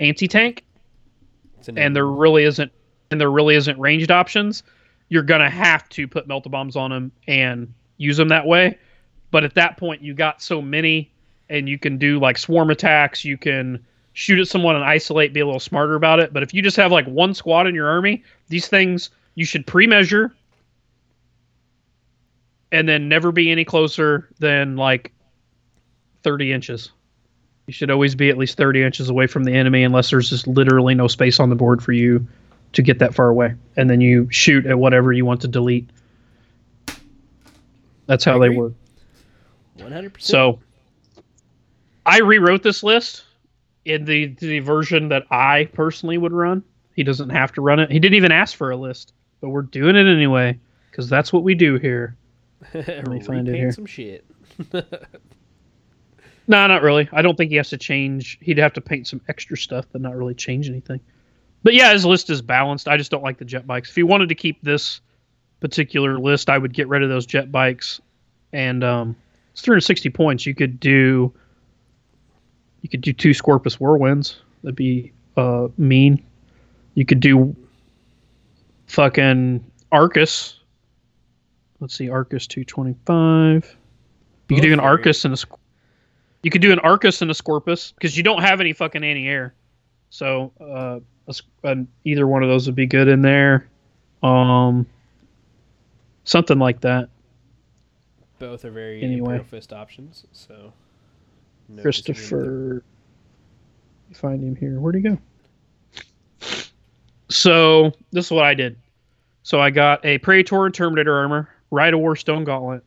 [0.00, 0.64] anti tank
[1.68, 2.72] an and there really isn't
[3.10, 4.62] and there really isn't ranged options,
[5.08, 8.78] you're gonna have to put melta bombs on them and use them that way.
[9.30, 11.10] But at that point, you got so many,
[11.48, 13.24] and you can do like swarm attacks.
[13.24, 13.84] You can
[14.18, 15.32] shoot at someone and isolate.
[15.32, 16.32] Be a little smarter about it.
[16.32, 19.64] But if you just have like one squad in your army, these things you should
[19.64, 20.34] pre-measure,
[22.72, 25.12] and then never be any closer than like
[26.24, 26.90] thirty inches.
[27.68, 30.46] You should always be at least 30 inches away from the enemy unless there's just
[30.46, 32.26] literally no space on the board for you
[32.72, 33.54] to get that far away.
[33.76, 35.90] And then you shoot at whatever you want to delete.
[38.06, 38.72] That's how they work.
[39.76, 40.12] 100%.
[40.18, 40.58] So
[42.06, 43.24] I rewrote this list
[43.88, 46.62] in the the version that I personally would run.
[46.94, 47.90] He doesn't have to run it.
[47.90, 50.58] He didn't even ask for a list, but we're doing it anyway
[50.90, 52.16] because that's what we do here.
[52.74, 53.72] Let me find it Repaint here.
[53.72, 54.24] some shit.
[56.48, 57.08] No, not really.
[57.12, 58.38] I don't think he has to change.
[58.40, 60.98] He'd have to paint some extra stuff, but not really change anything.
[61.62, 62.88] But yeah, his list is balanced.
[62.88, 63.90] I just don't like the jet bikes.
[63.90, 65.02] If he wanted to keep this
[65.60, 68.00] particular list, I would get rid of those jet bikes.
[68.54, 69.14] And um,
[69.52, 70.46] it's 360 points.
[70.46, 71.34] You could do.
[72.82, 74.36] You could do two Scorpius Whirlwinds.
[74.62, 76.22] That'd be uh, mean.
[76.94, 77.54] You could do
[78.86, 80.60] fucking Arcus.
[81.80, 83.76] Let's see, Arcus 225.
[84.48, 85.38] You could do an Arcus and a.
[86.42, 89.54] You could do an Arcus and a Scorpius because you don't have any fucking anti-air.
[90.10, 91.00] So uh,
[91.64, 93.68] a either one of those would be good in there.
[94.22, 94.86] Um,
[96.24, 97.08] something like that.
[98.38, 99.44] Both are very Anyway.
[99.50, 100.24] Fist options.
[100.32, 100.72] So
[101.68, 101.82] no.
[101.82, 102.82] Christopher.
[104.14, 104.80] Find him here.
[104.80, 105.18] Where'd he go?
[107.28, 108.76] So this is what I did.
[109.42, 112.82] So I got a Praetor and Terminator armor, Rite of War Stone Gauntlet.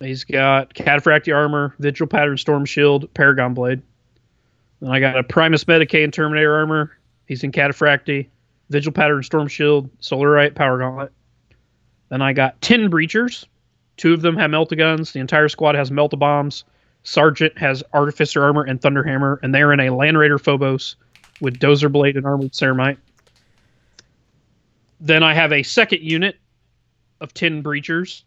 [0.00, 3.82] He's got Cataphractii armor, Vigil Pattern Storm Shield, Paragon Blade.
[4.80, 6.96] Then I got a Primus Medicae and Terminator armor.
[7.26, 8.28] He's in Cataphractii,
[8.70, 11.12] Vigil Pattern Storm Shield, Solarite Power Gauntlet.
[12.10, 13.44] Then I got 10 Breachers.
[13.96, 15.12] Two of them have Meltaguns.
[15.12, 16.64] The entire squad has Melta Bombs.
[17.02, 20.96] Sergeant has Artificer armor and Thunderhammer, and they're in a Land Raider Phobos
[21.40, 22.98] with Dozer Blade and Armored Ceramite.
[25.00, 26.36] Then I have a second unit
[27.20, 28.22] of 10 Breachers.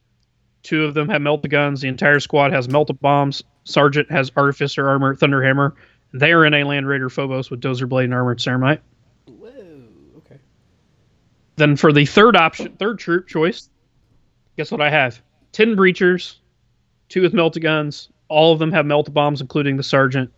[0.64, 1.82] Two of them have Melta Guns.
[1.82, 3.44] The entire squad has Melta Bombs.
[3.64, 5.74] Sergeant has Artificer armor, Thunderhammer.
[6.14, 8.80] They are in a Land Raider Phobos with Dozer Blade and Armored Ceramite.
[9.26, 9.84] Whoa.
[10.18, 10.40] Okay.
[11.56, 13.70] Then for the third option, third troop choice,
[14.58, 15.22] guess what I have?
[15.52, 16.36] Ten breachers,
[17.10, 18.10] two with melta guns.
[18.32, 20.32] All of them have melta bombs, including the sergeant.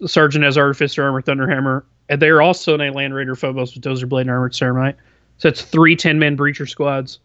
[0.00, 3.74] The sergeant has artificer armor, thunderhammer, and they are also in a land raider phobos
[3.74, 4.94] with dozer blade and armored ceramite.
[5.36, 7.18] So it's three 10 man breacher squads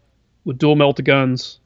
[0.44, 1.58] with dual melta guns,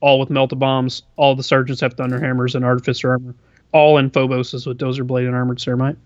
[0.00, 1.02] all with melta bombs.
[1.16, 3.34] All the sergeants have thunderhammers and artificer armor.
[3.72, 5.98] All in phoboses with dozer blade and armored ceramite.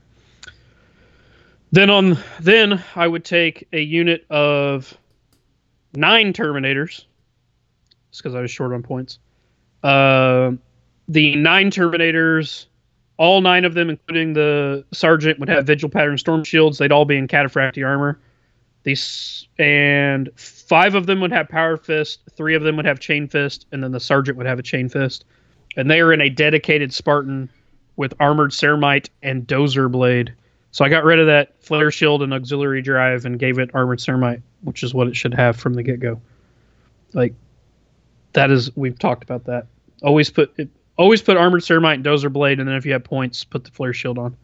[1.71, 4.99] Then on then I would take a unit of
[5.95, 7.05] nine Terminators,
[8.11, 9.21] just because I was short on points.
[9.85, 10.53] Uh,
[11.09, 12.67] the nine Terminators,
[13.17, 16.79] all nine of them, including the sergeant, would have Vigil Pattern Storm Shields.
[16.79, 18.19] They'd all be in Cataphractii armor.
[18.83, 22.21] These and five of them would have Power Fist.
[22.37, 24.89] Three of them would have Chain Fist, and then the sergeant would have a Chain
[24.89, 25.25] Fist.
[25.77, 27.49] And they are in a dedicated Spartan
[27.97, 30.35] with armored Ceramite and Dozer Blade.
[30.75, 34.01] So I got rid of that flare shield and auxiliary drive and gave it armored
[34.01, 36.21] ceramite, which is what it should have from the get go.
[37.13, 37.33] Like
[38.33, 39.69] that is we've talked about that.
[40.03, 43.05] Always put it, always put armored ceramite and dozer blade, and then if you have
[43.05, 44.37] points, put the flare shield on.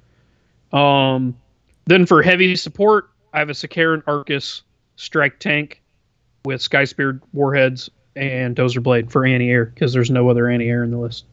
[0.73, 1.37] Um,
[1.87, 4.63] then for heavy support, I have a Sicaran Arcus
[4.97, 5.83] strike tank
[6.45, 10.69] with Sky Spear warheads and dozer blade for anti air because there's no other anti
[10.69, 11.25] air in the list.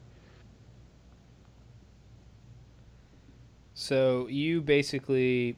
[3.73, 5.55] So you basically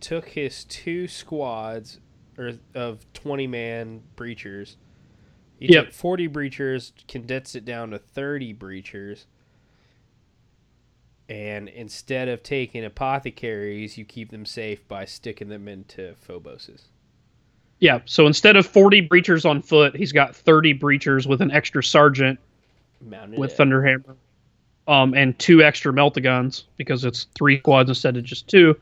[0.00, 2.00] took his two squads
[2.38, 4.76] or of 20 man breachers.
[5.60, 5.84] You Yep.
[5.86, 9.26] took 40 breachers, condensed it down to 30 breachers.
[11.28, 16.88] And instead of taking apothecaries, you keep them safe by sticking them into phoboses.
[17.78, 21.82] Yeah, so instead of 40 breachers on foot, he's got 30 breachers with an extra
[21.82, 22.38] sergeant
[23.00, 23.56] Mounted with.
[23.56, 24.16] Thunderhammer,
[24.88, 28.76] um, and two extra Meltaguns because it's three squads instead of just two.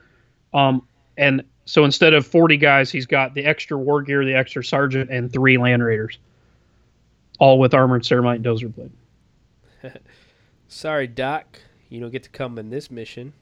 [0.55, 0.83] Um,
[1.16, 5.11] and so instead of 40 guys, he's got the extra war gear, the extra sergeant,
[5.11, 6.18] and three Land Raiders,
[7.39, 8.91] all with armored Ceramite and Dozer Blade.
[10.68, 11.61] Sorry, Doc.
[11.89, 13.32] You don't get to come in this mission.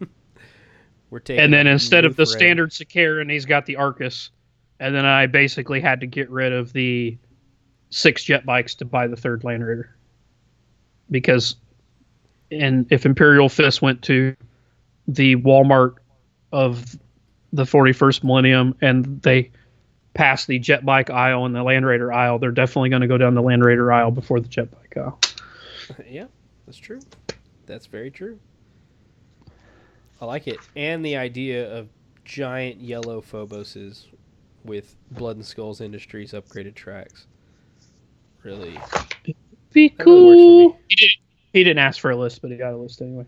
[1.10, 2.38] We're taking And then instead of the Lutheran.
[2.38, 4.30] standard Sicaran, he's got the Arcus.
[4.78, 7.18] And then I basically had to get rid of the
[7.90, 9.94] six jet bikes to buy the third Land Raider.
[11.10, 11.56] Because
[12.50, 14.34] and if Imperial Fist went to
[15.06, 15.96] the Walmart
[16.52, 16.98] of
[17.52, 19.50] the 41st millennium and they
[20.14, 23.18] pass the jet bike aisle and the Land Raider aisle, they're definitely going to go
[23.18, 25.18] down the Land Raider aisle before the jet bike aisle.
[26.08, 26.26] yeah,
[26.66, 27.00] that's true.
[27.66, 28.38] That's very true.
[30.20, 30.58] I like it.
[30.76, 31.88] And the idea of
[32.24, 34.06] giant yellow Phoboses
[34.64, 37.26] with Blood and Skulls Industries upgraded tracks.
[38.42, 38.78] Really.
[39.72, 40.80] Be That really works for me.
[40.88, 41.16] He didn't.
[41.52, 43.26] He didn't ask for a list, but he got a list anyway.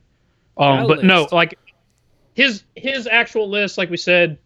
[0.56, 1.58] Um, but no, like
[2.34, 4.38] his his actual list, like we said,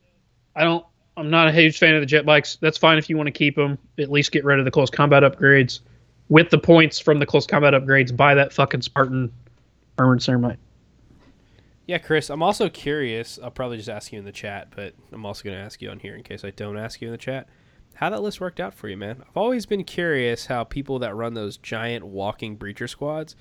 [0.54, 0.84] I don't.
[1.16, 2.56] I'm not a huge fan of the jet bikes.
[2.60, 3.78] That's fine if you want to keep them.
[3.98, 5.80] At least get rid of the close combat upgrades.
[6.28, 9.32] With the points from the close combat upgrades, buy that fucking Spartan
[9.98, 10.58] armored ceramite.
[11.86, 13.38] Yeah, Chris, I'm also curious.
[13.42, 15.88] I'll probably just ask you in the chat, but I'm also going to ask you
[15.88, 17.48] on here in case I don't ask you in the chat.
[17.94, 19.22] How that list worked out for you, man.
[19.26, 23.36] I've always been curious how people that run those giant walking breacher squads,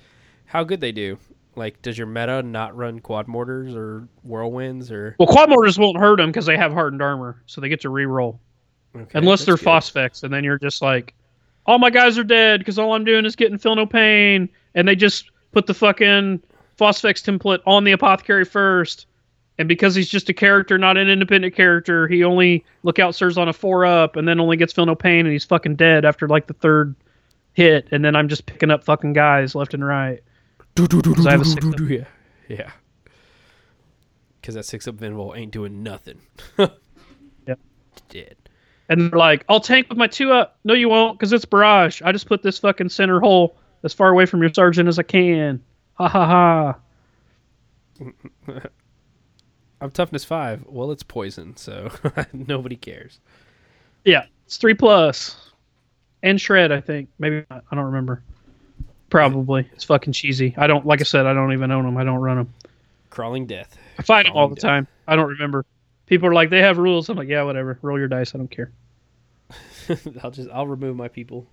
[0.46, 1.18] how good they do.
[1.56, 5.96] Like, does your meta not run quad mortars or whirlwinds or Well, quad mortars won't
[5.98, 8.38] hurt them because they have hardened armor, so they get to re-roll.
[8.94, 9.66] Okay, Unless they're good.
[9.66, 11.14] phosphex, and then you're just like,
[11.66, 14.86] all my guys are dead because all I'm doing is getting feel no pain, and
[14.86, 16.42] they just put the fucking
[16.78, 19.06] phosphex template on the apothecary first,
[19.58, 23.38] and because he's just a character, not an independent character, he only Look Out Sirs
[23.38, 26.04] on a four up, and then only gets feel no pain, and he's fucking dead
[26.04, 26.94] after like the third
[27.54, 30.22] hit, and then I'm just picking up fucking guys left and right.
[30.76, 31.80] 'Cause I have a six up.
[31.80, 32.04] Yeah.
[32.48, 32.70] Yeah.
[34.40, 36.20] Because that six up Venable ain't doing nothing.
[37.46, 37.60] Yep.
[38.08, 38.36] Dead.
[38.88, 40.58] And they're like, I'll tank with my two up.
[40.64, 42.02] No, you won't, because it's barrage.
[42.02, 45.02] I just put this fucking center hole as far away from your sergeant as I
[45.04, 45.62] can.
[45.94, 46.74] Ha ha
[48.00, 48.08] ha.
[49.80, 50.64] I'm toughness five.
[50.66, 51.90] Well, it's poison, so
[52.32, 53.20] nobody cares.
[54.04, 55.36] Yeah, it's three plus.
[56.22, 57.08] And shred, I think.
[57.18, 57.64] Maybe not.
[57.70, 58.22] I don't remember.
[59.16, 59.66] Probably.
[59.72, 60.54] It's fucking cheesy.
[60.58, 61.96] I don't, like I said, I don't even own them.
[61.96, 62.52] I don't run them.
[63.08, 63.74] Crawling death.
[63.98, 64.62] I fight them all the death.
[64.62, 64.86] time.
[65.08, 65.64] I don't remember.
[66.04, 67.08] People are like, they have rules.
[67.08, 67.78] I'm like, yeah, whatever.
[67.80, 68.34] Roll your dice.
[68.34, 68.70] I don't care.
[70.22, 71.46] I'll just I'll remove my people.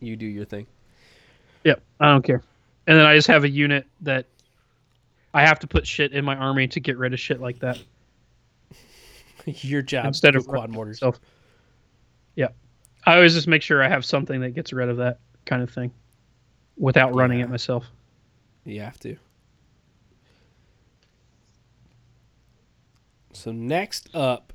[0.00, 0.66] You do your thing.
[1.64, 2.42] Yep, I don't care.
[2.86, 4.26] And then I just have a unit that
[5.32, 7.78] I have to put shit in my army to get rid of shit like that
[9.46, 11.00] your job instead of quad mortars.
[11.00, 11.20] myself.
[12.36, 12.48] Yeah,
[13.06, 15.70] I always just make sure I have something that gets rid of that kind of
[15.70, 15.90] thing
[16.78, 17.46] without running Yeah.
[17.46, 17.86] it myself.
[18.64, 19.16] You have to.
[23.32, 24.52] So next up,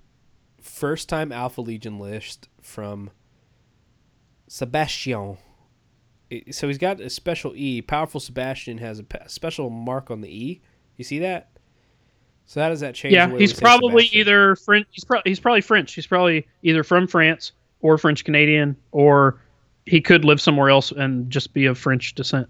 [0.62, 3.12] first time Alpha Legion list from
[4.48, 5.38] Sebastian.
[6.52, 7.82] So he's got a special E.
[7.82, 10.62] Powerful Sebastian has a special mark on the E.
[10.98, 11.50] You see that?
[12.46, 13.14] So how does that change?
[13.14, 14.20] Yeah, he's probably Sebastian?
[14.20, 14.88] either French.
[14.92, 15.94] He's, pro- he's probably French.
[15.94, 19.40] He's probably either from France or French Canadian, or
[19.86, 22.48] he could live somewhere else and just be of French descent.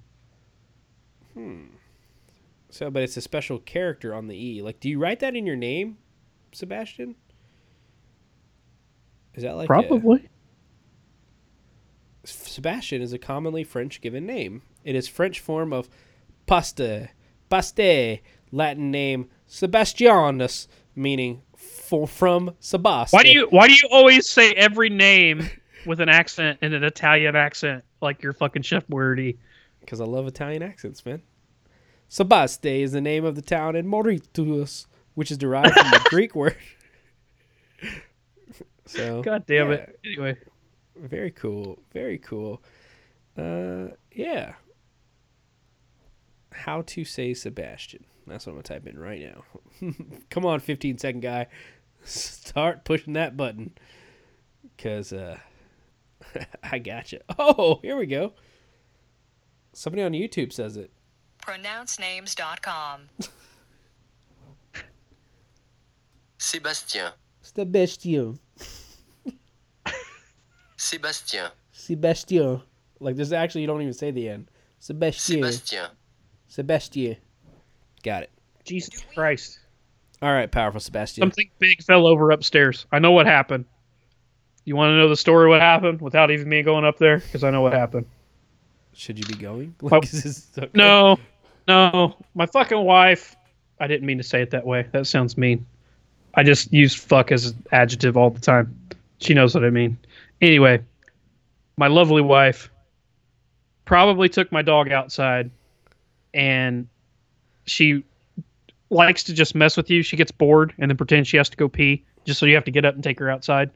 [1.33, 1.63] Hmm.
[2.69, 4.61] So, but it's a special character on the E.
[4.61, 5.97] Like, do you write that in your name,
[6.51, 7.15] Sebastian?
[9.35, 10.29] Is that like a- Probably.
[12.25, 14.61] Sebastian is a commonly French given name.
[14.83, 15.89] It is French form of
[16.45, 16.79] paste,
[17.49, 18.21] paste,
[18.51, 23.11] Latin name Sebastianus, meaning for, from Sebast.
[23.11, 25.49] Why do you Why do you always say every name
[25.85, 29.37] with an accent and an Italian accent like you're fucking Chef Boyardee?
[29.79, 31.21] Because I love Italian accents, man.
[32.09, 36.35] Sebaste is the name of the town in Mauritius, which is derived from the Greek
[36.35, 36.55] word.
[38.85, 39.99] So, God damn yeah, it.
[40.05, 40.37] Anyway,
[40.95, 41.79] Very cool.
[41.93, 42.61] Very cool.
[43.37, 44.53] Uh, yeah.
[46.51, 48.05] How to say Sebastian.
[48.27, 49.93] That's what I'm going to type in right now.
[50.29, 51.47] Come on, 15 second guy.
[52.03, 53.71] Start pushing that button.
[54.75, 55.37] Because uh,
[56.63, 57.19] I gotcha.
[57.37, 58.33] Oh, here we go.
[59.73, 60.91] Somebody on YouTube says it.
[61.41, 63.09] pronouncenames.com.
[66.39, 67.11] Sébastien,
[67.41, 68.39] Sebastian.
[70.77, 72.61] Sébastien, Sebastian.
[72.99, 74.49] Like, there's actually, you don't even say the end.
[74.79, 75.41] Sebastian.
[75.41, 75.89] Sébastien,
[76.47, 77.17] Sebastian.
[78.03, 78.31] Got it.
[78.65, 79.59] Jesus Christ.
[80.21, 81.21] All right, powerful Sebastian.
[81.21, 82.85] Something big fell over upstairs.
[82.91, 83.65] I know what happened.
[84.65, 87.17] You want to know the story what happened without even me going up there?
[87.17, 88.05] Because I know what happened.
[88.93, 89.75] Should you be going?
[89.83, 89.87] Oh.
[89.87, 90.69] Like, is this okay?
[90.73, 91.17] No,
[91.67, 92.15] no.
[92.35, 93.35] My fucking wife.
[93.79, 94.87] I didn't mean to say it that way.
[94.91, 95.65] That sounds mean.
[96.35, 98.77] I just use fuck as an adjective all the time.
[99.19, 99.97] She knows what I mean.
[100.41, 100.81] Anyway,
[101.77, 102.69] my lovely wife
[103.85, 105.51] probably took my dog outside
[106.33, 106.87] and
[107.65, 108.03] she
[108.89, 110.01] likes to just mess with you.
[110.01, 112.65] She gets bored and then pretend she has to go pee just so you have
[112.65, 113.69] to get up and take her outside.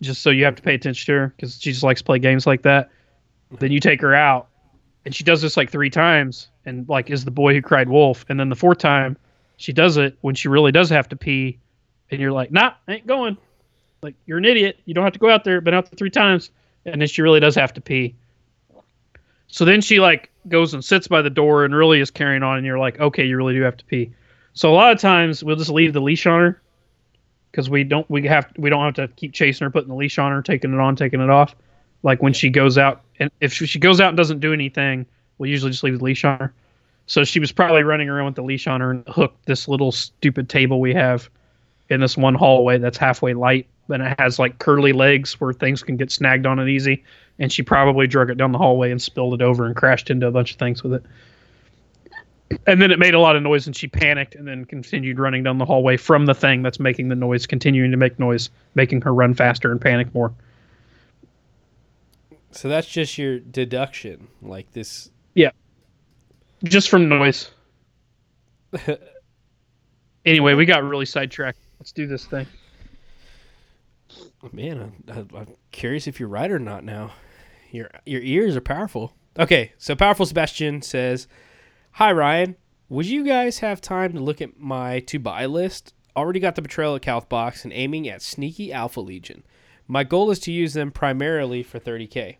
[0.00, 2.18] Just so you have to pay attention to her because she just likes to play
[2.18, 2.86] games like that.
[2.88, 3.56] Mm-hmm.
[3.56, 4.48] Then you take her out
[5.04, 8.24] and she does this like three times and like is the boy who cried wolf.
[8.28, 9.16] And then the fourth time
[9.56, 11.58] she does it when she really does have to pee
[12.10, 13.36] and you're like nah I ain't going.
[14.02, 14.78] Like you're an idiot.
[14.84, 15.60] You don't have to go out there.
[15.60, 16.50] Been out there three times
[16.84, 18.14] and then she really does have to pee.
[19.48, 22.56] So then she like goes and sits by the door and really is carrying on
[22.56, 24.12] and you're like okay you really do have to pee.
[24.52, 26.62] So a lot of times we'll just leave the leash on her
[27.58, 30.16] because we don't we have we don't have to keep chasing her putting the leash
[30.16, 31.56] on her taking it on taking it off.
[32.04, 35.04] Like when she goes out and if she, she goes out and doesn't do anything
[35.38, 36.54] we'll usually just leave the leash on her.
[37.06, 39.90] So she was probably running around with the leash on her and hooked this little
[39.90, 41.28] stupid table we have
[41.88, 45.82] in this one hallway that's halfway light and it has like curly legs where things
[45.82, 47.02] can get snagged on it easy.
[47.40, 50.28] And she probably drug it down the hallway and spilled it over and crashed into
[50.28, 51.04] a bunch of things with it
[52.66, 55.42] and then it made a lot of noise and she panicked and then continued running
[55.42, 59.00] down the hallway from the thing that's making the noise continuing to make noise making
[59.00, 60.32] her run faster and panic more
[62.50, 64.28] So that's just your deduction.
[64.42, 65.10] Like this.
[65.34, 65.50] Yeah
[66.64, 67.50] just from noise.
[70.24, 71.58] anyway, we got really sidetracked.
[71.78, 72.46] Let's do this thing.
[74.52, 77.12] Man, I'm, I'm curious if you're right or not now.
[77.70, 79.12] Your your ears are powerful.
[79.38, 81.28] Okay, so powerful Sebastian says,
[81.98, 82.54] "Hi Ryan,
[82.88, 85.94] would you guys have time to look at my to buy list?
[86.14, 89.42] Already got the Betrayal Calth box and aiming at Sneaky Alpha Legion.
[89.88, 92.36] My goal is to use them primarily for 30k,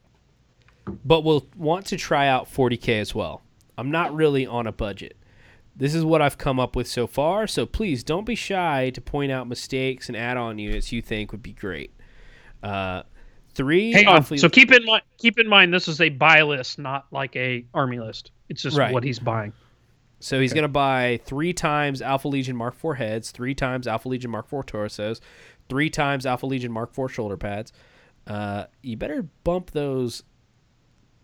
[1.05, 3.43] but will want to try out 40k as well.
[3.77, 5.17] I'm not really on a budget.
[5.75, 9.01] This is what I've come up with so far, so please don't be shy to
[9.01, 11.93] point out mistakes and add on units you think would be great.
[12.63, 13.03] Uh,
[13.59, 13.93] three.
[13.93, 14.17] Hang on.
[14.19, 17.37] awfully- So keep in mind, keep in mind, this is a buy list, not like
[17.37, 18.31] a army list.
[18.49, 18.93] It's just Right.
[18.95, 19.53] what he's buying.
[20.21, 24.09] So he's going to buy three times Alpha Legion Mark IV heads, three times Alpha
[24.09, 25.21] Legion Mark IV torsos,
[25.69, 27.73] three times Alpha Legion Mark IV shoulder pads.
[28.27, 30.23] Uh, you better bump those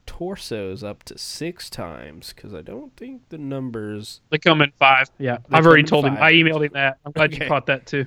[0.06, 4.20] torsos up to six times because I don't think the numbers.
[4.30, 5.10] They come in five.
[5.18, 6.16] Yeah, They I've already come in told him.
[6.22, 6.98] I emailed him that.
[7.04, 7.44] I'm glad Okay.
[7.44, 8.06] you caught that too.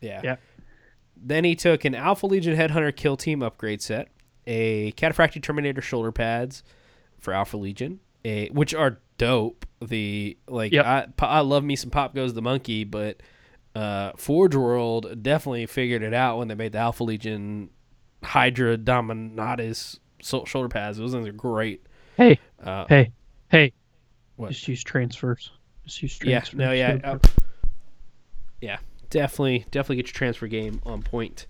[0.00, 0.20] Yeah.
[0.22, 0.36] Yeah.
[1.22, 4.08] Then he took an Alpha Legion Headhunter Kill Team upgrade set,
[4.46, 6.62] a Cataphractii Terminator shoulder pads
[7.18, 9.66] for Alpha Legion, a which are dope.
[9.82, 10.84] The like Yep.
[10.86, 13.22] I I love me some Pop Goes the Monkey, but
[13.74, 17.70] uh, Forge World definitely figured it out when they made the Alpha Legion
[18.22, 20.98] Hydra Dominatus so- shoulder pads.
[20.98, 21.86] Those things are great.
[22.16, 23.12] Hey, Uh, hey,
[23.48, 23.72] hey.
[24.36, 24.50] What?
[24.52, 25.50] Just use transfers.
[25.84, 26.58] Just use transfers.
[26.58, 27.18] yeah, no, yeah, uh,
[28.60, 28.78] yeah,
[29.10, 31.46] definitely, definitely get your transfer game on point.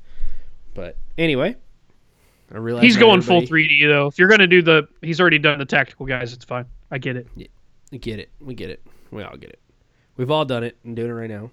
[0.74, 1.56] But anyway,
[2.52, 4.08] I realize He's going full 3D though.
[4.08, 6.32] If you're gonna do the, he's already done the tactical guys.
[6.32, 6.66] It's fine.
[6.90, 7.28] I get it.
[7.36, 7.46] Yeah,
[7.92, 8.30] We get it.
[8.40, 8.82] We get it.
[9.10, 9.60] We all get it.
[10.16, 11.50] We've all done it and doing it right now.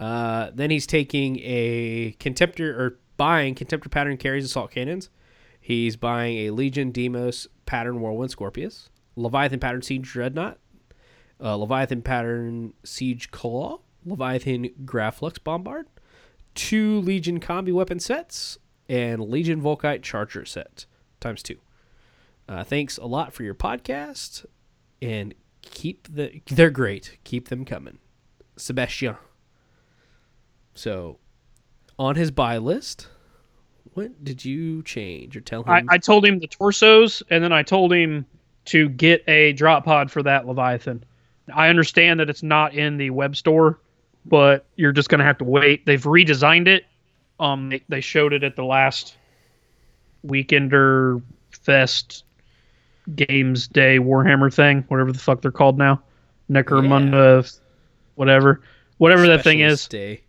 [0.00, 5.08] Uh, then he's taking a contemptor or buying contemptor pattern Kheres assault cannons.
[5.60, 10.58] He's buying a Legion Deimos pattern Whirlwind Scorpius, Leviathan pattern Siege Dreadnought,
[11.40, 15.86] uh, Leviathan pattern Siege Claw, Leviathan Grav-flux Bombard,
[16.54, 18.58] two Legion combi weapon sets,
[18.88, 20.86] and Legion Volkite Charger set
[21.20, 21.56] times two.
[22.48, 24.44] Uh, thanks a lot for your podcast
[25.00, 27.18] and keep the they're great.
[27.24, 27.98] Keep them coming.
[28.56, 29.16] Sebastian.
[30.74, 31.18] So
[31.98, 33.08] on his buy list,
[33.94, 35.70] what did you change or tell him?
[35.70, 38.26] I, I told him the torsos, and then I told him
[38.66, 41.04] to get a drop pod for that Leviathan.
[41.54, 43.78] I understand that it's not in the web store,
[44.24, 45.86] but you're just gonna have to wait.
[45.86, 46.84] They've redesigned it.
[47.40, 49.16] Um, they, they showed it at the last
[50.26, 52.24] Weekender Fest
[53.14, 56.02] Games Day Warhammer thing, whatever the fuck they're called now,
[56.50, 57.58] Necromunda,
[58.14, 58.60] whatever,
[58.98, 60.22] whatever that thing is Day.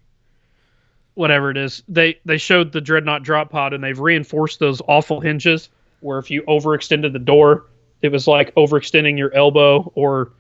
[1.13, 1.83] whatever it is.
[1.87, 5.69] They they showed the dreadnought drop pod and they've reinforced those awful hinges
[6.01, 7.65] where if you overextended the door,
[8.01, 10.33] it was like overextending your elbow or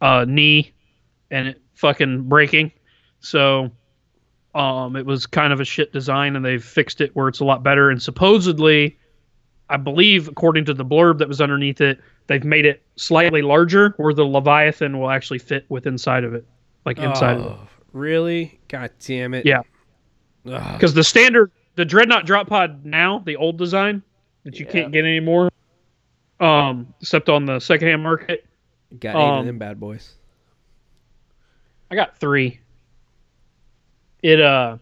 [0.00, 0.72] uh, knee
[1.30, 2.72] and it fucking breaking.
[3.20, 3.70] So
[4.54, 7.44] um it was kind of a shit design and they've fixed it where it's a
[7.44, 8.98] lot better and supposedly
[9.70, 13.94] I believe according to the blurb that was underneath it, they've made it slightly larger
[13.96, 16.44] where the Leviathan will actually fit with inside of it.
[16.84, 17.52] Like inside of it.
[17.52, 18.60] Oh, really?
[18.68, 19.46] God damn it.
[19.46, 19.62] Yeah.
[20.44, 24.02] Because the standard the dreadnought drop pod now the old design
[24.44, 24.72] that you Yeah.
[24.72, 25.48] can't get anymore
[26.40, 28.44] um except on the secondhand market
[29.00, 30.16] Got eight of um, them bad boys.
[31.92, 32.58] I got three.
[34.22, 34.78] It uh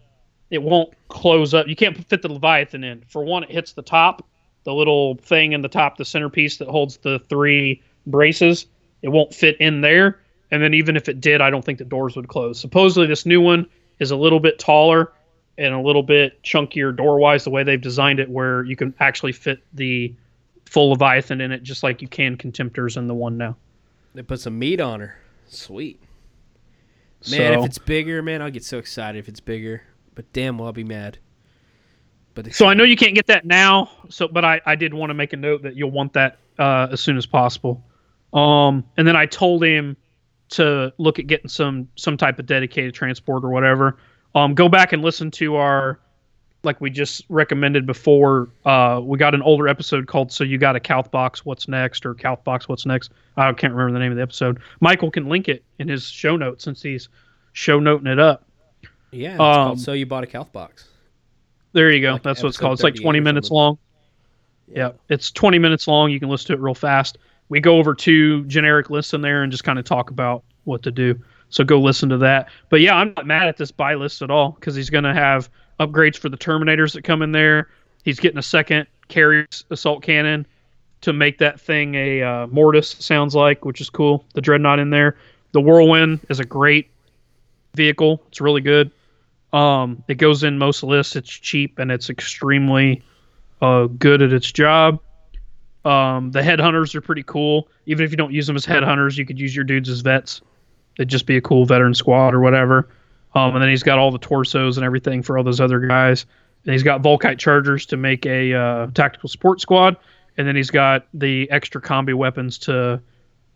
[0.49, 1.67] it won't close up.
[1.67, 3.03] You can't fit the leviathan in.
[3.07, 4.25] For one it hits the top
[4.63, 8.65] the little thing in the top the centerpiece that holds the three braces.
[9.01, 10.19] It won't fit in there.
[10.51, 12.59] And then even if it did i don't think the doors would close.
[12.59, 13.67] Supposedly this new one
[13.99, 15.11] is a little bit taller
[15.57, 18.93] and a little bit chunkier door wise the way they've designed it where you can
[19.01, 20.15] actually fit the
[20.65, 23.57] full leviathan in it just like you can contemptors in the one now.
[24.13, 25.17] They put some meat on her.
[25.49, 25.99] Sweet.
[27.29, 29.83] Man, so if it's bigger, man, I'll get so excited if it's bigger.
[30.15, 31.19] But damn, well, I'll be mad.
[32.33, 35.09] But so i know you can't get that now so but i i did want
[35.09, 37.83] to make a note that you'll want that uh as soon as possible
[38.33, 39.97] um and then i told him
[40.49, 43.97] to look at getting some some type of dedicated transport or whatever
[44.35, 45.99] um go back and listen to our
[46.63, 50.75] like we just recommended before uh we got an older episode called so you got
[50.75, 54.11] a Calth box what's next or Calth box what's next i can't remember the name
[54.11, 57.09] of the episode michael can link it in his show notes since he's
[57.53, 58.45] show noting it up
[59.13, 60.87] yeah, it's called um, So You Bought a Calth Box.
[61.73, 63.77] there you go Like that's what it's called it's like 20 minutes long
[64.67, 66.11] Yeah, it's 20 minutes long.
[66.11, 67.17] You can listen to it real fast.
[67.49, 70.83] We go over two generic lists in there and just kind of talk about what
[70.83, 71.19] to do.
[71.51, 72.49] So go listen to that.
[72.69, 75.13] But yeah, I'm not mad at this buy list at all because he's going to
[75.13, 75.49] have
[75.79, 77.69] upgrades for the Terminators that come in there.
[78.03, 80.47] He's getting a second Kheres assault cannon
[81.01, 84.25] to make that thing a uh, Mortis, sounds like, which is cool.
[84.33, 85.17] The Dreadnought in there.
[85.51, 86.89] The Whirlwind is a great
[87.75, 88.23] vehicle.
[88.29, 88.91] It's really good.
[89.51, 91.15] Um, it goes in most lists.
[91.15, 93.03] It's cheap and it's extremely
[93.61, 95.01] uh, good at its job.
[95.83, 97.67] Um, the headhunters are pretty cool.
[97.87, 100.41] Even if you don't use them as headhunters, you could use your dudes as vets.
[101.01, 102.87] It'd just be a cool veteran squad or whatever.
[103.33, 106.25] Um, and then he's got all the torsos and everything for all those other guys.
[106.65, 109.97] And he's got Volkite Chargers to make a uh, tactical support squad.
[110.37, 113.01] And then he's got the extra combi weapons to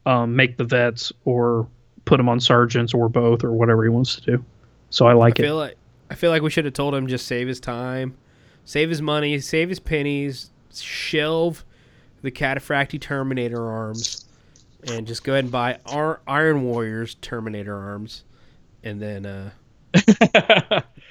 [0.08, 1.68] um, make the vets or
[2.06, 4.46] put them on sergeants or both or whatever he wants to do.
[4.90, 5.46] So I like I it.
[5.46, 5.78] feel like
[6.10, 8.16] I feel like we should have told him just save his time,
[8.64, 11.64] save his money, save his pennies, shelve
[12.22, 14.25] the Cataphractii Terminator arms,
[14.88, 18.24] and just go ahead and buy our Iron Warriors Terminator arms,
[18.84, 19.50] and then uh,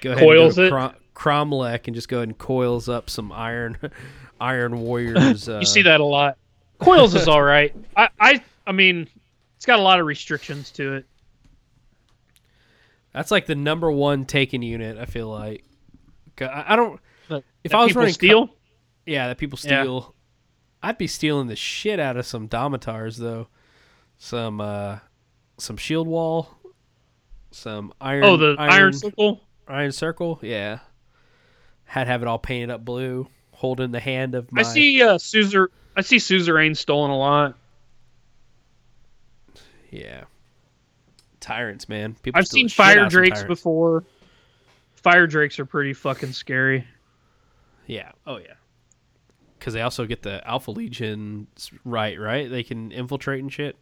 [0.00, 0.70] go ahead Coils and it?
[0.70, 3.78] go Crom- Cromlech and just go ahead and coils up some Iron
[4.40, 5.48] Iron Warriors.
[5.48, 6.36] Uh, you see that a lot.
[6.78, 7.74] Coils is all right.
[7.96, 9.08] I, I I mean,
[9.56, 11.06] it's got a lot of restrictions to it.
[13.12, 14.98] That's like the number one taken unit.
[14.98, 15.64] I feel like
[16.40, 17.00] I I don't.
[17.28, 18.50] That- If that I was running co- steel,
[19.06, 19.82] Yeah, that people Yeah.
[19.82, 20.14] steal.
[20.82, 23.48] I'd be stealing the shit out of some Domitars though.
[24.18, 24.98] Some uh
[25.58, 26.50] some shield wall.
[27.50, 29.40] Some iron oh the iron, circle.
[29.68, 30.80] iron circle, yeah.
[31.84, 35.02] Had to have it all painted up blue, holding the hand of my I see
[35.02, 37.56] uh Suzer I see suzerain stolen a lot.
[39.90, 40.24] Yeah.
[41.38, 42.16] Tyrants, man.
[42.22, 44.04] People I've seen the shit out fire drakes before.
[44.96, 46.86] Fire drakes are pretty fucking scary.
[47.86, 48.12] Yeah.
[48.26, 48.54] Oh yeah.
[49.58, 51.46] Because they also get the Alpha Legion
[51.84, 52.50] right, right?
[52.50, 53.76] They can infiltrate and shit.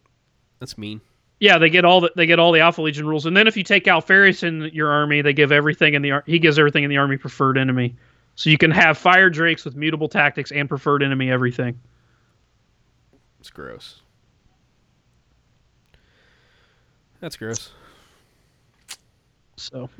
[0.63, 1.01] That's mean.
[1.41, 3.57] Yeah, they get all the they get all the Alpha Legion rules, and then if
[3.57, 6.91] you take Alpharius in your army, they give everything in the he gives everything in
[6.91, 7.97] the army preferred enemy,
[8.37, 11.81] so you can have fire drakes with mutable tactics and preferred enemy everything.
[13.41, 14.03] It's gross.
[17.19, 17.73] That's gross.
[19.57, 19.91] So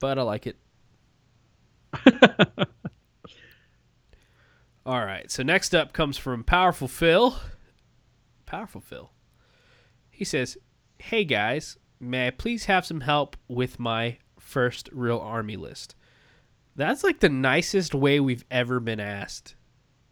[0.00, 0.56] But I like it.
[4.84, 5.30] All right.
[5.30, 7.36] So next up comes from Powerful Phil.
[8.44, 9.12] Powerful Phil.
[10.18, 10.58] He says,
[10.98, 15.94] Hey guys, may I please have some help with my first real army list?
[16.74, 19.54] That's like the nicest way we've ever been asked.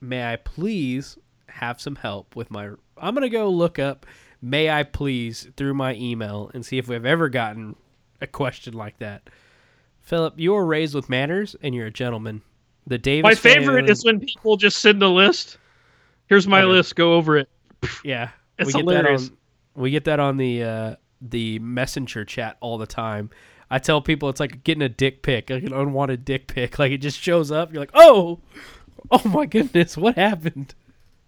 [0.01, 1.19] May I please
[1.49, 2.66] have some help with my.
[2.97, 4.07] I'm going to go look up
[4.41, 7.74] May I please through my email and see if we've ever gotten
[8.20, 9.28] a question like that.
[10.03, 12.43] Philip, you were raised with manners and you're a gentleman.
[12.87, 15.59] The Davis my favorite family- is when people just send a list.
[16.28, 16.70] Here's my Okay.
[16.70, 16.95] list.
[16.95, 17.49] Go over it.
[18.05, 19.23] Yeah, It's we get hilarious.
[19.24, 19.39] that on
[19.77, 23.31] we get that on the uh, the messenger chat all the time.
[23.70, 26.78] I tell people it's like getting a dick pic, like an unwanted dick pic.
[26.78, 27.73] Like it just shows up.
[27.73, 28.40] You're like, oh,
[29.11, 30.74] oh my goodness, what happened?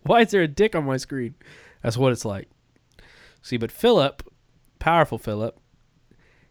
[0.03, 1.35] Why is there a dick on my screen?
[1.83, 2.49] That's what it's like.
[3.43, 4.23] See, but Philip,
[4.79, 5.59] powerful Philip,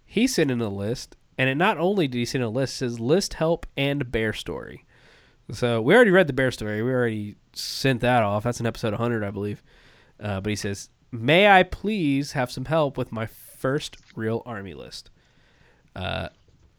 [0.06, 2.78] he sent in a list, and it not only did he send a list, it
[2.78, 4.86] says list help and bear story.
[5.52, 6.82] So we already read the bear story.
[6.82, 8.44] We already sent that off.
[8.44, 9.64] That's an episode 100, I believe.
[10.20, 14.74] Uh, but he says, "May I please have some help with my first real army
[14.74, 15.10] list?
[15.96, 16.30] Uh,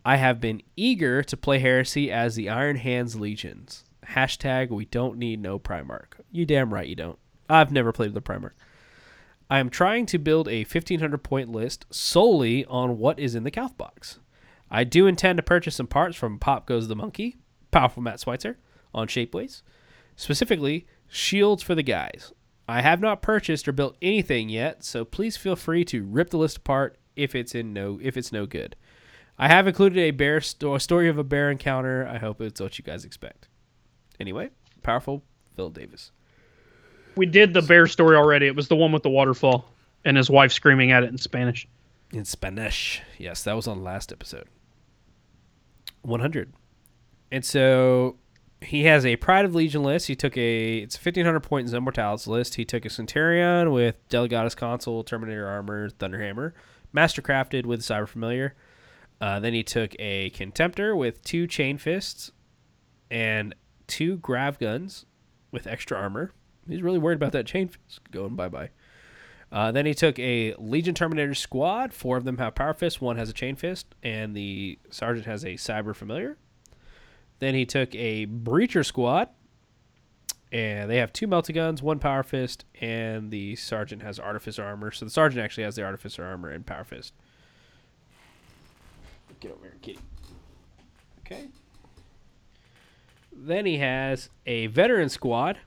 [0.04, 3.84] I have been eager to play Heresy as the Iron Hands Legions.
[4.06, 6.14] Hashtag We don't need no Primarch.
[6.30, 7.18] You damn right you don't.
[7.48, 8.52] I've never played with the Primarch.
[9.50, 13.50] I am trying to build a 1500 point list solely on what is in the
[13.50, 14.18] Calth box.
[14.70, 17.36] I do intend to purchase some parts from Pop Goes the Monkey,
[17.70, 18.58] powerful Matt Schweitzer,
[18.94, 19.62] on Shapeways.
[20.16, 22.32] Specifically, shields for the guys.
[22.68, 26.36] I have not purchased or built anything yet, so please feel free to rip the
[26.36, 28.76] list apart if it's in no if it's no good.
[29.38, 32.06] I have included a bear sto- a story of a bear encounter.
[32.06, 33.48] I hope it's what you guys expect.
[34.20, 34.50] Anyway,
[34.82, 35.22] powerful
[35.56, 36.12] Phil Davis.
[37.16, 38.46] We did the bear story already.
[38.46, 39.72] It was the one with the waterfall
[40.04, 41.66] and his wife screaming at it in Spanish.
[42.12, 43.00] In Spanish.
[43.16, 44.46] Yes, that was on last episode.
[46.02, 46.52] 100.
[47.32, 48.16] And so
[48.60, 50.08] he has a Pride of Legion list.
[50.08, 52.56] He took a it's a 1500 point Zone Mortalis list.
[52.56, 56.52] He took a Centurion with Delegatus Consul, Terminator Armor, Thunderhammer,
[56.94, 58.54] Mastercrafted with Cyber Familiar.
[59.20, 62.32] Uh, then he took a Contemptor with two Chain Fists
[63.10, 63.54] and
[63.86, 65.06] two Grav Guns
[65.50, 66.32] with extra armor.
[66.68, 68.70] He's really worried about that Chain Fist going bye bye.
[69.50, 71.94] Uh, then he took a Legion Terminator squad.
[71.94, 73.00] Four of them have Power Fist.
[73.00, 76.36] One has a Chain Fist, and the Sergeant has a Cyber Familiar.
[77.40, 79.28] Then he took a Breacher squad,
[80.50, 84.90] and they have two Melta Guns, one Power Fist, and the Sergeant has Artificer armor.
[84.90, 87.12] So the Sergeant actually has the Artificer armor and Power Fist.
[89.40, 89.98] Get over here, kitty.
[91.20, 91.48] Okay.
[93.32, 95.58] Then he has a Veteran squad,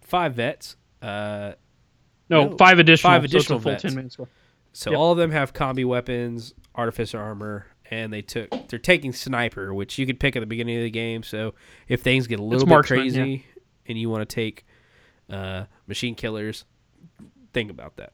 [0.00, 0.76] five vets.
[1.02, 1.52] Uh,
[2.28, 3.10] No, No, five additional.
[3.10, 3.82] five so it's additional full vets.
[3.82, 4.28] 10 man squad.
[4.72, 4.98] So Yep.
[5.00, 9.98] all of them have combi weapons, artificer armor, and they took they're taking sniper, which
[9.98, 11.22] you could pick at the beginning of the game.
[11.22, 11.54] So
[11.88, 13.44] if things get a little bit marksman, crazy
[13.86, 14.64] and you want to take
[15.28, 16.64] uh, machine killers,
[17.52, 18.12] think about that.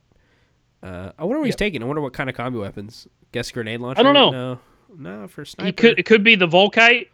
[0.83, 1.83] Uh, I wonder what he's taking.
[1.83, 3.07] I wonder what kind of combo weapons.
[3.33, 4.01] Guess grenade launcher.
[4.01, 4.31] I don't know.
[4.31, 4.59] No,
[4.97, 5.67] no for sniper.
[5.67, 5.99] He could.
[5.99, 7.09] It could be the Volkite.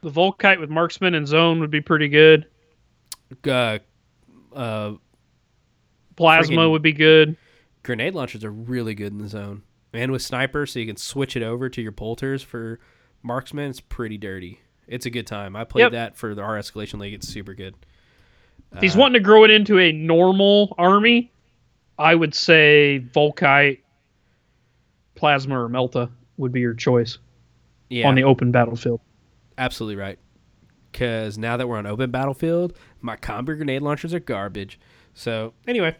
[0.00, 2.46] The Volkite with marksman and zone would be pretty good.
[3.46, 3.78] Uh,
[4.54, 4.92] uh,
[6.16, 7.36] Plasma would be good.
[7.82, 9.62] grenade launchers are really good in the zone,
[9.92, 12.78] and with sniper, so you can switch it over to your bolters for
[13.22, 13.70] marksman.
[13.70, 14.60] It's pretty dirty.
[14.86, 15.54] It's a good time.
[15.56, 15.92] I played Yep.
[15.92, 17.14] that for the our escalation league.
[17.14, 17.74] It's super good.
[18.72, 21.32] If he's wanting to grow it into a normal army,
[21.98, 23.80] I would say Volkite,
[25.14, 27.18] Plasma, or Melta would be your choice
[27.88, 29.00] Yeah, on the open battlefield.
[29.56, 30.18] absolutely right.
[30.92, 34.78] Because now that we're on open battlefield, my combi grenade launchers are garbage.
[35.14, 35.96] So anyway,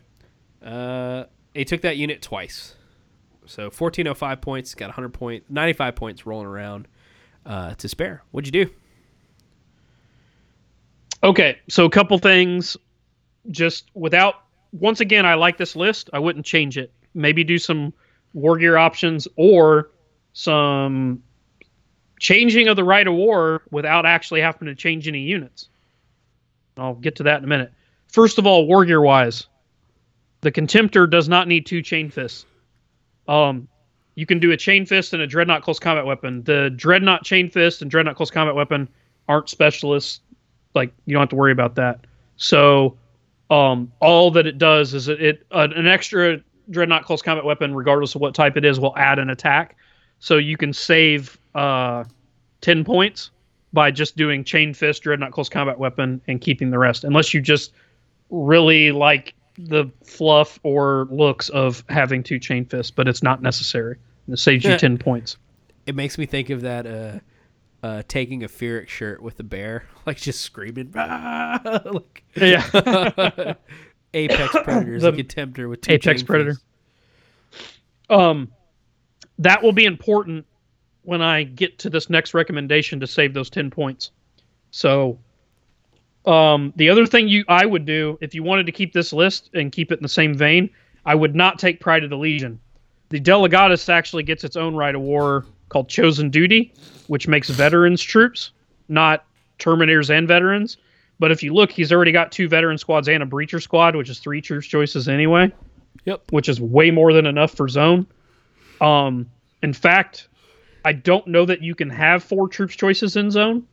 [0.63, 1.25] uh,
[1.55, 2.75] he took that unit twice.
[3.49, 6.87] So 1405 points, got 100 point, 95 points rolling around
[7.47, 8.23] uh, to spare.
[8.31, 8.71] What'd you do?
[11.23, 12.77] Okay, so a couple things.
[13.51, 14.35] Just without,
[14.73, 16.11] once again, I like this list.
[16.13, 16.93] I wouldn't change it.
[17.15, 17.95] Maybe do some
[18.35, 19.91] war gear options or
[20.35, 21.23] some
[22.21, 25.71] changing of the right of war without actually having to change any units.
[26.77, 27.73] I'll get to that in a minute.
[28.09, 29.47] First of all, war gear wise,
[30.43, 32.45] the Contemptor does not need two chain fists.
[33.29, 33.69] Um,
[34.15, 36.43] you can do a chain fist and a dreadnought close combat weapon.
[36.43, 38.89] The dreadnought chain fist and dreadnought close combat weapon
[39.29, 40.21] aren't specialists
[40.75, 42.01] like you don't have to worry about that.
[42.37, 42.97] So
[43.51, 46.41] um, all that it does is it, it uh, an extra
[46.71, 49.77] dreadnought close combat weapon, regardless of what type it is, will add an attack.
[50.19, 52.05] So you can save uh,
[52.61, 53.31] ten points
[53.73, 57.41] by just doing chain fist dreadnought close combat weapon and keeping the rest, unless you
[57.41, 57.73] just
[58.31, 63.97] really like the fluff or looks of having two chain fists, but it's not necessary.
[64.29, 65.37] It saves you ten points.
[65.87, 67.19] It makes me think of that uh,
[67.87, 73.55] uh, taking a Fearic shirt with a bear, like just screaming, "Ah!" like Yeah.
[74.15, 76.55] Apex Predators, The like a tempter with two Apex chain Predator.
[76.55, 76.65] fists.
[78.09, 78.51] Um,
[79.39, 80.47] that will be important
[81.03, 84.11] when I get to this next recommendation to save those ten points.
[84.71, 85.19] So,
[86.27, 89.51] um, the other thing you I would do if you wanted to keep this list
[89.55, 90.71] and keep it in the same vein,
[91.07, 92.61] I would not take Pride of the Legion.
[93.11, 96.73] The Delegatus actually gets its own right of war called Chosen Duty,
[97.07, 98.51] which makes veterans troops,
[98.89, 99.25] not
[99.59, 100.77] Terminators and veterans.
[101.19, 104.09] But if you look, he's already got two veteran squads and a breacher squad, which
[104.09, 105.53] is three troops choices anyway
[106.05, 106.23] Yep.
[106.31, 108.07] which is way more than enough for zone.
[108.81, 109.29] Um,
[109.63, 110.29] in fact,
[110.85, 113.67] I don't know that you can have four troops choices in zone.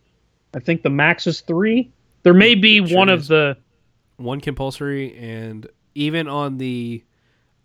[0.54, 1.92] I think the max is three.
[2.26, 3.56] There may be sure one of the
[4.18, 7.04] One compulsory, and even on the,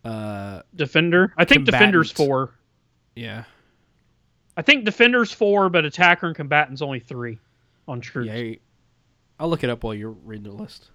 [0.05, 1.33] uh, defender.
[1.39, 2.53] I think defender's four.
[3.17, 3.45] yeah,
[4.59, 7.39] I think defender's four, but attacker and combatant's only three
[7.89, 8.29] on troops.
[8.31, 8.57] yeah.
[9.39, 10.91] I'll look it up while you're reading the list.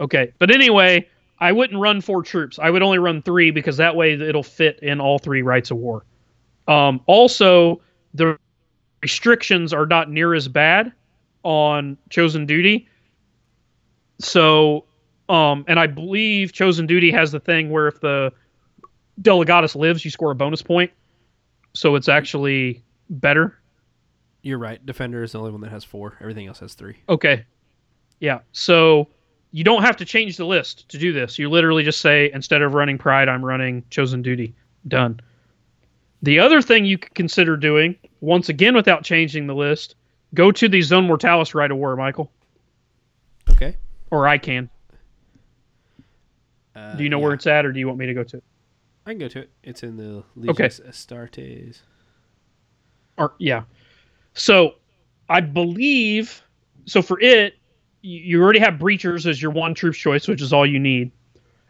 [0.00, 1.08] Okay, but anyway,
[1.38, 2.58] I wouldn't run four troops.
[2.58, 5.76] I would only run three because that way it'll fit in all three rights of
[5.76, 6.04] war.
[6.66, 7.80] Um, also,
[8.12, 8.36] the
[9.02, 10.92] restrictions are not near as bad
[11.44, 12.88] on chosen duty.
[14.18, 14.84] So,
[15.28, 18.32] um, and I believe chosen duty has the thing where if the
[19.20, 20.90] delegatus lives, you score a bonus point.
[21.72, 23.58] So it's actually better.
[24.42, 24.84] You're right.
[24.84, 26.16] Defender is the only one that has four.
[26.20, 26.96] Everything else has three.
[27.08, 27.44] Okay.
[28.20, 28.40] Yeah.
[28.52, 29.08] So
[29.52, 31.38] you don't have to change the list to do this.
[31.38, 34.54] You literally just say instead of running Pride, I'm running Chosen Duty.
[34.86, 35.20] Done.
[36.22, 39.94] The other thing you could consider doing, once again without changing the list,
[40.34, 42.30] go to the Zone Mortalis right of war, Michael.
[44.14, 44.18] Okay.
[44.18, 44.70] Or I can.
[46.76, 47.24] Uh, Do you know yeah.
[47.24, 48.44] where it's at, or do you want me to go to it?
[49.06, 49.50] I can go to it.
[49.62, 50.68] It's in the Okay.
[50.68, 51.80] Legiones Astartes.
[53.18, 53.64] Or yeah.
[54.34, 54.74] So
[55.28, 56.42] I believe
[56.86, 57.54] so for it,
[58.02, 61.10] you, you already have breachers as your one troop choice, which is all you need.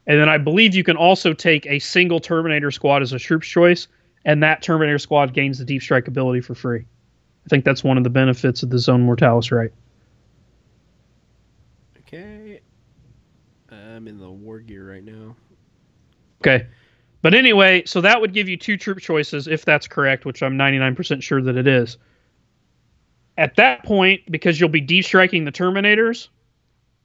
[0.07, 3.49] And then I believe you can also take a single Terminator squad as a troop's
[3.49, 3.89] choice,
[4.25, 6.81] and that Terminator squad gains the deep strike ability for free.
[6.81, 9.73] I think that's one of the benefits of the Zone Mortalis, right?
[12.01, 12.61] Okay.
[14.05, 15.35] I'm in the war gear right now.
[16.43, 16.67] Okay.
[17.23, 20.59] But anyway, so that would give you two troop choices if that's correct, which I'm
[20.59, 21.97] 99% sure that it is.
[23.39, 26.29] At that point, because you'll be deep striking the Terminators,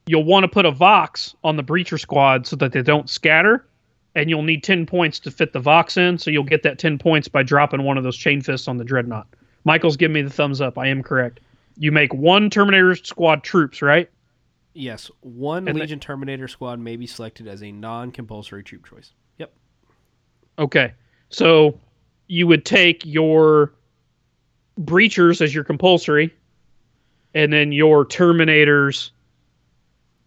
[0.08, 3.66] you'll want to put a Vox on the Breacher squad so that they don't scatter,
[4.14, 6.98] and you'll need 10 points to fit the Vox in, so you'll get that 10
[6.98, 9.26] points by dropping one of those chain fists on the Dreadnought.
[9.64, 10.76] Michael's giving me the thumbs up.
[10.76, 11.40] I am correct.
[11.78, 14.10] You make one Terminator squad troops, right?
[14.72, 19.12] Yes, one And Legion Terminator squad may be selected as a non-compulsory troop choice.
[19.38, 19.52] Yep.
[20.58, 20.94] Okay.
[21.28, 21.78] So
[22.28, 23.74] you would take your
[24.80, 26.32] breachers as your compulsory
[27.34, 29.10] and then your terminators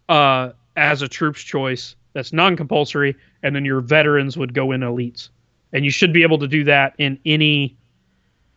[0.08, 5.30] uh, as a troops choice that's non-compulsory and then your veterans would go in elites
[5.72, 7.76] and you should be able to do that in any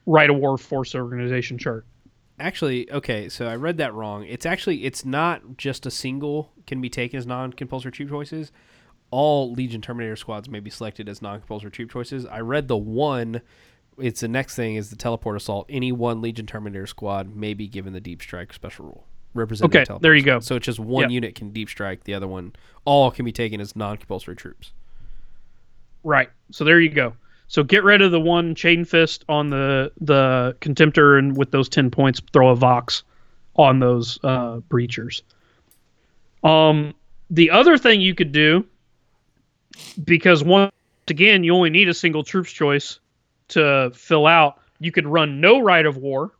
[0.05, 1.85] right of war force organization chart
[2.39, 4.23] Actually, okay, so I read that wrong.
[4.25, 8.51] It's actually it's not just a single can be taken as non-compulsory troop choices.
[9.09, 12.25] All Legion Terminator squads may be selected as non-compulsory troop choices.
[12.25, 13.41] I read the one
[13.97, 15.65] it's the next thing is the teleport assault.
[15.69, 19.07] Any one Legion Terminator squad may be given the deep strike special rule.
[19.33, 20.39] Representing Okay, teleport there you go.
[20.39, 21.11] So it's just one Yep.
[21.11, 22.03] unit can deep strike.
[22.03, 22.53] The other one,
[22.85, 24.73] all can be taken as non-compulsory troops.
[26.03, 26.29] Right.
[26.51, 27.13] So there you go.
[27.47, 31.69] So get rid of the one chain fist on the the contemptor, and with those
[31.69, 33.03] ten points, throw a vox
[33.55, 35.21] on those uh, breachers.
[36.43, 36.93] Um,
[37.29, 38.65] the other thing you could do,
[40.03, 40.71] because once
[41.07, 42.99] again you only need a single troops choice
[43.49, 46.31] to fill out, you could run no right of war,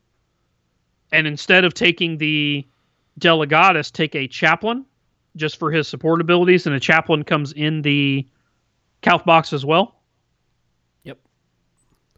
[1.12, 2.66] and instead of taking the
[3.18, 4.86] delegatus, take a chaplain,
[5.38, 8.28] just for his support abilities, and a chaplain comes in the
[9.02, 9.97] Calth box as well.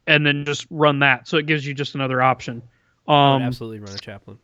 [0.09, 1.27] And then just run that.
[1.27, 2.61] So it gives you just another option.
[3.07, 4.39] Um, absolutely run a chaplain.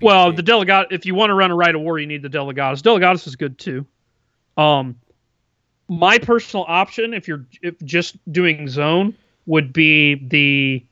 [0.00, 2.28] well, the delegat, if you want to run a right of war, you need the
[2.28, 2.82] delegatus.
[2.82, 3.86] Delegatus is good too.
[4.56, 4.96] Um,
[5.88, 9.14] my personal option, if you're if just doing zone,
[9.46, 10.84] would be the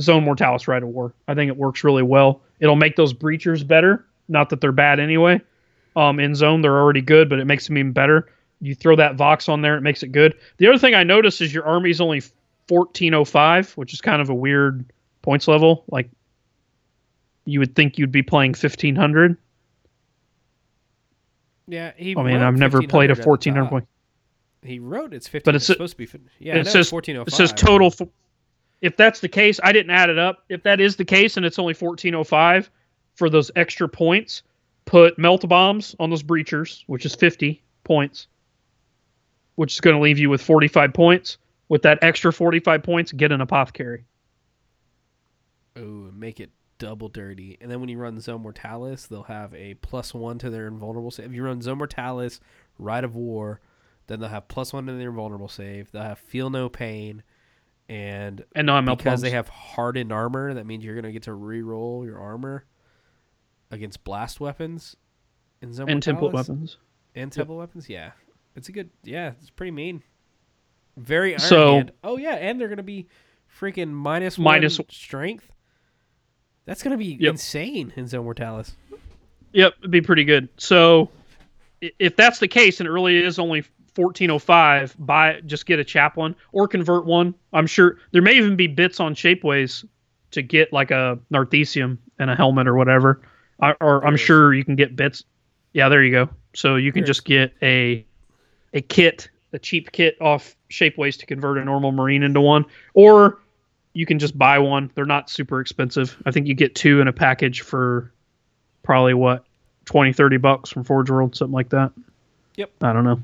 [0.00, 1.12] zone mortalis right of war.
[1.26, 2.42] I think it works really well.
[2.60, 4.04] It'll make those breachers better.
[4.28, 5.40] Not that they're bad anyway.
[5.96, 8.28] Um, in zone, they're already good, but it makes them even better.
[8.60, 10.34] You throw that Vox on there, it makes it good.
[10.56, 12.22] The other thing I noticed is your army's only
[12.68, 14.84] 1405, which is kind of a weird
[15.22, 15.84] points level.
[15.88, 16.10] Like
[17.44, 19.36] you would think you'd be playing 1500.
[21.66, 23.88] yeah, he I mean, I've never played a 1500 at the 1400 point.
[24.62, 25.42] He wrote it's 15.
[25.44, 26.24] But it's, it's- supposed to be.
[26.38, 27.28] Yeah, it says- 1405.
[27.28, 27.86] It says oh total.
[27.88, 28.08] f-
[28.80, 30.44] If that's the case, I didn't add it up.
[30.48, 32.70] If that is the case and it's only 1405
[33.14, 34.42] for those extra points,
[34.86, 38.26] put melt bombs on those breachers, which is 50 points,
[39.56, 41.38] which is going to leave you with 45 points.
[41.74, 44.04] With that extra 45 points, get an apothecary.
[45.74, 47.58] Oh, make it double dirty.
[47.60, 51.10] And then when you run Zone Mortalis, they'll have a plus one to their invulnerable
[51.10, 51.26] save.
[51.26, 52.38] If you run Zone Mortalis,
[52.78, 53.60] Rite of War,
[54.06, 55.90] then they'll have plus one to their invulnerable save.
[55.90, 57.24] They'll have Feel No Pain.
[57.88, 59.22] And And I'm melt because bombs.
[59.22, 62.66] they have hardened armor, that means you're going to get to re-roll your armor
[63.72, 64.94] against blast weapons
[65.60, 66.32] and template Mortalis.
[66.32, 66.78] weapons.
[67.16, 68.12] And temple weapons, yeah.
[68.54, 70.04] It's a good, yeah, it's pretty mean.
[70.96, 71.92] Very Iron So- Hand.
[72.02, 73.06] Oh, yeah, and they're going to be
[73.60, 75.50] freaking minus Minus- one strength.
[76.66, 77.32] That's going to be Yep.
[77.32, 78.74] insane in Zone Mortalis.
[79.52, 80.48] Yep, it'd be pretty good.
[80.56, 81.10] So,
[81.98, 83.62] if that's the case, and it really is only
[83.94, 87.34] 1405, buy just get a chaplain or convert one.
[87.52, 89.84] I'm sure there may even be bits on Shapeways
[90.32, 93.20] to get like a Narthecium and a helmet or whatever.
[93.60, 94.20] I, or I'm There is.
[94.20, 95.22] sure you can get bits.
[95.74, 96.28] Yeah, there you go.
[96.54, 98.04] So you can There just get a
[98.72, 102.64] a kit, a cheap kit off Shapeways to convert a normal Marine into one,
[102.94, 103.38] or
[103.92, 104.90] you can just buy one.
[104.94, 106.20] They're not super expensive.
[106.26, 108.12] I think you get two in a package for
[108.84, 109.44] probably what
[109.86, 111.90] 20 30 bucks from forge world something like that
[112.56, 112.70] Yep.
[112.82, 113.20] i don't know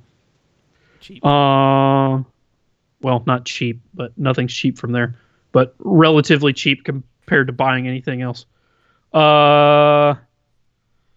[1.00, 1.24] Cheap.
[1.24, 2.22] uh
[3.00, 5.16] well not cheap but nothing's cheap from there
[5.52, 8.46] but relatively cheap compared to buying anything else
[9.12, 10.14] uh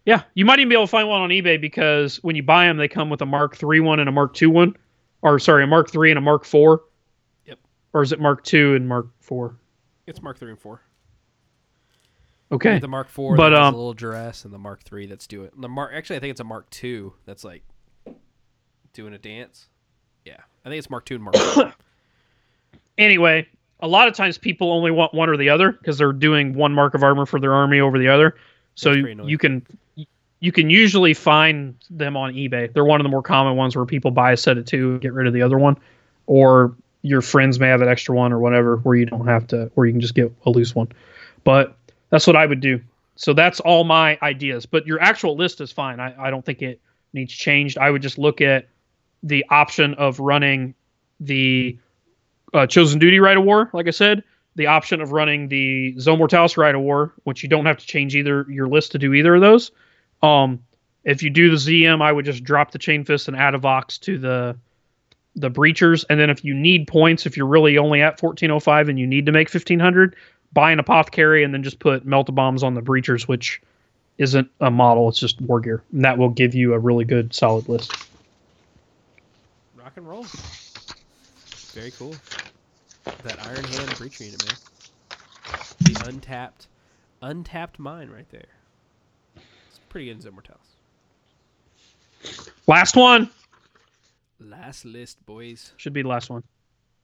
[0.05, 2.65] yeah you might even be able to find one on ebay because when you buy
[2.65, 4.75] them they come with a mark 3 one and a mark 2 one
[5.23, 6.81] or sorry a mark 3 and a mark 4
[7.47, 7.59] Yep.
[7.93, 9.55] or is it mark 2 and mark 4
[10.05, 10.81] it's Mark 3 and 4.
[12.51, 15.43] okay The Mark 4 But, um, a little duress, and the Mark 3 that's do
[15.43, 15.53] it.
[15.59, 17.63] The Mark, actually, I think it's a Mark 2 that's like
[18.93, 19.69] doing a dance.
[20.25, 20.37] Yeah.
[20.65, 21.73] I think it's Mark 2 and Mark 4.
[22.97, 23.47] anyway,
[23.79, 26.73] a lot of times people only want one or the other because they're doing one
[26.73, 28.35] mark of armor for their army over the other.
[28.75, 29.65] So you, you can
[30.43, 32.71] you can usually find them on eBay.
[32.73, 35.01] They're one of the more common ones where people buy a set of two and
[35.01, 35.77] get rid of the other one,
[36.27, 39.71] or your friends may have an extra one or whatever where you don't have to
[39.75, 40.89] where you can just get a loose one.
[41.45, 41.77] But
[42.09, 42.81] that's what I would do.
[43.15, 44.65] So that's all my ideas.
[44.65, 46.01] But your actual list is fine.
[46.01, 46.81] I, I don't think it
[47.13, 47.77] needs changed.
[47.77, 48.67] I would just look at
[49.23, 50.75] the option of running
[51.21, 51.77] the
[52.53, 54.25] uh, chosen duty right of war, like I said,
[54.57, 57.85] the option of running the Zone Mortalis right of war, which you don't have to
[57.87, 59.71] change either your list to do either of those.
[60.23, 60.63] Um,
[61.03, 63.57] if you do the ZM, I would just drop the chain fist and add a
[63.57, 64.57] Vox to the
[65.35, 68.99] the breachers, and then if you need points, if you're really only at 1405 and
[68.99, 70.15] you need to make 1500,
[70.53, 73.59] buy an apothecary and then just put melt bombs on the breachers, which
[74.19, 77.33] isn't a model; it's just war gear, and that will give you a really good
[77.33, 77.91] solid list.
[79.75, 80.25] Rock and roll.
[81.73, 82.15] Very cool.
[83.23, 84.57] That Iron Hand breach unit, man.
[85.79, 86.67] The untapped,
[87.21, 88.45] untapped mine right there.
[89.93, 90.75] Pretty good in Mortalis.
[92.65, 93.29] Last one
[94.39, 95.71] Last list, boys.
[95.77, 96.41] should be the last one.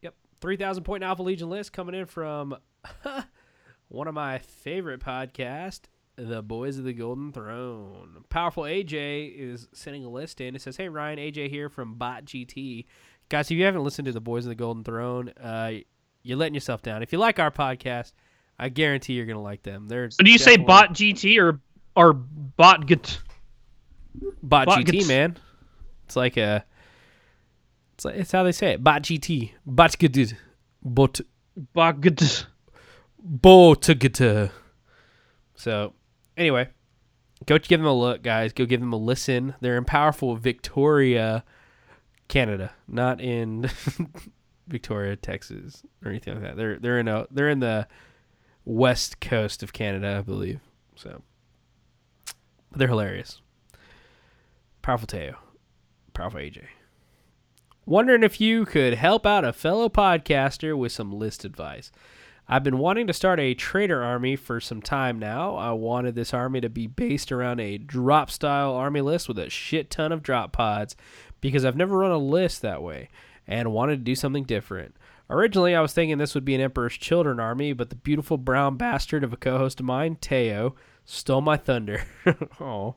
[0.01, 0.15] Yep.
[0.41, 2.57] 3,000 point Alpha Legion list coming in from
[3.89, 5.81] one of my favorite podcasts,
[6.15, 8.23] The Boys of the Golden Throne.
[8.29, 10.55] Powerful AJ is sending a list in.
[10.55, 12.87] It says, Hey, Ryan, AJ here from Bot GT.
[13.29, 15.73] Guys, if you haven't listened to The Boys of the Golden Throne, uh,
[16.23, 17.03] you're letting yourself down.
[17.03, 18.13] If you like our podcast,
[18.57, 19.87] I guarantee you're gonna like them.
[19.87, 21.61] They're So do you say bot GT or
[21.99, 23.19] or bot get?
[24.41, 25.37] bot, bot GT man?
[26.05, 26.65] It's like a
[27.95, 28.83] it's like it's how they say it.
[28.83, 29.51] Bot GT.
[29.65, 30.33] Bot GT.
[30.81, 31.19] Bot
[31.73, 32.01] Bot.
[33.21, 34.51] Botagata.
[35.55, 35.93] So,
[36.37, 36.69] anyway,
[37.45, 38.53] go give them a look, guys.
[38.53, 39.55] Go give them a listen.
[39.59, 41.43] They're in powerful Victoria,
[42.29, 43.69] Canada, not in
[44.69, 46.55] Victoria, Texas, or anything like that.
[46.55, 47.87] They're they're in a they're in the
[48.63, 50.61] west coast of Canada, I believe.
[50.95, 51.21] So,
[52.69, 53.41] but they're hilarious.
[54.81, 55.37] Powerful Teo,
[56.13, 56.65] powerful AJ.
[57.85, 61.91] Wondering if you could help out a fellow podcaster with some list advice.
[62.47, 65.55] I've been wanting to start a traitor army for some time now.
[65.55, 69.49] I wanted this army to be based around a drop style army list with a
[69.49, 70.95] shit ton of drop pods
[71.41, 73.09] because I've never run a list that way
[73.45, 74.95] and wanted to do something different.
[75.29, 78.77] Originally, I was thinking this would be an Emperor's Children army, but the beautiful brown
[78.77, 80.75] bastard of a co host of mine, Teo,
[81.09, 82.03] stole my thunder.
[82.59, 82.95] oh.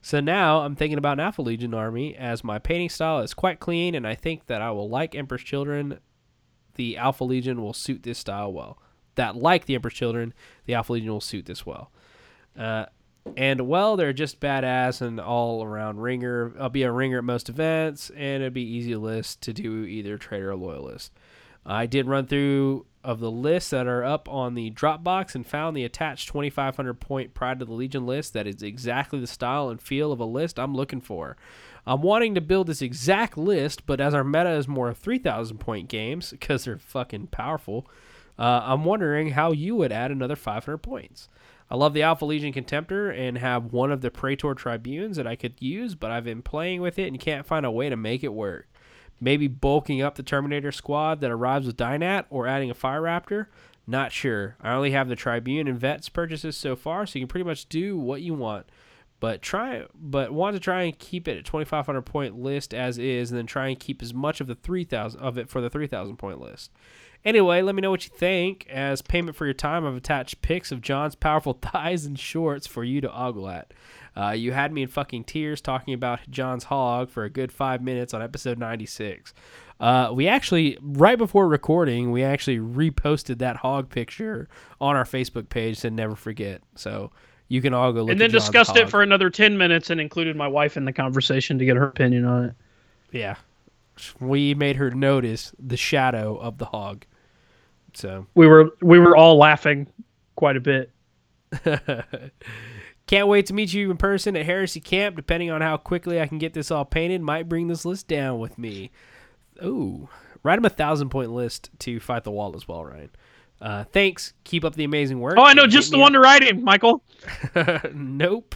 [0.00, 3.60] So now I'm thinking about an Alpha Legion army as my painting style is quite
[3.60, 6.00] clean and I think that I will like Emperor's Children.
[6.74, 8.78] The Alpha Legion will suit this style well
[9.14, 10.34] that like the Emperor's Children,
[10.64, 11.90] the Alpha Legion will suit this well.
[12.58, 12.86] Uh,
[13.36, 16.52] and well, they're just badass and all around ringer.
[16.58, 20.18] I'll be a ringer at most events, and it'd be easy list to do either
[20.18, 21.12] traitor or loyalist.
[21.64, 25.76] I did run through of the lists that are up on the Dropbox and found
[25.76, 29.80] the attached 2,500 point Pride of the Legion list that is exactly the style and
[29.80, 31.36] feel of a list I'm looking for.
[31.84, 35.88] I'm wanting to build this exact list, but as our meta is more 3,000 point
[35.88, 37.88] games because they're fucking powerful,
[38.38, 41.28] uh, I'm wondering how you would add another 500 points.
[41.70, 45.36] I love the Alpha Legion Contemptor and have one of the Praetor Tribunes that I
[45.36, 48.22] could use, but I've been playing with it and can't find a way to make
[48.22, 48.68] it work.
[49.22, 53.46] Maybe bulking up the Terminator squad that arrives with Dynat or adding a Fire Raptor?
[53.86, 54.56] Not sure.
[54.60, 57.68] I only have the Tribune and Vets purchases so far, so you can pretty much
[57.68, 58.66] do what you want.
[59.20, 63.30] But try, but want to try and keep it at 2,500 point list as is,
[63.30, 66.16] and then try and keep as much of the 3,000 of it for the 3,000
[66.16, 66.72] point list.
[67.24, 68.66] Anyway, let me know what you think.
[68.68, 72.82] As payment for your time, I've attached pics of John's powerful thighs and shorts for
[72.82, 73.72] you to ogle at.
[74.16, 77.82] Uh, you had me in fucking tears talking about John's hog for a good five
[77.82, 79.32] minutes on episode 96.
[79.80, 84.48] Uh, we actually, right before recording, we actually reposted that hog picture
[84.80, 86.62] on our Facebook page to never forget.
[86.76, 87.10] So
[87.48, 90.36] you can all go look and then discussed it for another 10 minutes and included
[90.36, 92.54] my wife in the conversation to get her opinion on it.
[93.10, 93.36] Yeah.
[94.20, 97.04] We made her notice the shadow of the hog.
[97.94, 99.86] So We were we were all laughing
[100.34, 100.90] quite a bit.
[103.12, 105.16] Can't wait to meet you in person at Heresy Camp.
[105.16, 108.38] Depending on how quickly I can get this all painted, might bring this list down
[108.38, 108.90] with me.
[109.62, 110.08] Ooh,
[110.42, 113.10] write him a thousand point list to fight the wall as well, Ryan.
[113.60, 114.32] Uh, thanks.
[114.44, 115.34] Keep up the amazing work.
[115.36, 117.04] Oh, I know just the one to write him, Michael.
[117.92, 118.54] nope,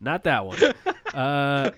[0.00, 0.58] not that one.
[1.12, 1.70] uh,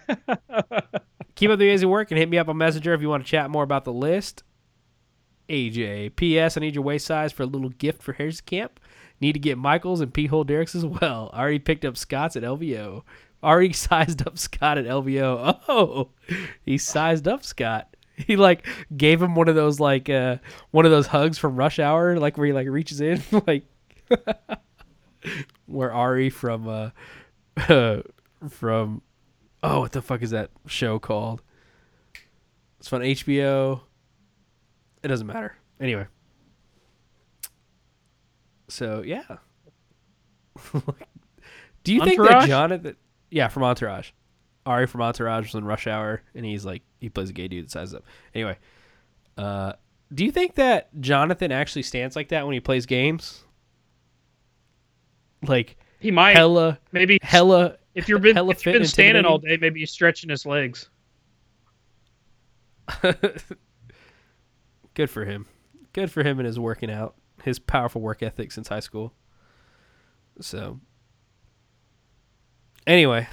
[1.35, 3.29] keep up the amazing work and hit me up on Messenger if you want to
[3.29, 4.45] chat more about the list.
[5.49, 6.57] AJ, P.S.
[6.57, 8.79] I need your waist size for a little gift for Heresy Camp.
[9.21, 11.31] Need to get Michaels and P hole Derek's as well.
[11.35, 13.03] Already picked up Scott's at LVO.
[13.43, 15.61] Already sized up Scott at LVO.
[15.69, 16.11] Oh,
[16.65, 17.87] he sized up Scott.
[18.27, 20.37] He like gave him one of those like uh
[20.73, 23.65] one of those hugs from Rush Hour, like where he like reaches in, like
[25.65, 26.91] where Ari from uh
[28.51, 29.01] from
[29.63, 31.41] oh what the fuck is that show called?
[32.79, 33.81] It's from HBO.
[35.03, 35.57] It doesn't matter.
[35.81, 36.07] Anyway.
[38.71, 39.23] So yeah.
[41.85, 42.97] Do you think that Jonathan?
[43.31, 44.11] Yeah, from Entourage.
[44.67, 47.65] Ari from Entourage was in Rush Hour, and he's like he plays a gay dude
[47.67, 48.05] that sizes up.
[48.35, 48.59] Anyway,
[49.39, 49.73] uh,
[50.13, 53.45] do you think that Jonathan actually stands like that when he plays games?
[55.47, 57.79] Like He might hella, maybe hella.
[57.95, 60.91] if you've been hella if you've been standing all day, maybe he's stretching his legs.
[64.95, 65.47] Good for him.
[65.93, 69.13] Good for him and his working out, his powerful work ethic since high school.
[70.41, 70.81] So,
[72.87, 73.29] anyway,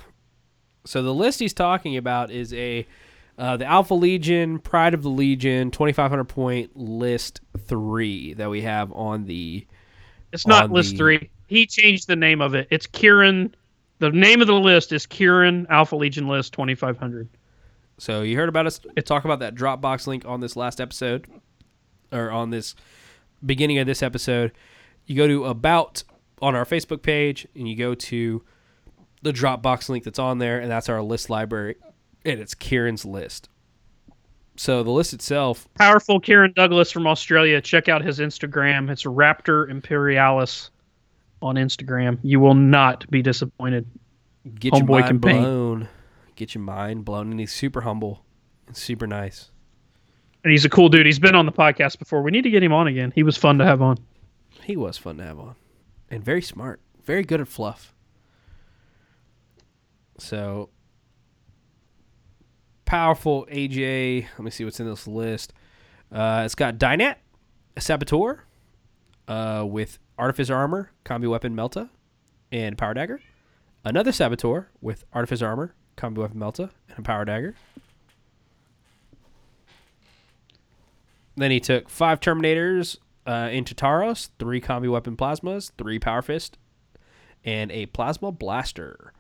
[0.85, 2.88] so the list he's talking about is a
[3.38, 8.49] uh, the Alpha Legion, Pride of the Legion, twenty five hundred point list three that
[8.49, 9.65] we have on the.
[10.34, 11.29] It's not list the- three.
[11.47, 12.67] He changed the name of it.
[12.71, 13.55] It's Kieran.
[13.99, 17.29] The name of the list is Kieran Alpha Legion List 2500.
[17.97, 21.25] So you heard about us talk about that Dropbox link on this last episode,
[22.11, 22.75] or on this
[23.45, 24.51] beginning of this episode.
[25.05, 26.03] You go to about
[26.41, 28.43] on our Facebook page, and you go to
[29.22, 31.76] the Dropbox link that's on there, and that's our list library,
[32.26, 33.49] and it's Kieran's list.
[34.55, 37.61] So the list itself, Powerful Kieran Douglas from Australia.
[37.61, 38.89] Check out his Instagram.
[38.89, 40.72] It's Raptor Imperialis
[41.41, 42.18] on Instagram.
[42.23, 43.85] You will not be disappointed.
[44.59, 45.41] get Homeboy your mind paint.
[45.41, 45.89] blown.
[46.35, 48.23] Get your mind blown, and he's super humble
[48.65, 49.51] and super nice.
[50.47, 51.05] And he's a cool dude.
[51.05, 52.21] He's been on the podcast before.
[52.21, 53.11] We need to get him on again.
[53.13, 53.97] He was fun to have on.
[54.63, 55.55] He was fun to have on,
[56.09, 57.93] and very smart, very good at fluff.
[60.19, 60.69] So
[62.85, 64.27] powerful AJ.
[64.37, 65.51] Let me see what's in this list.
[66.13, 67.17] Uh, it's got Dynat,
[67.75, 68.45] a Saboteur,
[69.27, 71.89] uh, with Artificer Armor, Combi Weapon Melta,
[72.53, 73.19] and Power Dagger.
[73.83, 77.53] Another Saboteur with Artificer Armor, Combi Weapon Melta, and a Power Dagger.
[81.38, 86.57] Then he took five Terminators uh, in Tartaros, three Combi Weapon Plasmas, three Power Fist,
[87.45, 89.14] and a Plasma Blaster.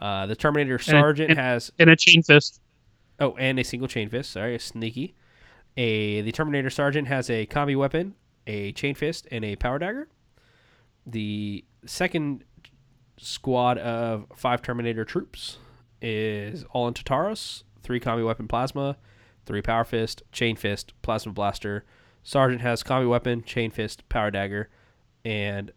[0.00, 2.60] Uh, the Terminator Sergeant and- has and a chain fist.
[3.18, 4.32] Oh, and a single chain fist.
[4.32, 5.14] Sorry, a sneaky.
[5.76, 8.14] A the Terminator Sergeant has a combi weapon,
[8.46, 10.08] a chain fist, and a power dagger.
[11.06, 12.44] The second
[13.18, 15.58] squad of five Terminator troops
[16.02, 18.96] is all in Taros, three combi weapon plasma,
[19.52, 21.84] three power fist, chain fist, plasma blaster.
[22.22, 24.70] Sergeant has combi weapon, chain fist, power dagger,
[25.26, 25.70] and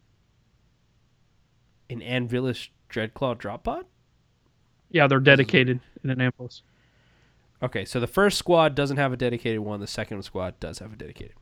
[1.90, 3.86] an Anvilus Dreadclaw drop pod.
[4.92, 6.62] Yeah, they're dedicated in an Anvilus.
[7.62, 9.82] Okay, so the first squad doesn't have a dedicated one.
[9.82, 11.34] The second squad does have a dedicated.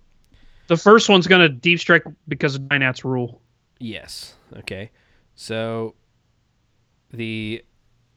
[0.66, 3.44] The first one's going to deep strike because of Dynat's rule.
[3.78, 4.34] Yes.
[4.58, 4.90] Okay.
[5.36, 5.94] So
[7.12, 7.64] the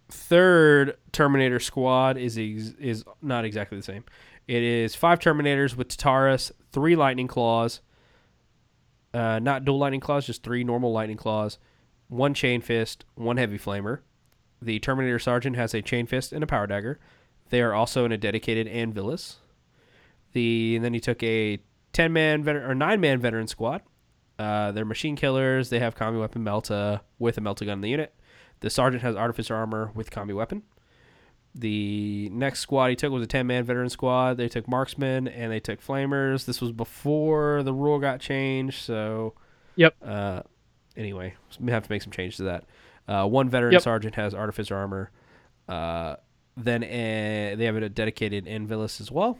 [0.09, 4.05] third Terminator squad is ex- is not exactly the same.
[4.47, 7.81] It is five Terminators with Tartaros, three Lightning Claws,
[9.13, 11.59] uh, not dual Lightning Claws, just three normal Lightning Claws,
[12.09, 14.01] one Chain Fist, one Heavy Flamer.
[14.63, 16.99] The Terminator Sergeant has a Chain Fist and a Power Dagger.
[17.51, 19.37] They are also in a dedicated Anvilus.
[20.33, 21.59] The and then he took a
[21.93, 23.83] ten man veteran or nine man veteran squad.
[24.39, 25.71] Uh, they're machine killers.
[25.71, 28.15] They have combi weapon Melta with a Melta gun in the unit.
[28.67, 30.65] The sergeant has artificer armor with combi weapon.
[31.55, 34.39] The next squad he took was a 10 man veteran squad.
[34.39, 36.47] They took marksmen and they took flamers.
[36.47, 38.83] This was before the rule got changed.
[38.83, 39.35] So,
[39.77, 39.95] Yep.
[40.05, 40.43] Uh,
[40.97, 42.65] anyway, we have to make some changes to that.
[43.07, 43.83] Uh, one veteran Yep.
[43.83, 45.13] sergeant has artificer armor.
[45.69, 46.17] Uh,
[46.57, 49.39] then uh, they have a dedicated Anvilus as well.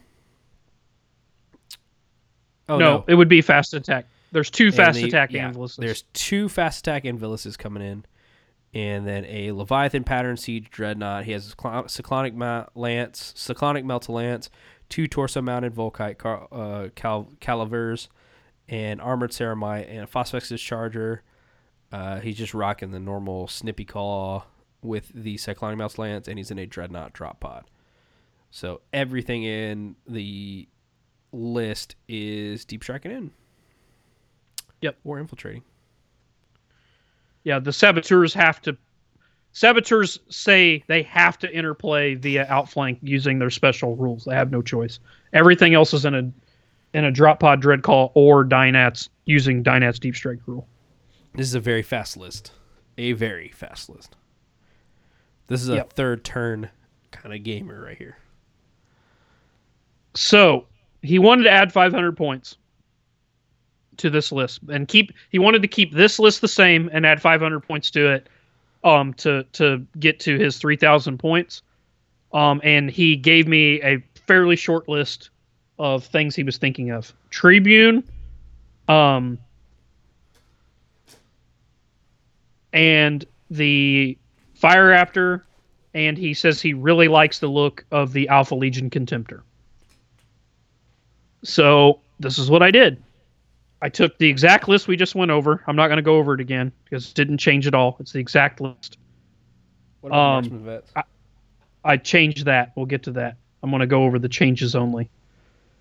[2.69, 4.05] Oh, no, it would be fast attack.
[4.31, 5.75] There's two fast the- attack yeah, Anviluses.
[5.75, 8.05] There's two fast attack Anviluses coming in,
[8.77, 11.25] and then a Leviathan pattern siege dreadnought.
[11.25, 11.55] He has
[11.87, 14.51] cyclonic melta lance, cyclonic melta lance,
[14.87, 18.07] two torso mounted Volkite car- uh, cal- calivers,
[18.69, 21.23] and armored ceramite, and a phosphex charger.
[21.91, 24.45] Uh, he's just rocking the normal snippy claw
[24.83, 27.63] with the cyclonic melt lance, and he's in a dreadnought drop pod.
[28.51, 30.67] So everything in the
[31.31, 33.31] list is deep striking in.
[34.81, 34.99] Yep.
[35.03, 35.63] Or infiltrating.
[37.47, 38.75] Yeah, the saboteurs have to.
[39.53, 44.25] Saboteurs say they have to interplay via outflank using their special rules.
[44.25, 44.99] They have no choice.
[45.31, 46.29] Everything else is in a
[46.93, 50.67] in a drop pod dread claw or Dynats using Dynats deep strike rule.
[51.35, 52.51] This is a very fast list.
[52.97, 54.17] A very fast list.
[55.47, 55.93] This is a Yep.
[55.93, 56.69] third turn
[57.11, 58.17] kind of gamer right here.
[60.15, 60.65] So
[61.01, 62.57] he wanted to add 500 points
[63.97, 65.11] to this list and keep.
[65.29, 68.29] He wanted to keep this list the same and add 500 points to it,
[68.83, 71.61] um, to to get to his 3,000 points.
[72.33, 75.29] Um, and he gave me a fairly short list
[75.79, 77.13] of things he was thinking of.
[77.29, 78.03] Tribune,
[78.87, 79.37] um,
[82.73, 84.17] and the
[84.55, 85.41] Fire Raptor,
[85.93, 89.41] and he says he really likes the look of the Alpha Legion Contemptor.
[91.43, 93.01] So this is what I did.
[93.81, 95.63] I took the exact list we just went over.
[95.67, 97.95] I'm not going to go over it again because it didn't change at all.
[97.99, 98.97] It's the exact list.
[100.01, 100.91] What about Um, vets?
[101.83, 102.71] I changed that.
[102.75, 103.37] We'll get to that.
[103.61, 105.09] I'm going to go over the changes only.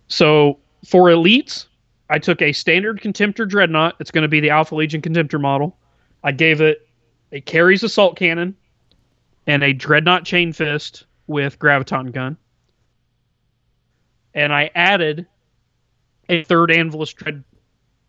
[0.08, 1.66] So for elites,
[2.10, 3.96] I took a standard Contemptor Dreadnought.
[3.98, 5.76] It's going to be the Alpha Legion Contemptor model.
[6.22, 6.86] I gave it
[7.32, 8.54] a Kheres assault cannon
[9.46, 12.36] and a Dreadnought chain fist with graviton gun.
[14.34, 15.26] And I added
[16.28, 17.42] a third Anvilus Dread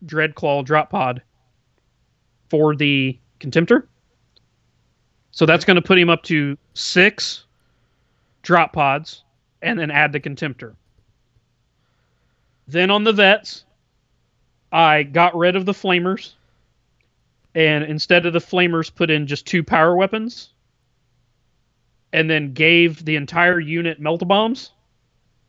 [0.04, 1.22] Dreadclaw drop pod
[2.48, 3.86] for the Contemptor.
[5.30, 7.44] So that's going to put him up to six
[8.42, 9.24] drop pods
[9.62, 10.74] and then add the Contemptor.
[12.66, 13.64] Then on the vets,
[14.72, 16.34] I got rid of the flamers
[17.54, 20.50] and instead of the flamers put in just two power weapons
[22.12, 24.72] and then gave the entire unit melt bombs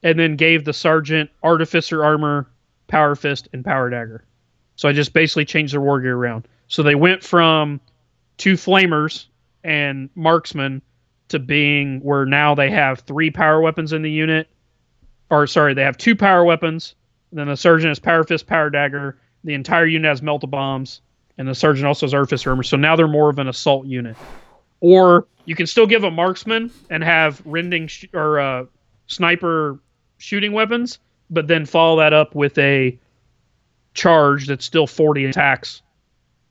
[0.03, 2.49] and then gave the sergeant artificer armor,
[2.87, 4.23] power fist, and power dagger.
[4.79, 6.47] So I just basically changed their war gear around.
[6.69, 7.81] So they went from
[8.37, 9.25] two flamers
[9.61, 10.81] and marksmen
[11.27, 14.47] to being where now they have three power weapons in the unit.
[15.29, 16.95] Or sorry, they have two power weapons.
[17.33, 19.17] Then the sergeant has power fist, power dagger.
[19.43, 21.01] The entire unit has melta bombs,
[21.37, 22.63] and the sergeant also has artificer armor.
[22.63, 24.15] So now they're more of an assault unit.
[24.79, 28.63] Or you can still give a marksman and have rending sh- or uh,
[29.07, 29.77] sniper
[30.19, 30.99] shooting weapons,
[31.29, 32.97] but then follow that up with a
[33.93, 35.81] charge that's still 40 attacks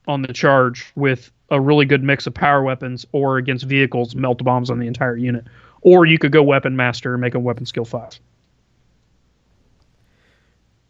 [0.06, 4.42] on the charge with a really good mix of power weapons or against vehicles, melt
[4.42, 5.44] bombs on the entire unit.
[5.82, 8.18] Or you could go weapon master and make a weapon skill five.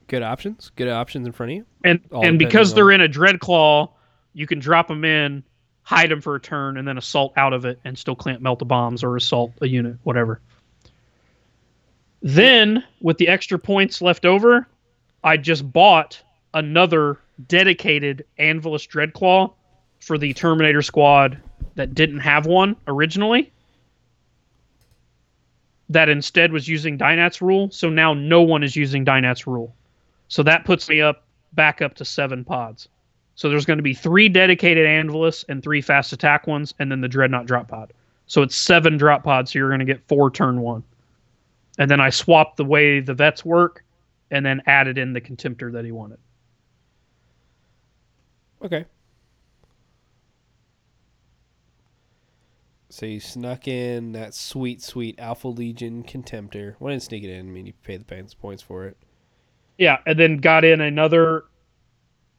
[0.07, 0.71] Good options.
[0.75, 1.67] Good options in front of you.
[1.85, 3.93] And All and because they're in a dread claw,
[4.33, 5.45] you can drop them in,
[5.83, 8.59] hide them for a turn, and then assault out of it and still clamp melt
[8.59, 10.41] the bombs or assault a unit, whatever.
[12.23, 14.67] Then with the extra points left over,
[15.23, 16.23] I just bought
[16.55, 19.53] another dedicated Anvilus Dreadclaw
[20.01, 21.41] for the Terminator squad
[21.75, 23.53] that didn't have one originally.
[25.89, 29.75] That instead was using Dynat's rule, so now no one is using Dynat's rule.
[30.29, 32.89] So that puts me up back up to seven pods.
[33.37, 37.01] So there's going to be three dedicated Anvilus and three fast attack ones, and then
[37.01, 37.93] the Dreadnought drop pod.
[38.27, 39.53] So it's seven drop pods.
[39.53, 40.83] So you're going to get four turn one.
[41.79, 43.85] And then I swapped the way the vets work,
[44.31, 46.19] and then added in the Contemptor that he wanted.
[48.65, 48.85] Okay.
[52.91, 56.75] So you snuck in that sweet, sweet Alpha Legion Contemptor.
[56.81, 57.49] Well, I didn't sneak it in.
[57.49, 58.97] I mean, you pay the points points for it.
[59.77, 61.45] Yeah, and then got in another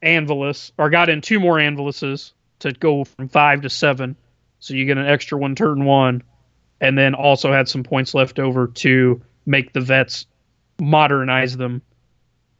[0.02, 4.16] Anvilus, or got in two more Anviluses to go from five to seven.
[4.58, 6.22] So you get an extra one turn one,
[6.80, 10.26] and then also had some points left over to make the vets
[10.78, 11.80] modernize them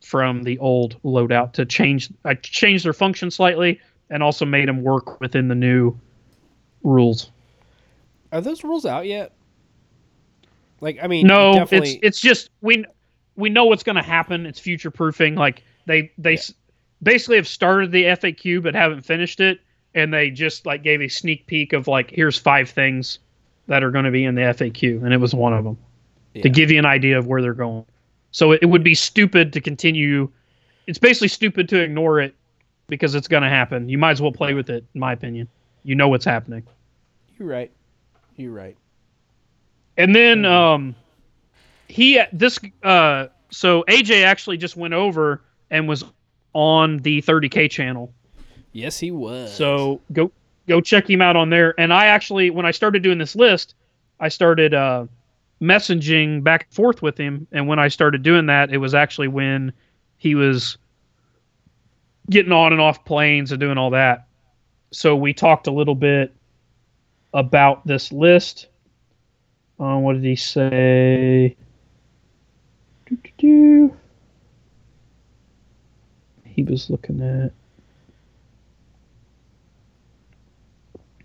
[0.02, 2.10] from the old loadout to change.
[2.24, 5.96] Uh, I changed their function slightly and also made them work within the new
[6.82, 7.30] rules.
[8.32, 9.32] Are those rules out yet?
[10.80, 11.90] Like, I mean, No, definitely.
[11.96, 12.84] it's it's just we
[13.36, 14.46] we know what's going to happen.
[14.46, 15.34] It's future proofing.
[15.34, 16.52] Like they they s
[17.02, 19.60] basically have started the FAQ but haven't finished it,
[19.94, 23.18] and they just like gave a sneak peek of like here's five things
[23.66, 25.76] that are going to be in the FAQ, and it was one of them
[26.34, 27.84] to give you an idea of where they're going.
[28.32, 30.30] So it, it would be stupid to continue.
[30.86, 32.34] It's basically stupid to ignore it
[32.88, 33.88] because it's going to happen.
[33.88, 35.48] You might as well play with it, in my opinion.
[35.82, 36.66] You know what's happening.
[37.38, 37.70] You're right.
[38.36, 38.76] You're right.
[39.96, 40.94] And then um
[41.88, 46.04] he this uh so AJ actually just went over and was
[46.52, 48.12] on the 30k channel.
[48.72, 49.54] Yes, he was.
[49.54, 50.30] So go
[50.68, 51.74] go check him out on there.
[51.78, 53.74] And I actually when I started doing this list,
[54.20, 55.06] I started uh
[55.60, 59.28] messaging back and forth with him and when I started doing that, it was actually
[59.28, 59.72] when
[60.16, 60.78] he was
[62.28, 64.26] getting on and off planes and doing all that.
[64.92, 66.34] So we talked a little bit
[67.32, 68.68] about this list.
[69.78, 71.56] Uh, what did he say?
[76.44, 77.52] He was looking at.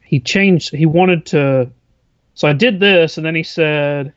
[0.01, 0.73] He changed.
[0.73, 1.69] He wanted to.
[2.35, 4.13] So I did this, and then he said,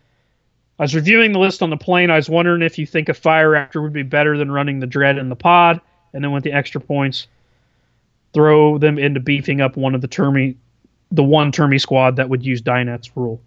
[0.78, 2.10] I was reviewing the list on the plane.
[2.10, 4.86] I was wondering if you think a Fire Raptor would be better than running the
[4.86, 5.80] dread in the pod,
[6.12, 7.26] and then with the extra points,
[8.32, 10.54] throw them into beefing up one of the termi,
[11.10, 13.40] the one termi squad that would use Dynat's rule.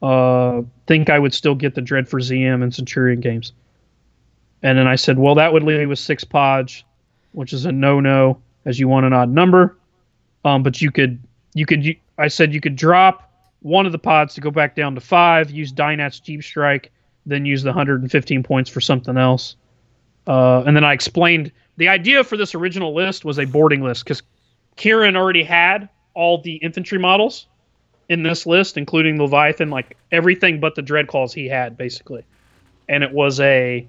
[0.00, 3.52] Uh, think I would still get the dread for ZM and Centurion games.
[4.62, 6.84] And then I said, well, that would leave me with six pods,
[7.32, 9.76] which is a no-no, as you want an odd number.
[10.44, 11.18] Um, but you could,
[11.54, 13.29] you could, you, I said you could drop
[13.60, 16.90] one of the pods to go back down to five, use Dynat's Deep Strike,
[17.26, 19.56] then use the 115 points for something else.
[20.26, 24.04] Uh, and then I explained the idea for this original list was a boarding list
[24.04, 24.22] because
[24.76, 27.46] Kieran already had all the infantry models
[28.08, 32.24] in this list, including Leviathan, like everything but the Dreadclaws he had basically,
[32.88, 33.86] and it was a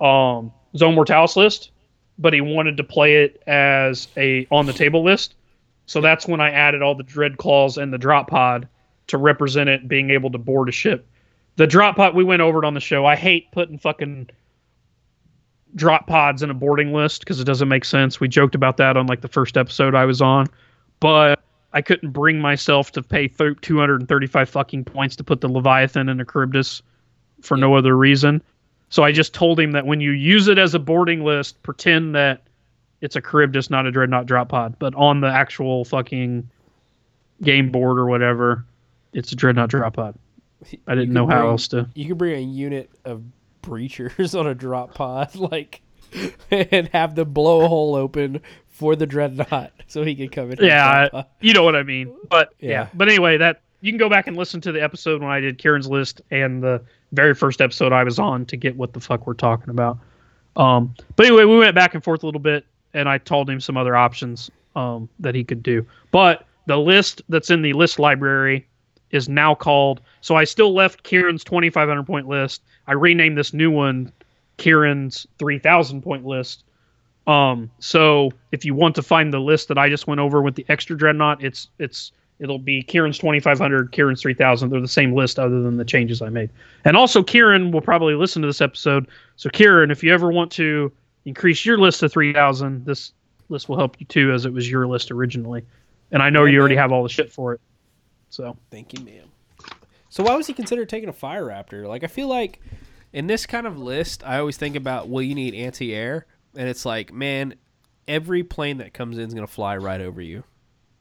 [0.00, 1.70] um, Zone Mortalis list,
[2.18, 5.34] but he wanted to play it as a on the table list,
[5.86, 8.68] so that's when I added all the Dreadclaws and the Drop Pod
[9.08, 11.06] to represent it being able to board a ship.
[11.56, 13.06] The Drop Pod we went over it on the show.
[13.06, 14.30] I hate putting fucking
[15.74, 18.18] drop pods in a boarding list because it doesn't make sense.
[18.18, 20.46] We joked about that on like the first episode I was on,
[21.00, 21.40] but
[21.72, 26.18] I couldn't bring myself to pay thir- 235 fucking points to put the Leviathan and
[26.18, 26.82] the Charybdis
[27.42, 28.42] for no other reason.
[28.88, 32.14] So I just told him that when you use it as a boarding list, pretend
[32.14, 32.42] that
[33.00, 36.48] it's a Charybdis, not a Dreadnought drop pod, but on the actual fucking
[37.42, 38.64] game board or whatever,
[39.16, 40.14] it's a Dreadnought drop pod.
[40.86, 41.88] I didn't know how bring- else to.
[41.94, 43.22] You could bring a unit of
[43.62, 45.80] breachers on a drop pod, like,
[46.50, 50.58] and have them blow a hole open for the dreadnought so he could come in.
[50.64, 52.14] Yeah, I- you know what I mean.
[52.28, 52.70] But yeah.
[52.70, 52.88] Yeah.
[52.94, 55.58] But anyway, that you can go back and listen to the episode when I did
[55.58, 56.82] Kieran's list and the
[57.12, 59.98] very first episode I was on to get what the fuck we're talking about.
[60.56, 62.64] Um, but anyway, we went back and forth a little bit,
[62.94, 65.86] and I told him some other options um, that he could do.
[66.10, 68.66] But the list that's in the list library
[69.16, 70.00] is now called.
[70.20, 72.62] So I still left Kieran's 2,500 point list.
[72.86, 74.12] I renamed this new one
[74.58, 76.64] Kieran's 3,000 point list.
[77.26, 80.54] Um, so if you want to find the list that I just went over with
[80.54, 84.70] the extra dreadnought, it's it's it'll be Kieran's 2500, Kieran's 3000.
[84.70, 86.50] They're the same list other than the changes I made.
[86.84, 89.08] And also Kieran will probably listen to this episode.
[89.36, 90.92] So Kieran, if you ever want to
[91.24, 93.12] increase your list to 3000, this
[93.48, 95.64] list will help you too as it was your list originally.
[96.12, 97.60] And I know you already have all the shit for it.
[98.30, 99.28] So, Thank you, ma'am.
[100.08, 101.86] So why was he considered taking a fire raptor?
[101.86, 102.60] Like I feel like
[103.12, 106.86] in this kind of list, I always think about well, you need anti-air, and it's
[106.86, 107.54] like, man,
[108.08, 110.44] every plane that comes in is gonna fly right over you.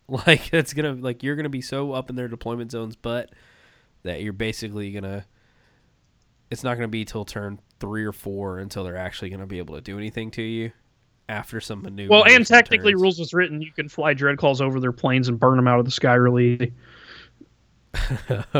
[0.07, 3.31] Like it's gonna like you're gonna be so up in their deployment zones, but
[4.03, 5.25] that you're basically gonna.
[6.51, 9.73] It's not gonna be till turn three or four until they're actually gonna be able
[9.73, 10.71] to do anything to you.
[11.27, 12.11] After some maneuver.
[12.11, 15.55] well, and technically rules was written, you can fly dreadclaws over their planes and burn
[15.55, 16.73] them out of the sky really easy.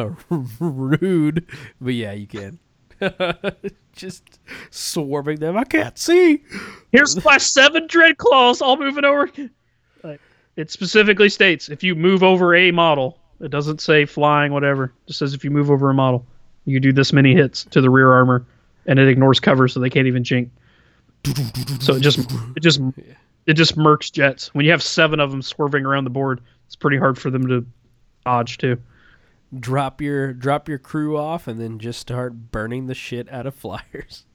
[0.59, 1.45] rude,
[1.81, 2.59] but yeah, you can.
[3.93, 4.39] Just
[4.69, 5.57] swarming them.
[5.57, 6.43] I can't see.
[6.91, 9.29] Here's slash seven dread claws all moving over.
[10.55, 14.85] It specifically states if you move over a model, it doesn't say flying, whatever.
[14.85, 16.25] It just says if you move over a model,
[16.65, 18.45] you do this many hits to the rear armor,
[18.85, 20.49] and it ignores cover, so they can't even jink.
[21.81, 22.19] So it just
[22.55, 22.79] it just
[23.45, 24.53] it just murks jets.
[24.53, 27.47] When you have seven of them swerving around the board, it's pretty hard for them
[27.47, 27.65] to
[28.25, 28.77] dodge too.
[29.57, 33.53] Drop your drop your crew off, and then just start burning the shit out of
[33.55, 34.25] flyers.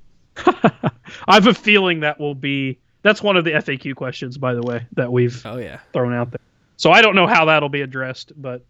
[0.36, 4.62] I have a feeling that will be that's one of the FAQ questions, by the
[4.62, 6.40] way, that we've Oh yeah, thrown out there.
[6.76, 8.64] So I don't know how that'll be addressed, but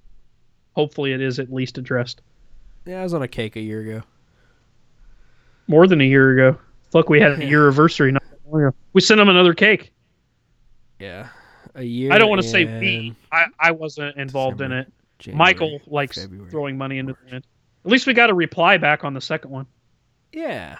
[0.74, 2.22] hopefully it is at least addressed.
[2.86, 3.00] yeah.
[3.00, 4.02] I was on a cake a year ago.
[5.68, 6.58] More than a year ago.
[6.90, 8.76] Fuck, we had a year anniversary not long ago.
[8.94, 9.92] We sent them another cake.
[10.98, 11.28] Yeah,
[11.76, 12.12] a year.
[12.12, 13.14] I don't want to say we.
[13.30, 14.92] I, I wasn't involved in it.
[15.20, 16.50] January, Michael likes February.
[16.50, 17.46] throwing money into the wind.
[17.84, 19.66] At least we got a reply back on the second one.
[20.32, 20.78] Yeah,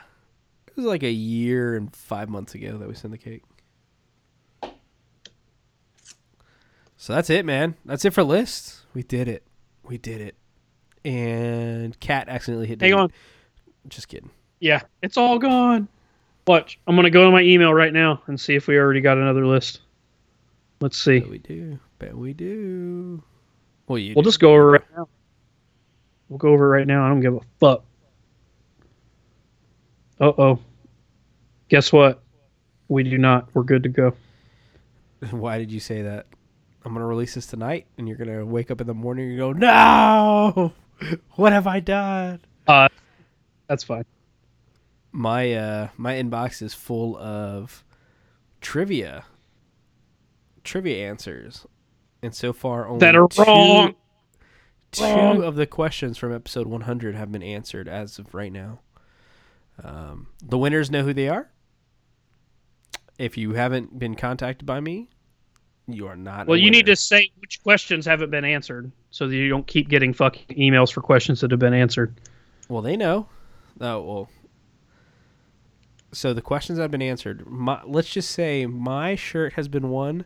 [0.67, 3.43] it was like a year and five months ago that we sent the cake.
[6.97, 7.77] So that's it, man.
[7.85, 8.83] That's it for lists.
[8.93, 9.43] We did it.
[9.85, 10.35] We did it.
[11.05, 12.81] And Cat accidentally hit.
[12.81, 13.03] Hang delete.
[13.05, 13.13] on.
[13.89, 14.31] Just kidding.
[14.61, 15.89] Yeah, it's all gone.
[16.47, 16.79] Watch.
[16.87, 19.47] I'm gonna go to my email right now and see if we already got another
[19.47, 19.81] list.
[20.81, 21.21] Let's see.
[21.21, 21.79] Bet we do.
[21.99, 23.23] Bet we do.
[23.91, 24.15] Well, you.
[24.15, 24.29] We'll do.
[24.29, 25.09] just go over it right now.
[26.29, 27.05] We'll go over it right now.
[27.05, 27.83] I don't give a fuck.
[30.21, 30.61] Uh oh.
[31.69, 32.23] Guess what?
[32.87, 33.49] We do not.
[33.53, 34.15] We're good to go.
[35.33, 36.27] Why did you say that?
[36.85, 39.53] I'm gonna release this tonight, and you're gonna wake up in the morning and go,
[39.53, 40.73] "No,
[41.33, 42.39] what have I done?"
[42.69, 42.87] Uh,
[43.67, 44.05] that's fine.
[45.11, 47.83] my uh my inbox is full of
[48.61, 49.25] trivia
[50.63, 51.67] trivia answers
[52.23, 53.95] and so far only That are two, wrong.
[54.93, 55.43] two Wrong.
[55.43, 58.81] of the questions from episode 100 have been answered as of right now
[59.83, 61.51] um, the winners know who they are
[63.19, 65.09] if you haven't been contacted by me
[65.87, 69.35] you are not Well, you need to say which questions haven't been answered, so that
[69.35, 72.15] you don't keep getting fucking emails for questions that have been answered.
[72.69, 73.27] Well, they know.
[73.81, 74.29] Oh well.
[76.13, 77.45] So the questions have been answered.
[77.45, 80.25] My, let's just say my shirt has been won,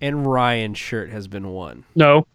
[0.00, 1.84] and Ryan's shirt has been won.
[1.94, 2.26] No.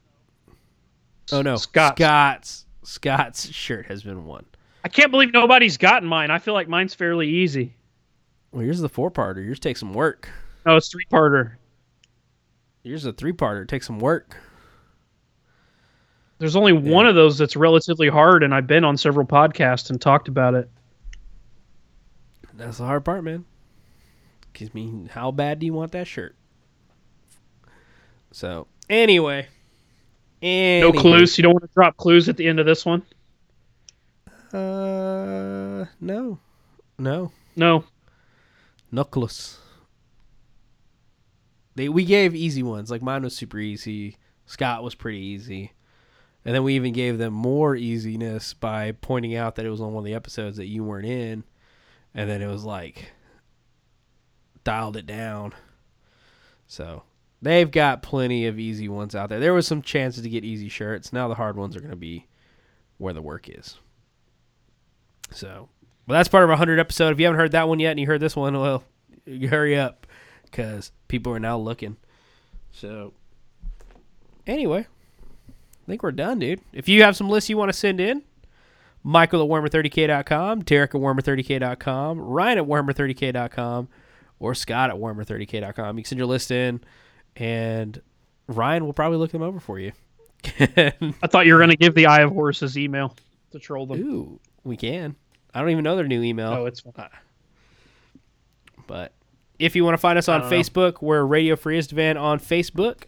[1.32, 1.98] Oh no, Scott's.
[1.98, 4.46] Scott's Scott's shirt has been won.
[4.84, 6.30] I can't believe nobody's gotten mine.
[6.30, 7.76] I feel like mine's fairly easy.
[8.52, 9.44] Well, here's the four parter.
[9.44, 10.30] Yours takes some work.
[10.66, 11.54] No, it's three parter.
[12.84, 13.64] Here's a three parter.
[13.64, 14.38] It takes some work.
[16.38, 20.00] There's only one of those that's relatively hard, and I've been on several podcasts and
[20.00, 20.70] talked about it.
[22.54, 23.46] That's the hard part, man.
[24.54, 26.36] Gives me how bad do you want that shirt?
[28.36, 29.48] So anyway,
[30.42, 31.38] No clues.
[31.38, 33.02] You don't want to drop clues at the end of this one.
[34.52, 36.38] Uh, no,
[37.00, 37.86] no, No.
[38.92, 39.58] Knuckles.
[41.76, 42.92] They we gave easy ones.
[42.92, 44.18] Like mine was super easy.
[44.46, 45.72] Scott was pretty easy.
[46.44, 49.94] And then we even gave them more easiness by pointing out that it was on
[49.94, 51.46] one of the episodes that you weren't in.
[52.14, 53.14] And then it was like
[54.66, 55.54] dialed it down.
[56.68, 57.04] So
[57.46, 59.40] they've got plenty of easy ones out there.
[59.40, 61.14] There was some chances to get easy shirts.
[61.14, 62.28] Now the hard ones are going to be
[62.98, 63.78] where the work is.
[65.32, 65.70] So,
[66.08, 67.12] well, that's part of a 100 episode.
[67.12, 68.84] If you haven't heard that one yet and you heard this one, well,
[69.50, 70.08] hurry up
[70.44, 71.98] because people are now looking.
[72.72, 73.14] So,
[74.48, 74.88] anyway,
[75.50, 76.62] I think we're done, dude.
[76.74, 78.24] If you have some lists you want to send in,
[79.04, 83.88] Michael at warmer30k.com, Derek at warmer30k.com, Ryan at warmer30k.com,
[84.40, 85.98] or Scott at warmer30k.com.
[85.98, 86.82] You can send your list in,
[87.36, 88.02] and
[88.48, 89.92] Ryan will probably look them over for you.
[90.60, 93.16] I thought you were gonna give the Eye of Horus email
[93.52, 94.02] to troll them.
[94.02, 95.16] Ooh, we can.
[95.54, 96.50] I don't even know their new email.
[96.50, 97.10] Oh, it's fine.
[98.88, 99.14] But
[99.58, 100.50] if you want to find us on know.
[100.50, 103.04] Facebook, we're Radio Free Istvan on Facebook.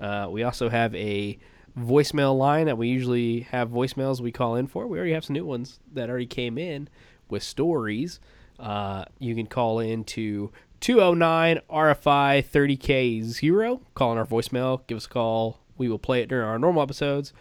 [0.00, 1.38] Uh, we also have a
[1.78, 4.86] voicemail line that we usually have voicemails we call in for.
[4.86, 6.88] We already have some new ones that already came in
[7.28, 8.20] with stories.
[8.58, 10.52] Uh, you can call in to
[10.84, 13.80] 209 RFI 30K0.
[13.94, 14.86] Call in our voicemail.
[14.86, 15.60] Give us a call.
[15.78, 17.32] We will play it during our normal episodes.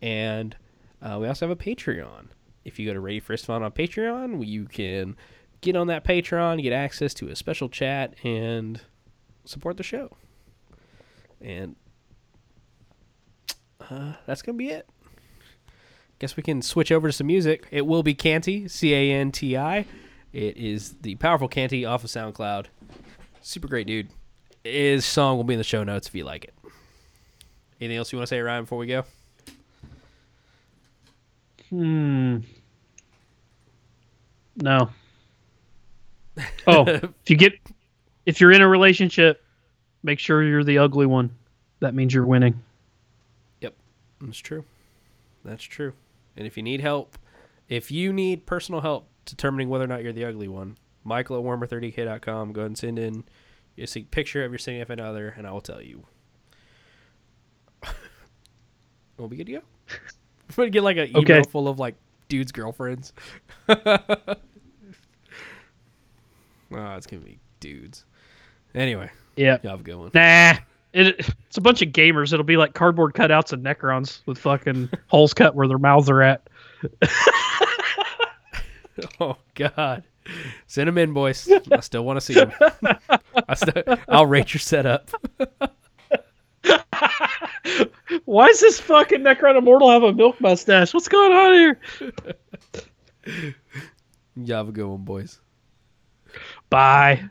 [0.00, 0.54] And
[1.02, 2.26] uh, we also have a Patreon.
[2.64, 5.16] If you go to Radio Free Istvan on Patreon, you can
[5.60, 8.80] get on that Patreon, get access to a special chat, and
[9.44, 10.16] support the show.
[11.40, 11.74] And
[13.90, 14.88] uh, that's gonna be it.
[16.20, 17.66] Guess we can switch over to some music.
[17.72, 19.84] It will be Canty, C A N T I.
[20.32, 22.66] It is the powerful Canty off of SoundCloud.
[23.46, 24.08] Super great dude.
[24.64, 26.54] His song will be in the show notes if you like it.
[27.78, 29.04] Anything else you want to say, Ryan, before we go?
[31.68, 32.38] Hmm.
[34.56, 34.88] No.
[36.66, 37.52] Oh, if you get
[38.26, 39.44] if you're in a relationship,
[40.02, 41.30] make sure you're the ugly one.
[41.78, 42.60] That means you're winning.
[43.60, 43.74] Yep,
[44.22, 44.64] that's true.
[45.44, 45.92] That's true.
[46.36, 47.18] And if you need help,
[47.68, 51.44] if you need personal help determining whether or not you're the ugly one, Michael at
[51.44, 52.52] warmer30k.com.
[52.52, 53.24] Go ahead and send in
[53.78, 56.04] a sig- picture of your significant other, and I will tell you.
[59.18, 59.60] we'll be good to go.
[60.56, 61.42] We're gonna get like an email Okay.
[61.50, 61.94] full of like
[62.28, 63.12] dudes' girlfriends.
[63.68, 63.76] oh,
[66.70, 68.04] it's gonna be dudes.
[68.74, 69.58] Anyway, Yeah.
[69.62, 70.10] y'all have a good one.
[70.14, 70.54] Nah.
[70.92, 72.32] It, it's a bunch of gamers.
[72.32, 76.22] It'll be like cardboard cutouts of Necrons with fucking holes cut where their mouths are
[76.22, 76.48] at.
[79.20, 80.04] Oh God,
[80.66, 81.50] send them in, boys.
[81.70, 82.52] I still want to see them.
[83.48, 85.10] I still, I'll rate your setup.
[88.24, 90.94] Why does this fucking Necron Immortal have a milk mustache?
[90.94, 91.80] What's going on here?
[94.36, 95.40] You have a good one, boys.
[96.68, 97.30] Bye.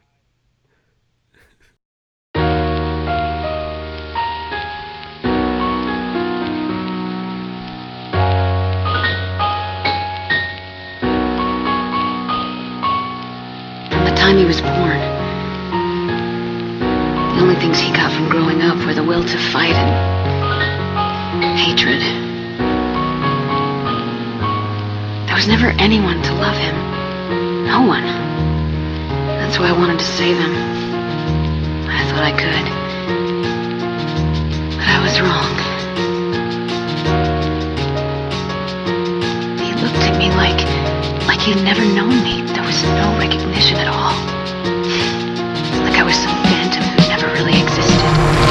[14.23, 14.99] Time he was born,
[17.35, 19.75] the only things he got from growing up were the will to fight
[21.43, 21.99] and hatred.
[25.27, 26.73] There was never anyone to love him.
[27.65, 28.05] No one.
[29.43, 30.53] That's why I wanted to save him.
[31.89, 32.65] I thought I could.
[34.79, 35.53] But I was wrong.
[39.59, 40.63] He looked at me like
[41.27, 44.17] like he'd never known me no recognition at all.
[45.83, 48.42] Like I was some phantom who never really existed.